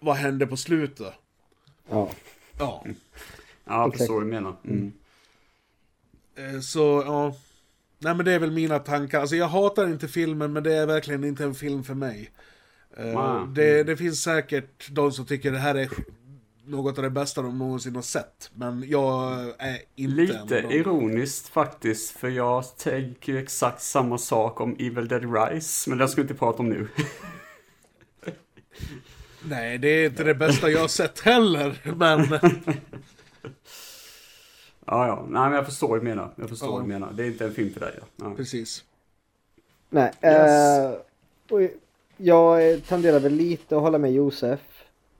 [0.00, 1.12] Vad händer på slutet?
[1.90, 2.10] Ja.
[2.58, 2.84] Ja.
[3.64, 4.56] Ja, jag förstår vad du menar.
[4.64, 4.92] Mm.
[6.34, 7.36] Eh, Så, ja.
[7.98, 9.20] Nej men det är väl mina tankar.
[9.20, 12.30] Alltså jag hatar inte filmen, men det är verkligen inte en film för mig.
[12.96, 13.54] Eh, Wow.
[13.54, 15.90] Det, det finns säkert de som tycker det här är
[16.64, 18.50] något av det bästa de någonsin har sett.
[18.54, 24.60] Men jag är inte en av Lite ironiskt faktiskt, för jag tänker exakt samma sak
[24.60, 26.88] om Evil Dead Rise, men det ska vi inte prata om nu.
[29.44, 32.20] Nej, det är inte det bästa jag har sett heller, men...
[34.86, 35.26] Ja, ja.
[35.28, 36.34] Nej, men jag förstår vad du menar.
[36.36, 36.72] Jag förstår Ja.
[36.72, 37.12] vad du menar.
[37.12, 37.94] Det är inte en film för dig.
[38.00, 38.06] Ja.
[38.16, 38.34] Ja.
[38.36, 38.84] Precis.
[39.90, 40.50] Nej, Yes.
[41.52, 41.68] eh,
[42.16, 44.60] jag tenderar väl lite att hålla med Josef.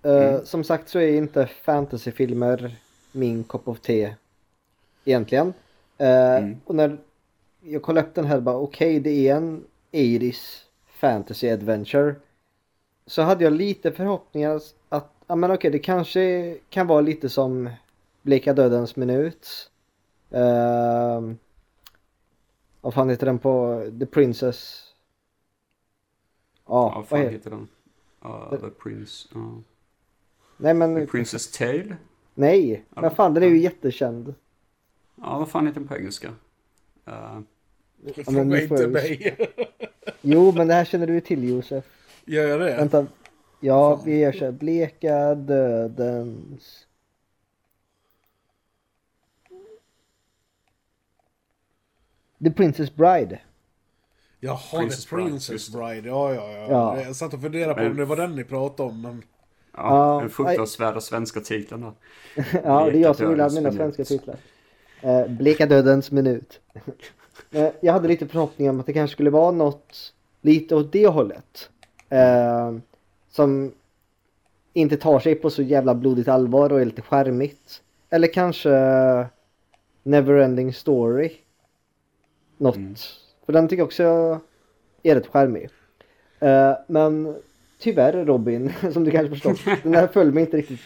[0.04, 0.46] Eh, Mm.
[0.46, 2.76] Som sagt så är inte fantasyfilmer
[3.12, 4.14] min kopp of te
[5.04, 5.52] egentligen.
[5.98, 6.60] Eh, Mm.
[6.64, 6.98] Och när
[7.60, 12.14] jag kollade upp den här bara okej det är en 80s fantasy adventure.
[13.06, 17.70] Så hade jag lite förhoppningar att ja men okej det kanske kan vara lite som
[18.22, 19.70] Bleka dödens minut.
[20.34, 21.32] Uh,
[22.80, 24.88] vad fan heter den på The Princess?
[26.66, 27.68] Ja, Ja, vad fan heter den?
[28.22, 29.28] Ja, The Prince.
[29.34, 29.62] Ja.
[30.62, 31.96] Nej men The Princess Tale?
[32.34, 34.34] nej, men fan den är ju jättekänd.
[35.16, 36.28] Ja, vad fan heter den på engelska?
[37.08, 37.40] Uh,
[37.98, 39.36] men Fråga får inte jag- mig.
[40.20, 41.84] Jo men det här känner du till Josef.
[42.24, 42.76] Gör jag det?
[42.76, 43.06] Vänta.
[43.60, 44.52] Ja, vi gör så här.
[44.52, 46.86] Bleka dödens...
[52.44, 53.38] The Princess Bride.
[54.40, 55.78] Jaha, Princess The Bride, Princess det.
[55.78, 56.08] Bride.
[56.08, 57.02] Ja, ja, ja, Ja.
[57.02, 59.22] Jag satt och funderade på Men- om det var den ni pratade om, men...
[59.76, 61.92] ja, den fruktansvärda svenska titeln där.
[62.64, 63.76] ja, det är jag som dödens mina minut.
[63.76, 64.36] svenska titlar.
[65.00, 66.60] Eh, Bleka dödens minut.
[67.54, 71.06] Eh, jag hade lite förhoppning om att det kanske skulle vara något lite åt det
[71.06, 71.70] hållet.
[72.08, 72.72] Eh,
[73.30, 73.72] som
[74.72, 77.82] inte tar sig på så jävla blodigt allvar och är lite charmigt.
[78.10, 78.70] Eller kanske
[80.02, 81.32] Neverending Story.
[82.56, 82.76] Något.
[83.46, 84.40] För den tycker jag också
[85.02, 85.70] är rätt charmig.
[86.40, 87.36] Eh, men
[87.82, 90.80] tyvärr Robin, som du kanske förstått, den här föll mig inte riktigt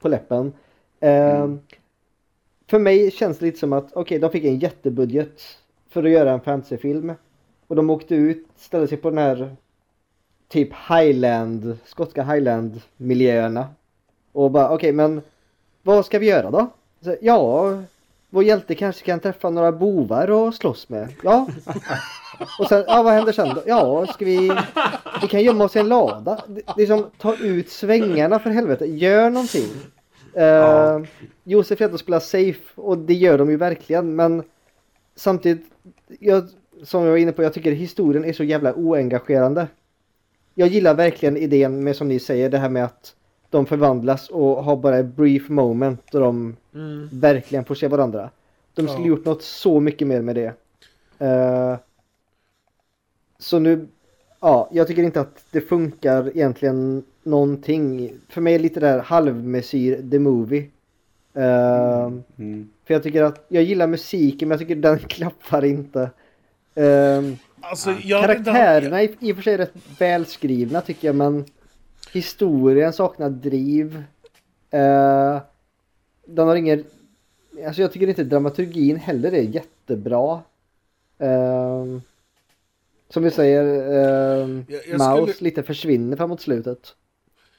[0.00, 0.52] på läppen.
[1.00, 1.50] Eh,
[2.66, 5.42] För mig känns det lite som att, okej, de fick en jättebudget
[5.90, 7.12] för att göra en fantasyfilm.
[7.66, 9.56] Och de åkte ut, ställde sig på den här
[10.48, 13.68] typ Highland, skotska Highland-miljöerna.
[14.32, 15.22] Och bara, okej, men
[15.82, 16.66] vad ska vi göra då?
[17.00, 17.82] Så, ja,
[18.30, 21.08] vår hjälte kanske kan träffa några bovar och slåss med.
[21.22, 21.48] Ja.
[22.58, 23.62] Och sen, ja vad händer sen då?
[23.66, 24.52] Ja, ska vi...
[25.22, 26.42] Vi kan gömma oss i en lada.
[26.46, 28.86] Det, det är som, ta ut svängarna för helvete.
[28.86, 29.66] Gör någonting.
[30.36, 31.06] Uh,
[31.44, 34.42] Josef Hedda spelar safe och det gör de ju verkligen men
[35.16, 35.66] samtidigt,
[36.20, 36.48] jag,
[36.82, 39.66] som jag var inne på, jag tycker historien är så jävla oengagerande.
[40.54, 43.14] Jag gillar verkligen idén med som ni säger, det här med att
[43.50, 47.08] de förvandlas och har bara ett brief moment då de Mm.
[47.12, 48.30] verkligen får se varandra.
[48.74, 49.08] De skulle Ja.
[49.08, 50.52] gjort något så mycket mer med det.
[51.18, 51.76] Eh,
[53.42, 53.86] så nu,
[54.40, 58.12] ja, jag tycker inte att det funkar egentligen någonting.
[58.28, 60.66] För mig är lite där halvmesyr the movie.
[61.34, 62.68] Eh, Mm.
[62.84, 66.10] För jag tycker att, jag gillar musiken men jag tycker den klappar inte.
[66.74, 67.22] Eh,
[67.64, 68.22] Alltså, jag...
[68.22, 71.44] Karaktärerna är i och för sig rätt välskrivna tycker jag men
[72.12, 74.02] historien saknar driv.
[74.70, 75.40] Eh,
[76.26, 76.84] den har ingen...
[77.66, 80.40] Alltså jag tycker inte dramaturgin heller är jättebra.
[81.18, 81.84] Eh,
[83.12, 86.94] som vi säger, eh, Jag- jag Mouse skulle- lite försvinner framåt slutet.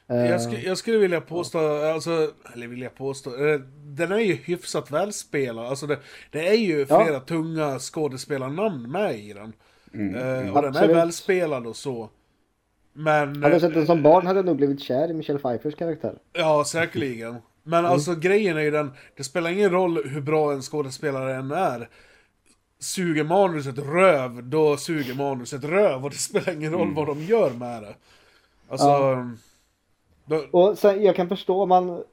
[0.10, 4.34] Eh, Jag, skulle, jag skulle vilja påstå, alltså, eller vilja påstå, eh, den är ju
[4.34, 5.66] hyfsat välspelad.
[5.66, 6.00] Alltså det,
[6.32, 7.04] det är ju Ja.
[7.06, 9.54] flera tunga skådespelarnamn med i den.
[10.16, 10.96] Eh, och den är Absolut.
[10.96, 12.10] välspelad och så.
[12.94, 13.44] Men...
[13.44, 15.76] hade jag sett eh, den som barn hade jag nog blivit kär i Michelle Pfeiffers
[15.76, 16.18] karaktär.
[16.34, 17.36] Ja, säkerligen.
[17.64, 17.92] Men Mm.
[17.92, 21.90] alltså grejen är ju den, det spelar ingen roll hur bra en skådespelare än är.
[22.84, 26.94] Suger manuset röv, då suger manuset röv och det spelar ingen roll Mm.
[26.96, 27.96] vad de gör med det.
[28.70, 28.88] Alltså...
[28.88, 29.30] Ja.
[30.26, 32.04] Då, Och sen, jag kan förstå om man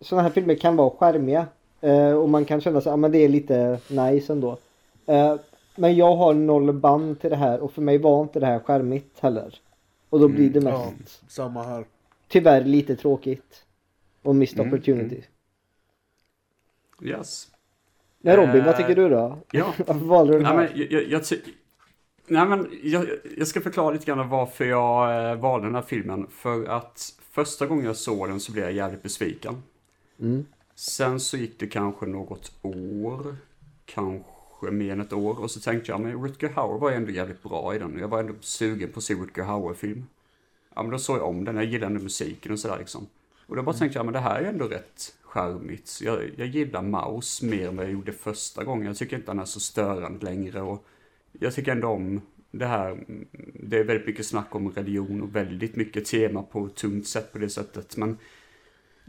[0.00, 1.46] sådana här filmer kan vara charmiga
[1.80, 4.58] eh, och man kan känna sig, ja men det är lite nice ändå.
[5.06, 5.36] Eh,
[5.76, 8.58] Men jag har noll band till det här och för mig var inte det här
[8.58, 9.60] skärmigt heller.
[10.10, 10.92] Och då blir det mest Ja,
[11.28, 11.84] samma här.
[12.28, 13.64] tyvärr lite tråkigt.
[14.22, 15.22] Och missed Mm, opportunity.
[17.02, 17.48] Yes.
[18.20, 19.38] Nej Robin, vad Eh, tycker du då?
[19.50, 19.74] Ja.
[19.86, 20.74] Varför valde du den Nej, här?
[20.74, 21.22] men jag, jag,
[22.26, 26.26] Nej, men jag, jag ska förklara lite grann varför jag eh, valde den här filmen.
[26.30, 29.62] För att första gången jag såg den så blev jag jävligt besviken.
[30.20, 30.46] Mm.
[30.74, 33.36] Sen så gick det kanske något år,
[33.84, 35.40] kanske mer än ett år.
[35.40, 37.98] Och så tänkte jag, men Rutger Hauer var ändå jävligt bra i den.
[37.98, 40.06] Jag var ändå sugen på att se Rutger Hauer-film.
[40.74, 41.56] Ja, men då såg jag om den.
[41.56, 43.06] Jag gillade musiken och sådär liksom.
[43.46, 46.00] Och då bara tänkte jag, men det här är ändå rätt charmigt.
[46.02, 48.86] Jag, jag gillar Maus mer än vad jag gjorde första gången.
[48.86, 50.60] Jag tycker inte han är så störande längre.
[50.60, 50.86] Och
[51.32, 52.20] jag tycker ändå om
[52.50, 53.04] det här.
[53.54, 57.32] Det är väldigt mycket snack om religion och väldigt mycket tema på ett tungt sätt
[57.32, 57.96] på det sättet.
[57.96, 58.18] Men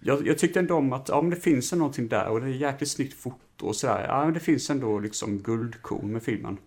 [0.02, 2.48] jag, jag tyckte ändå om att ja, men det finns ändå någonting där och det
[2.48, 4.06] är jäkligt snyggt foto och sådär.
[4.08, 6.58] Ja, men det finns ändå liksom guldkorn med filmen.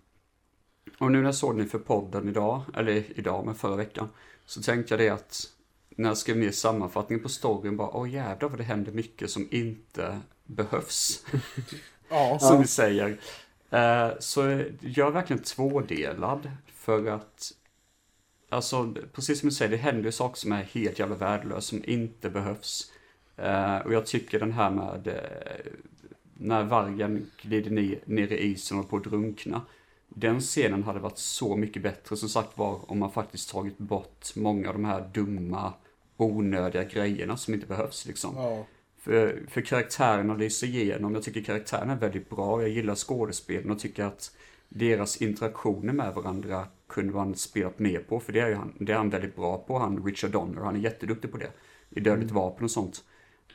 [0.99, 4.09] Och nu när jag såg den för podden idag, eller idag men förra veckan,
[4.45, 5.47] så tänkte jag det att
[5.97, 9.49] när jag skrev ner sammanfattningen på storyn bara, åh jävlar vad det händer mycket som
[9.51, 11.25] inte behövs.
[12.09, 12.39] Ja.
[12.39, 13.19] som vi säger.
[13.71, 14.41] Eh, så
[14.81, 17.53] jag är verkligen tvådelad för att
[18.49, 21.85] Alltså, precis som du säger, det händer ju saker som är helt jävla värdelösa, som
[21.85, 22.93] inte behövs.
[23.37, 25.73] Eh, och jag tycker den här med eh,
[26.35, 29.61] när vargen glider ner, ner i isen och på att drunkna.
[30.09, 34.37] Den scenen hade varit så mycket bättre som sagt var om man faktiskt tagit bort
[34.37, 35.73] många av de här dumma,
[36.23, 38.35] onödiga grejerna som inte behövs liksom.
[38.37, 38.67] Ja.
[38.99, 41.15] För, för karaktärerna lyser igenom.
[41.15, 42.63] Jag tycker karaktärerna är väldigt bra.
[42.63, 44.37] Jag gillar skådespelen och tycker att
[44.69, 48.21] deras interaktioner med varandra kunde man spelat mer på.
[48.21, 50.61] För det är, ju han, det är han väldigt bra på, han Richard Donner.
[50.61, 51.51] Han är jätteduktig på det.
[51.91, 53.05] I Dödligt vapen och sånt.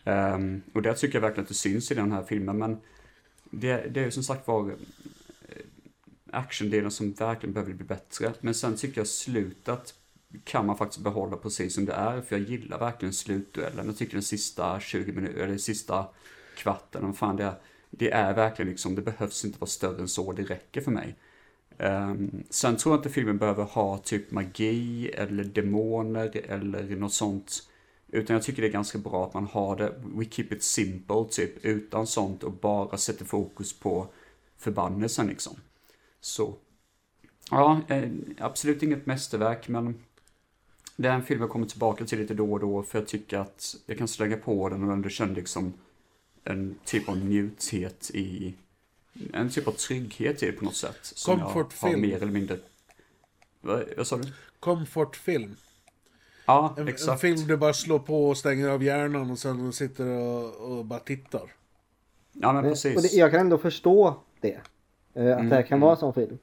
[0.03, 2.57] Ehm, och det tycker jag verkligen att det syns i den här filmen.
[2.57, 2.77] Men
[3.52, 4.76] det, det är ju som sagt var eh,
[6.31, 8.34] actiondelen som verkligen behöver bli bättre.
[8.41, 9.94] Men sen tycker jag slutet
[10.44, 12.22] kan man faktiskt behålla precis som det är.
[12.22, 13.86] För jag gillar verkligen slutduellen.
[13.86, 16.06] Jag tycker den sista 20 minuter, eller sista
[16.58, 17.56] kvarten, vad fan det är.
[17.90, 21.16] Det är verkligen liksom, det behövs inte vara större än så, det räcker för mig.
[21.78, 27.70] Um, sen tror jag inte filmen behöver ha typ magi eller demoner eller något sånt.
[28.08, 31.26] Utan jag tycker det är ganska bra att man har det, we keep it simple
[31.32, 34.08] typ, utan sånt och bara sätter fokus på
[34.58, 35.56] förbannelsen liksom.
[36.20, 36.56] Så.
[37.52, 40.04] Ja, eh, absolut inget mästerverk men
[40.99, 43.38] det är en film jag kommer tillbaka till lite då och då för jag tycker
[43.38, 45.74] att jag kan slänga på den och ändå känna liksom
[46.44, 48.53] en typ av njuthet i,
[49.34, 50.98] en typ av trygghet i det på något sätt.
[51.02, 52.02] Som jag har Comfortfilm.
[52.02, 52.57] mer eller mindre,
[53.61, 54.34] vad, vad sa du?
[54.60, 55.56] Comfortfilm.
[56.45, 57.22] Ja, En, en exakt.
[57.22, 60.99] film du bara slår på och stänger av hjärnan och sen sitter och, och bara
[60.99, 61.53] tittar.
[62.34, 62.95] Ja men Men- precis.
[62.95, 64.49] Och det, jag kan ändå förstå det.
[64.53, 64.57] Eh,
[65.14, 65.80] att Mm, det här kan mm.
[65.82, 66.38] vara en sån film.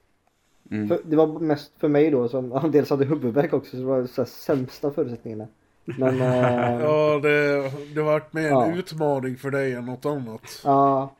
[0.70, 0.88] Mm.
[0.88, 4.06] För det var mest för mig då som dels hade huvudvärk också så det var
[4.06, 5.46] så här sämsta förutsättningarna.
[5.84, 7.56] Men eh, Ja, det,
[7.94, 8.74] det har varit mer en Ja.
[8.74, 10.60] utmaning för dig än något annat.
[10.64, 11.14] ja.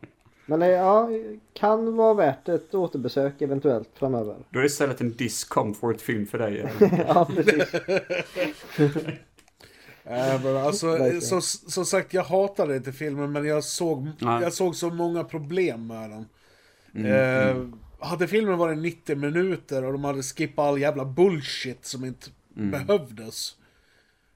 [0.47, 1.09] Men eh, ja,
[1.53, 4.37] kan vara värt ett återbesök eventuellt framöver.
[4.51, 6.65] Då är det istället en discomfort-film för dig.
[7.09, 7.75] ja, precis.
[10.05, 14.43] Äh, men alltså, så, som sagt, jag hatade inte filmen men jag såg, Nej.
[14.43, 16.27] jag såg så många problem med den.
[16.95, 17.73] Mm, eh, mm.
[18.01, 22.27] Hade filmen varit 90 minuter och de hade skippat all jävla bullshit som inte
[22.57, 22.71] Mm.
[22.71, 23.57] behövdes.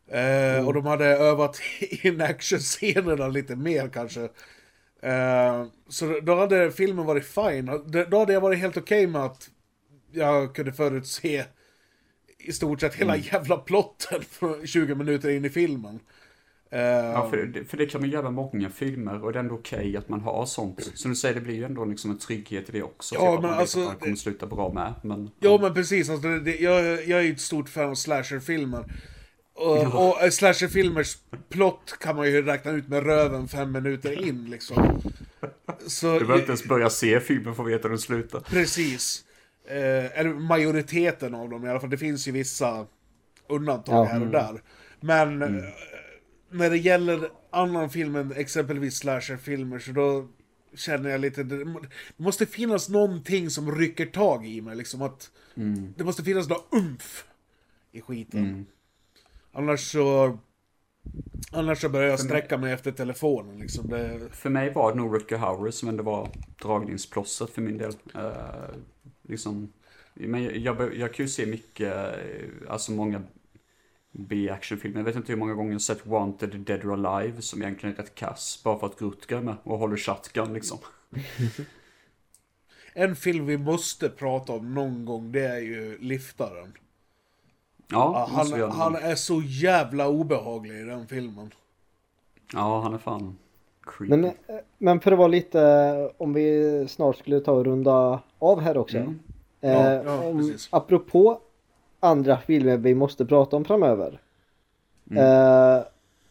[0.09, 1.61] Eh, Och de hade övat
[2.03, 4.29] in actionscenerna lite mer kanske.
[5.03, 7.67] Eh, så då hade filmen varit fine.
[8.11, 9.51] Då- hade jag varit helt okej med att
[10.13, 11.45] jag kunde förutse
[12.39, 13.27] i stort sett hela Mm.
[13.33, 16.01] jävla plotten från 20 minuter in i filmen.
[16.71, 19.55] Eh, Ja, för det, för det kan man göra många filmer och det är ändå
[19.55, 20.91] okej att man har sånt.
[20.95, 23.15] Som du säger, det blir ju ändå liksom en trygghet i det också.
[23.15, 24.95] Ja, typ att men man vet alltså, att man kommer sluta bra med.
[25.03, 27.95] Men, Ja men precis, alltså, det, det, jag, jag är ju ett stort fan av
[27.95, 28.85] slasherfilmer.
[29.55, 30.09] Och, Ja.
[30.09, 31.17] och eh, slasherfilmers
[31.49, 35.01] plott kan man ju räkna ut med röven fem minuter in liksom.
[35.87, 38.41] Så, du behöver inte ens börja se filmen för att veta hur den slutar.
[38.41, 39.25] Precis.
[39.69, 41.91] Eh, eller majoriteten av dem i alla fall.
[41.91, 42.87] Det finns ju vissa
[43.49, 44.05] undantag Ja.
[44.05, 44.33] här och Mm.
[44.33, 44.63] där.
[45.01, 45.65] Men Mm.
[46.51, 50.29] När det gäller annan film än exempelvis slasherfilmer så då
[50.75, 51.43] känner jag lite...
[51.43, 51.81] Det må-
[52.17, 55.31] det måste finnas någonting som rycker tag i mig liksom att...
[55.55, 55.95] Mm.
[55.97, 57.27] Det måste finnas något umf
[57.93, 58.41] i skiten.
[58.45, 58.67] Mm.
[59.53, 60.39] Annars så...
[61.53, 63.89] Annars så börjar jag sträcka mig efter telefonen liksom.
[63.89, 66.31] Det, För mig var det nog Rutger Hauer som ändå var
[66.63, 67.93] dragningsplåstret för min del.
[68.15, 68.75] Eh,
[69.23, 69.73] liksom,
[70.15, 73.23] men jag, jag, jag kan ju se mycket, eh, alltså många
[74.19, 74.99] B-actionfilmer.
[74.99, 78.03] Jag vet inte hur många gånger jag sett Wanted, Dead or Alive som egentligen är
[78.03, 78.61] rätt kass.
[78.65, 80.79] Bara för att Rutger är med och håller shotgun liksom.
[82.93, 86.73] en film vi måste prata om någon gång, det är ju Liftaren.
[87.91, 91.51] Ja, han, han är så jävla obehaglig i den filmen.
[92.53, 93.39] Ja, han är fan
[93.83, 94.17] creepy.
[94.17, 94.33] Men,
[94.79, 98.97] men för att vara lite, om vi snart skulle ta och runda av här också.
[98.97, 99.19] Mm.
[99.61, 100.69] Eh, Ja, ja, om, precis.
[100.71, 101.41] apropå
[102.01, 104.21] andra filmer vi måste prata om framöver.
[105.11, 105.25] Mm.
[105.25, 105.83] Eh,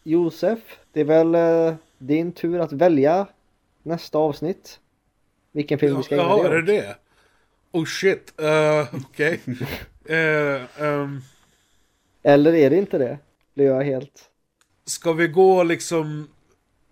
[0.04, 0.60] Josef,
[0.92, 3.28] det är väl eh, din tur att välja
[3.84, 4.80] nästa avsnitt.
[5.52, 6.66] Vilken film vi ska ägna Jaha, är det det åt.
[6.66, 6.98] det?
[7.72, 9.42] Oh shit, uh, okej.
[10.10, 11.22] Eh, ehm,
[12.24, 13.20] Eller är det inte det?
[13.54, 14.30] Blir jag helt...
[14.86, 16.28] ska vi gå liksom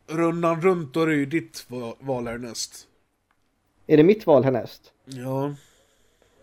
[0.07, 2.87] rundan runt och det är ju ditt va- val härnäst?
[3.87, 4.93] Är det mitt val härnäst?
[5.05, 5.55] Ja.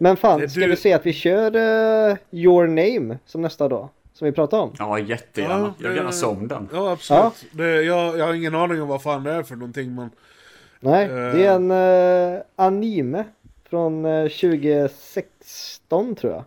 [0.02, 1.56] Men fan, Det ska du- vi se att vi kör
[2.10, 3.88] eh, Your Name som nästa dag?
[4.12, 4.72] Som vi pratade om?
[4.78, 5.74] Ja, jättegärna.
[5.78, 6.68] jag vill gärna det- se om den.
[6.72, 7.44] Ja, absolut.
[7.52, 10.10] Det, jag, jag har ingen aning om vad fan det är för någonting, men...
[10.80, 11.10] Nej, Eh.
[11.14, 11.70] det är en
[12.36, 13.24] eh, anime
[13.70, 16.44] från eh, 2016 tror jag.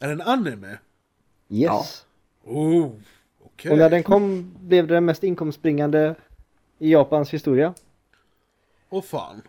[0.00, 0.78] Är det en anime?
[1.48, 2.04] Yes.
[2.44, 2.90] Oh,
[3.44, 3.70] okej.
[3.72, 6.14] Och när den kom blev det den mest inkomstbringande
[6.78, 7.74] i Japans historia.
[8.90, 9.42] Åh fan.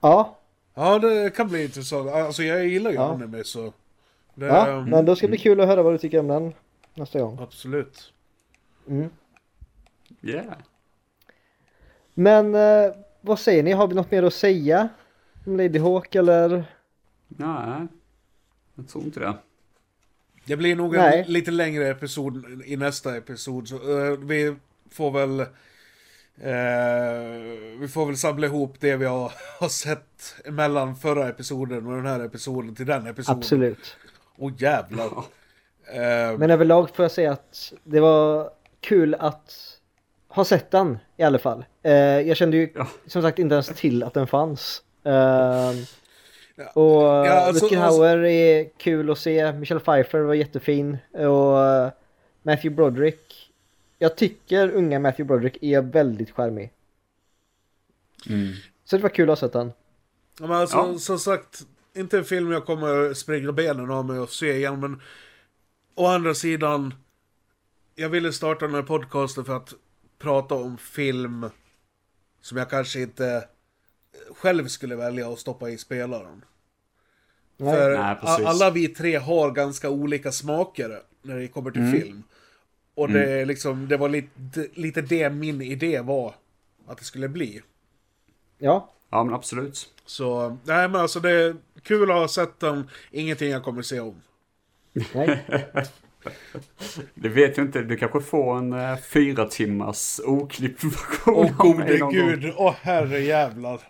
[0.00, 0.36] Ja,
[0.74, 2.10] Ja, det kan bli intressant.
[2.10, 3.12] Alltså jag gillar ju Ja.
[3.14, 3.72] anime så...
[4.34, 6.54] Det, ja men då ska det bli kul att höra vad du tycker om den
[6.94, 7.38] nästa gång.
[7.40, 8.12] Absolut.
[8.88, 9.10] Mm.
[10.22, 10.54] Yeah.
[12.14, 13.72] Men eh, vad säger ni?
[13.72, 14.88] Har vi något mer att säga?
[15.46, 16.64] Om Lady Hawk eller?
[17.28, 17.86] Nej,
[18.74, 19.34] jag tror inte det.
[20.44, 21.20] Det blir nog Nej.
[21.26, 23.68] en lite längre episod i nästa episod.
[23.68, 24.56] Så, eh, vi
[24.90, 25.46] får väl...
[26.40, 31.96] eh, vi får väl samla ihop det vi har, har sett mellan förra episoden och
[31.96, 33.38] den här episoden till den episoden.
[33.38, 33.96] Absolut.
[34.38, 35.06] Åh jävlar.
[35.94, 38.50] Eh, Men överlag får jag säga att det var
[38.80, 39.52] kul att
[40.28, 41.64] ha sett den i alla fall.
[41.82, 42.68] Eh, jag kände ju
[43.06, 44.82] som sagt inte ens till att den fanns.
[45.04, 45.70] Eh,
[46.74, 49.52] och Ja, alltså- Rutger Hauer är kul att se.
[49.52, 50.98] Michelle Pfeiffer var jättefin.
[51.12, 51.90] Och eh,
[52.42, 53.51] Matthew Broderick.
[54.02, 56.72] Jag tycker unga Matthew Broderick är väldigt charmig.
[58.28, 58.52] Mm.
[58.84, 59.72] Så det var kul att ha sett den.
[60.40, 60.98] Ja, men alltså, Ja.
[60.98, 65.00] som sagt, inte en film jag kommer springa benen av mig och se igen, men
[65.94, 66.94] å andra sidan,
[67.94, 69.74] jag ville starta den här podcasten för att
[70.18, 71.46] prata om film
[72.40, 73.48] som jag kanske inte
[74.36, 76.44] själv skulle välja att stoppa i spelaren.
[77.56, 77.74] Nej.
[77.76, 82.00] För Nej, alla vi tre har ganska olika smaker när det kommer till Mm.
[82.00, 82.22] film.
[82.94, 83.20] Och Mm.
[83.22, 86.34] det, liksom, det var lite, lite det min idé var
[86.86, 87.60] att det skulle bli.
[88.58, 88.88] Ja.
[89.10, 89.88] Ja, men absolut.
[90.06, 94.00] Så, nej men alltså det är kul att ha sett den, ingenting jag kommer se
[94.00, 94.14] om.
[95.14, 95.42] Nej.
[97.14, 101.98] Det vet jag inte, du kanske får en eh, fyra timmars oklippt version Åh gode
[102.12, 103.80] gud, åh herre jävlar.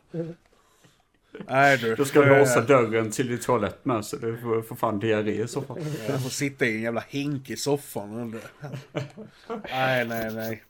[1.49, 1.95] Nej du.
[1.95, 4.99] Då ska du eh, låsa dörren till din toalett med så du får, får fan
[4.99, 5.79] diarré i så fall.
[6.09, 8.21] Jag får sitta i en jävla hink i soffan.
[8.23, 8.41] eller?
[9.71, 10.63] nej, nej, nej.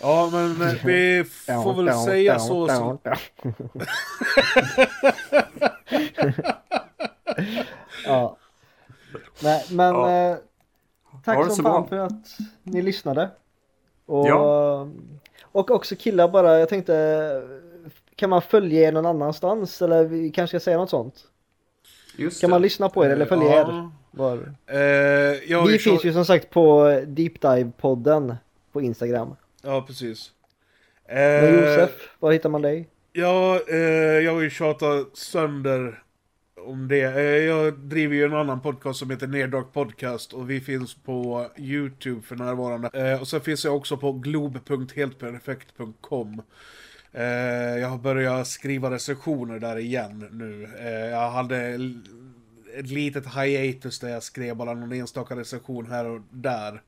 [0.00, 0.54] Ja, men
[0.84, 1.24] vi
[1.64, 2.68] får väl säga så.
[2.68, 2.98] så.
[8.06, 8.36] ja.
[9.42, 10.10] Nej, men Ja.
[10.30, 10.36] eh,
[11.24, 11.86] tack så fan bra.
[11.88, 13.30] för att ni lyssnade.
[14.06, 14.88] Och, Ja.
[15.42, 16.92] och också killar bara, jag tänkte,
[18.18, 19.82] kan man följa er någon annanstans?
[19.82, 21.14] Eller vi kanske ska säga något sånt?
[22.16, 22.54] Just Kan det.
[22.54, 23.60] man lyssna på er eller följa Ja.
[23.60, 23.90] er?
[24.10, 24.36] Var?
[24.36, 28.36] Eh, har Vi finns ju som sagt på Deep Dive-podden
[28.72, 29.34] på Instagram.
[29.62, 30.30] Ja, precis.
[31.08, 32.88] Men Eh, Josef, var hittar man dig?
[33.12, 33.76] Ja, eh,
[34.24, 36.02] jag har ju tjatat sönder
[36.66, 37.00] om det.
[37.02, 41.46] Eh, jag driver ju en annan podcast som heter Nerdark Podcast och vi finns på
[41.56, 43.10] YouTube för närvarande.
[43.12, 46.42] Eh, och sen finns jag också på glob.heltperfekt.com.
[47.12, 47.24] Eh,
[47.78, 50.68] jag har börjat skriva recensioner där igen nu.
[50.78, 51.78] Eh, jag hade
[52.74, 56.82] ett litet hiatus där jag skrev bara någon enstaka recension här och där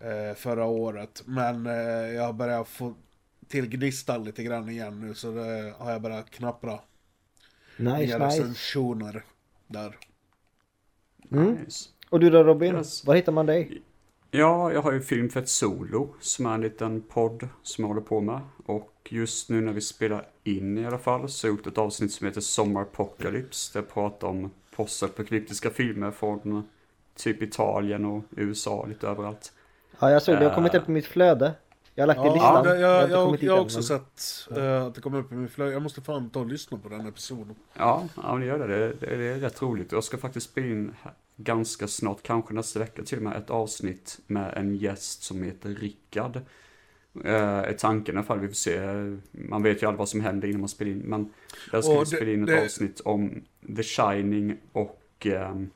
[0.00, 1.22] eh, förra året.
[1.26, 1.72] Men eh,
[2.12, 2.94] jag har börjat få
[3.48, 6.80] till gnistan lite grann igen nu så det har jag börjat knappra
[7.76, 8.40] Nice, nya nice.
[8.42, 9.24] recensioner
[9.66, 9.96] där.
[11.32, 11.52] Mm.
[11.52, 11.88] Nice.
[12.10, 12.74] Och du då Robin?
[12.74, 13.04] Yes.
[13.06, 13.82] Var hittar man dig?
[14.30, 18.20] Ja, jag har ju Filmfett Solo som är en liten podd som jag håller på
[18.20, 18.40] med.
[19.08, 22.12] Just nu när vi spelar in i alla fall så har jag gjort ett avsnitt
[22.12, 23.72] som heter Sommarpocalypse.
[23.72, 26.68] Där jag pratar om postapokalyptiska filmer från
[27.16, 29.52] typ Italien och USA lite överallt.
[30.00, 30.38] Ja, jag såg det.
[30.38, 31.52] Jag har Eh, kommit upp i mitt flöde.
[31.94, 32.64] Jag har lagt det i Ja, listan.
[32.64, 35.00] det, har jag, inte jag, kommit dit jag har också men- sett eh, att det
[35.00, 35.72] kommer upp i min flöde.
[35.72, 37.54] Jag måste fan ta och lyssna på den episoden.
[37.74, 38.78] Ja, ja men gör det.
[38.78, 39.16] Det, det.
[39.16, 39.92] det är rätt roligt.
[39.92, 40.94] Jag ska faktiskt spela in
[41.36, 45.68] ganska snart, kanske nästa vecka till och med, ett avsnitt med en gäst som heter
[45.68, 46.40] Rickard.
[47.24, 48.38] Eh, är tanken i alla fall.
[48.40, 48.80] Vi får se.
[49.32, 50.98] Man vet ju aldrig vad som händer innan man spelar in.
[50.98, 51.32] Men
[51.72, 53.42] där ska Och vi spela in ett det- avsnitt om
[53.76, 55.02] The Shining och...
[55.24, 55.70] ehm,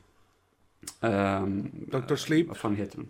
[1.01, 2.15] ehm, Dr.
[2.15, 2.47] Sleep.
[2.47, 3.09] Vad fan heter den?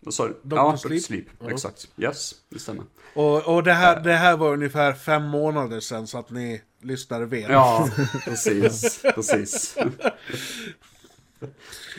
[0.00, 0.10] Du?
[0.42, 0.56] Dr.
[0.56, 0.76] Ja, Dr.
[0.88, 1.02] Sleep.
[1.02, 1.24] Sleep.
[1.40, 1.50] Ja.
[1.50, 1.88] Exakt.
[1.96, 2.84] Yes, det stämmer.
[3.14, 7.26] Och, och det, här, det här var ungefär fem månader sedan så att ni lyssnare
[7.26, 7.50] vet.
[7.50, 7.88] Ja,
[8.24, 9.02] precis.
[9.14, 9.76] precis.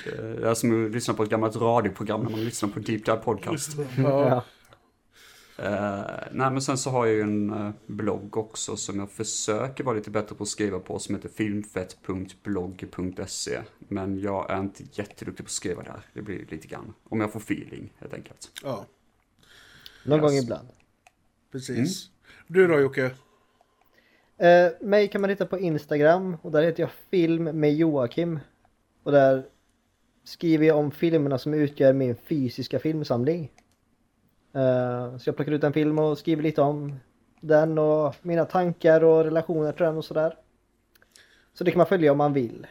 [0.05, 3.17] Det är som att lyssna på ett gammalt radioprogram när man lyssnar på Deep Dive
[3.17, 3.71] Podcast.
[3.97, 4.43] Ja.
[5.57, 6.01] Eh,
[6.31, 9.95] nej men sen så har jag ju en eh, blogg också som jag försöker vara
[9.95, 15.47] lite bättre på att skriva på som heter filmfett.blogg.se Men jag är inte jätteduktig på
[15.47, 16.01] att skriva där.
[16.13, 16.93] Det blir lite grann.
[17.09, 18.51] Om jag får feeling helt enkelt.
[18.63, 18.85] ja,
[20.05, 20.29] Någon Yes.
[20.31, 20.67] gång ibland.
[21.51, 22.09] precis.
[22.47, 23.11] Du då Jocke?
[24.37, 28.39] Eh, mig kan man hitta på Instagram och där heter jag film med Joakim.
[29.03, 29.45] Och där
[30.23, 33.51] skriver jag om filmerna som utgör min fysiska filmsamling.
[34.55, 36.99] Eh, så jag plockar ut en film och skriver lite om
[37.41, 40.33] den och mina tankar och relationer till den och sådär.
[41.53, 42.67] Så det kan man följa om man vill.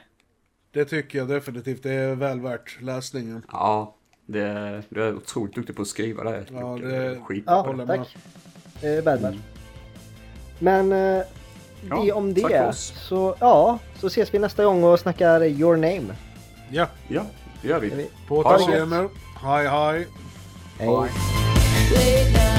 [0.70, 1.82] Det tycker jag definitivt.
[1.82, 3.42] Det är väl värt läsningen.
[3.52, 3.94] Ja,
[4.26, 6.46] det, du är otroligt duktig på att skriva där.
[6.52, 7.44] Ja, det- Skit.
[7.46, 8.16] Ja, tack.
[8.80, 9.34] Det är väl värt.
[10.58, 11.22] Men eh,
[11.90, 12.72] Ja, det om det.
[12.76, 16.14] Så ja, så ses vi nästa gång och snackar Your Name.
[16.70, 17.22] Ja, Ja,
[17.62, 18.10] det gör vi.
[18.28, 19.08] på det återseende.
[19.42, 20.06] Hej hej.
[20.78, 21.43] Hej.
[21.92, 22.53] Late night.